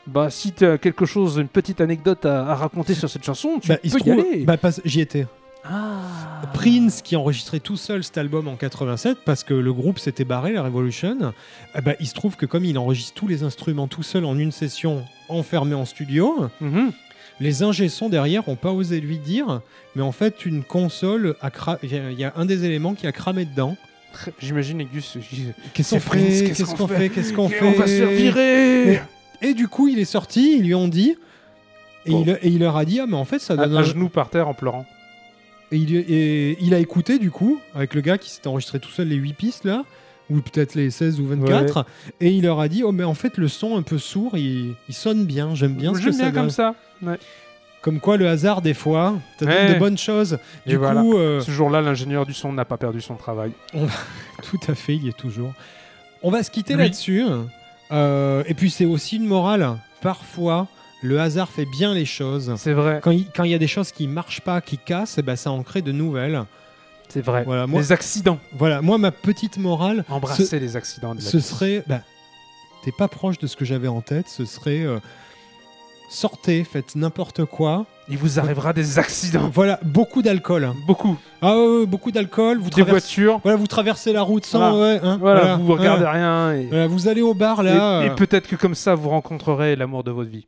Bah, 0.07 0.31
si 0.31 0.53
tu 0.53 0.65
as 0.67 0.79
quelque 0.79 1.07
chose, 1.07 1.37
une 1.39 1.49
petite 1.49 1.81
anecdote 1.81 2.25
à, 2.27 2.51
à 2.51 2.55
raconter 2.55 2.95
sur 2.95 3.09
cette 3.09 3.25
chanson, 3.25 3.59
tu 3.61 3.69
Bah, 3.69 3.77
peux 3.77 3.89
y 3.89 3.91
trouve- 3.91 4.13
aller. 4.13 4.45
bah, 4.45 4.57
J'y 4.85 5.01
étais. 5.01 5.27
Ah. 5.65 6.43
Prince 6.55 7.03
qui 7.03 7.15
enregistrait 7.15 7.61
tout 7.61 7.77
seul 7.77 8.03
cet 8.03 8.19
album 8.19 8.49
en 8.49 8.57
87 8.57 9.19
parce 9.25 9.45
que 9.45 9.55
le 9.55 9.73
groupe 9.73 9.99
s'était 9.99 10.25
barré, 10.25 10.53
la 10.53 10.63
Revolution. 10.63 11.17
eh 11.77 11.81
ben, 11.81 11.95
il 12.01 12.07
se 12.07 12.15
trouve 12.15 12.37
que 12.37 12.47
comme 12.47 12.65
il 12.65 12.77
enregistre 12.79 13.15
tous 13.15 13.29
les 13.29 13.43
instruments 13.45 13.87
tout 13.87 14.03
seul 14.03 14.25
en 14.25 14.37
une 14.39 14.51
session 14.53 15.05
enfermé 15.29 15.75
en 15.75 15.85
studio, 15.85 16.49
Mhm. 16.61 16.91
les 17.41 17.63
ingé 17.63 17.89
derrière 18.11 18.49
ont 18.49 18.57
pas 18.57 18.73
osé 18.73 19.01
lui 19.01 19.19
dire, 19.19 19.61
mais 19.95 20.03
en 20.03 20.13
fait 20.13 20.45
une 20.45 20.65
console 20.65 21.37
cra- 21.51 21.79
il 21.85 22.19
y 22.19 22.25
a- 22.25 22.33
un 22.37 22.45
des 22.45 22.65
éléments 22.65 22.95
qui 22.95 23.07
a 23.07 23.13
cramé 23.13 23.45
dedans. 23.45 23.77
J'imagine 24.41 24.79
les 24.79 24.85
Gus. 24.85 25.17
ils- 25.33 25.55
Qu'est-ce 25.75 25.95
qu'on 25.95 26.01
fait? 26.01 26.45
qu'est-ce 26.45 26.75
qu'on 26.75 26.89
fait? 26.89 27.09
Qu'est-ce 27.09 27.33
qu'on 27.33 27.49
fait 27.49 27.65
On 27.65 27.73
va 27.79 27.87
se 27.87 28.03
virer 28.05 29.01
Et 29.41 29.55
du 29.55 29.69
coup, 29.69 29.87
il 29.89 29.99
est 30.01 30.05
sorti, 30.05 30.57
ils 30.59 30.65
lui 30.67 30.75
ont 30.75 30.89
dit. 30.89 31.17
Et, 32.05 32.11
Bon. 32.11 32.23
il, 32.27 32.31
et 32.31 32.49
il 32.49 32.59
leur 32.59 32.77
a 32.77 32.85
dit 32.85 32.99
Ah, 33.01 33.07
mais 33.09 33.17
en 33.17 33.25
fait, 33.25 33.39
ça 33.39 33.55
donne 33.57 33.77
à 33.77 33.81
un- 33.81 33.83
genoux 33.85 34.09
par 34.09 34.29
terre 34.29 34.49
en 34.49 34.55
pleurant. 34.55 34.87
Et 35.73 35.77
il, 35.77 35.97
et 35.97 36.57
il 36.61 36.75
a 36.75 36.79
écouté 36.79 37.19
du 37.19 37.31
coup, 37.31 37.59
avec 37.75 37.95
le 37.95 38.01
gars 38.03 38.19
qui 38.19 38.31
s'était 38.31 38.47
enregistré 38.49 38.79
tout 38.79 38.91
seul 38.91 39.09
les 39.09 39.17
8 39.17 39.33
pistes 39.33 39.65
là, 39.65 39.85
ou 40.31 40.41
peut-être 40.41 40.75
les 40.75 40.91
16 40.91 41.19
ou 41.21 41.27
24, 41.27 41.85
et 42.21 42.31
il 42.31 42.45
leur 42.45 42.61
a 42.61 42.69
dit 42.69 42.83
Oh, 42.85 42.93
mais 42.93 43.05
en 43.05 43.15
fait, 43.15 43.37
le 43.39 43.49
son 43.49 43.77
un 43.77 43.83
peu 43.83 43.99
sourd, 43.99 44.37
il, 44.37 44.75
il 44.89 44.95
sonne 44.95 45.25
bien, 45.25 45.55
j'aime 45.55 45.75
bien 45.75 45.93
ce 45.95 45.99
que 45.99 46.05
J'aime 46.05 46.13
ça 46.13 46.31
bien 46.31 46.33
comme 46.33 46.51
ça. 46.51 46.75
Ouais. 47.03 47.19
Comme 47.81 47.99
quoi, 47.99 48.17
le 48.17 48.29
hasard, 48.29 48.63
des 48.63 48.75
fois, 48.75 49.15
ça 49.41 49.47
donne 49.47 49.55
Ouais. 49.55 49.75
de 49.75 49.79
bonnes 49.81 49.99
choses. 49.99 50.39
Et 50.67 50.71
Du 50.71 50.77
voilà. 50.77 51.01
coup, 51.01 51.17
euh, 51.19 51.41
Ce 51.41 51.51
jour-là, 51.51 51.81
l'ingénieur 51.81 52.27
du 52.27 52.33
son 52.35 52.53
n'a 52.53 52.65
pas 52.65 52.77
perdu 52.77 53.01
son 53.01 53.17
travail. 53.17 53.51
tout 54.45 54.61
à 54.69 54.75
fait, 54.77 54.95
il 54.95 55.05
y 55.05 55.09
est 55.09 55.17
toujours. 55.17 55.53
On 56.23 56.31
va 56.31 56.43
se 56.45 56.51
quitter 56.53 56.75
Oui. 56.77 56.83
là-dessus. 56.83 57.25
Euh, 57.91 58.45
et 58.47 58.55
puis, 58.55 58.71
c'est 58.71 58.85
aussi 58.85 59.17
une 59.17 59.27
morale. 59.27 59.77
Parfois, 60.01 60.69
le 61.03 61.21
hasard 61.21 61.49
fait 61.49 61.67
bien 61.67 61.95
les 61.95 62.05
choses. 62.05 62.55
C'est 62.57 62.73
vrai. 62.73 63.01
Quand 63.03 63.11
il, 63.11 63.51
y 63.51 63.55
a 63.55 63.59
des 63.59 63.67
choses 63.67 63.93
qui 63.93 64.07
marchent 64.07 64.41
pas, 64.41 64.61
qui 64.61 64.79
cassent, 64.79 65.19
eh 65.19 65.23
ben 65.23 65.37
ça 65.37 65.51
en 65.51 65.63
crée 65.63 65.83
de 65.83 65.93
nouvelles. 65.93 66.45
C'est 67.09 67.21
vrai. 67.21 67.43
Voilà, 67.45 67.67
moi, 67.67 67.81
les 67.81 67.93
accidents. 67.93 68.39
Voilà, 68.57 68.81
moi, 68.81 68.99
ma 68.99 69.11
petite 69.11 69.59
morale. 69.59 70.05
Embrasser 70.09 70.59
les 70.61 70.77
accidents. 70.77 71.15
De 71.15 71.21
ce 71.21 71.41
serait. 71.41 71.85
Ben, 71.87 72.03
t'es 72.85 72.93
pas 72.93 73.09
proche 73.09 73.39
de 73.39 73.47
ce 73.47 73.57
que 73.57 73.65
j'avais 73.65 73.89
en 73.89 74.01
tête. 74.01 74.29
Ce 74.29 74.45
serait. 74.45 74.81
Euh, 74.81 74.99
sortez, 76.09 76.65
faites 76.65 76.95
n'importe 76.95 77.45
quoi. 77.45 77.87
Il 78.09 78.19
vous 78.19 78.39
arrivera 78.39 78.73
des 78.73 78.99
accidents. 78.99 79.51
Voilà, 79.53 79.81
beaucoup 79.83 80.23
d'alcool. 80.23 80.73
Beaucoup. 80.87 81.19
Ah 81.41 81.57
ouais, 81.57 81.87
beaucoup 81.87 82.13
d'alcool. 82.13 82.59
Vous 82.59 82.71
des 82.71 82.83
voitures. 82.83 83.41
Voilà, 83.43 83.57
vous 83.57 83.67
traversez 83.67 84.13
la 84.13 84.23
route 84.23 84.47
sans. 84.47 84.77
Voilà, 85.19 85.55
hein, 85.55 85.59
vous, 85.59 85.73
regardez 85.73 86.07
rien. 86.07 86.63
Voilà, 86.69 86.87
vous 86.87 87.09
allez 87.09 87.23
au 87.23 87.35
bar 87.35 87.63
là. 87.63 88.05
Et 88.05 88.11
euh. 88.11 88.15
peut-être 88.15 88.49
que 88.49 88.57
comme 88.57 88.75
ça, 88.75 88.95
vous 88.95 89.09
rencontrerez 89.09 89.77
l'amour 89.77 90.05
de 90.05 90.11
votre 90.11 90.31
vie. 90.31 90.47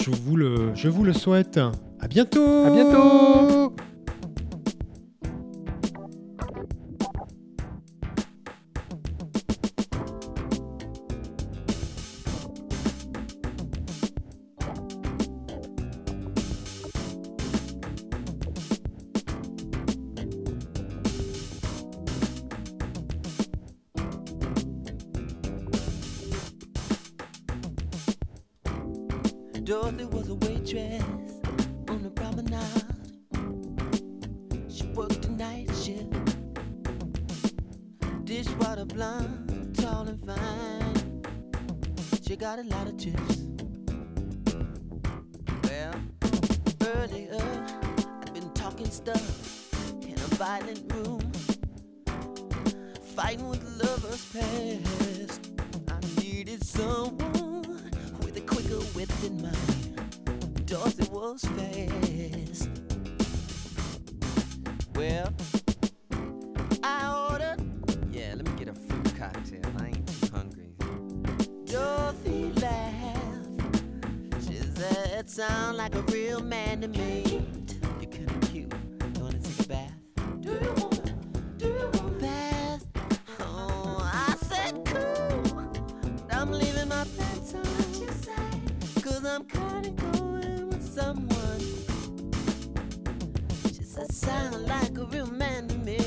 Je 0.00 0.88
vous 0.88 1.04
le, 1.04 1.12
souhaite. 1.12 1.58
À 2.00 2.08
bientôt. 2.08 2.64
À 2.64 2.70
bientôt. 2.70 3.74
someone. 90.98 91.60
She 93.72 93.84
said, 93.84 94.12
sound 94.12 94.66
like 94.66 94.98
a 94.98 95.04
real 95.04 95.30
man 95.30 95.68
to 95.68 95.78
me. 95.78 96.00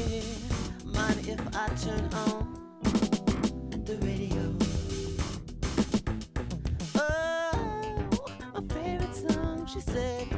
Mind 0.84 1.20
if 1.26 1.40
I 1.56 1.68
turn 1.84 2.10
on 2.28 2.42
the 3.86 3.96
radio? 4.08 4.44
Oh, 6.96 8.26
my 8.54 8.62
favorite 8.74 9.16
song, 9.16 9.66
she 9.66 9.80
said. 9.80 10.31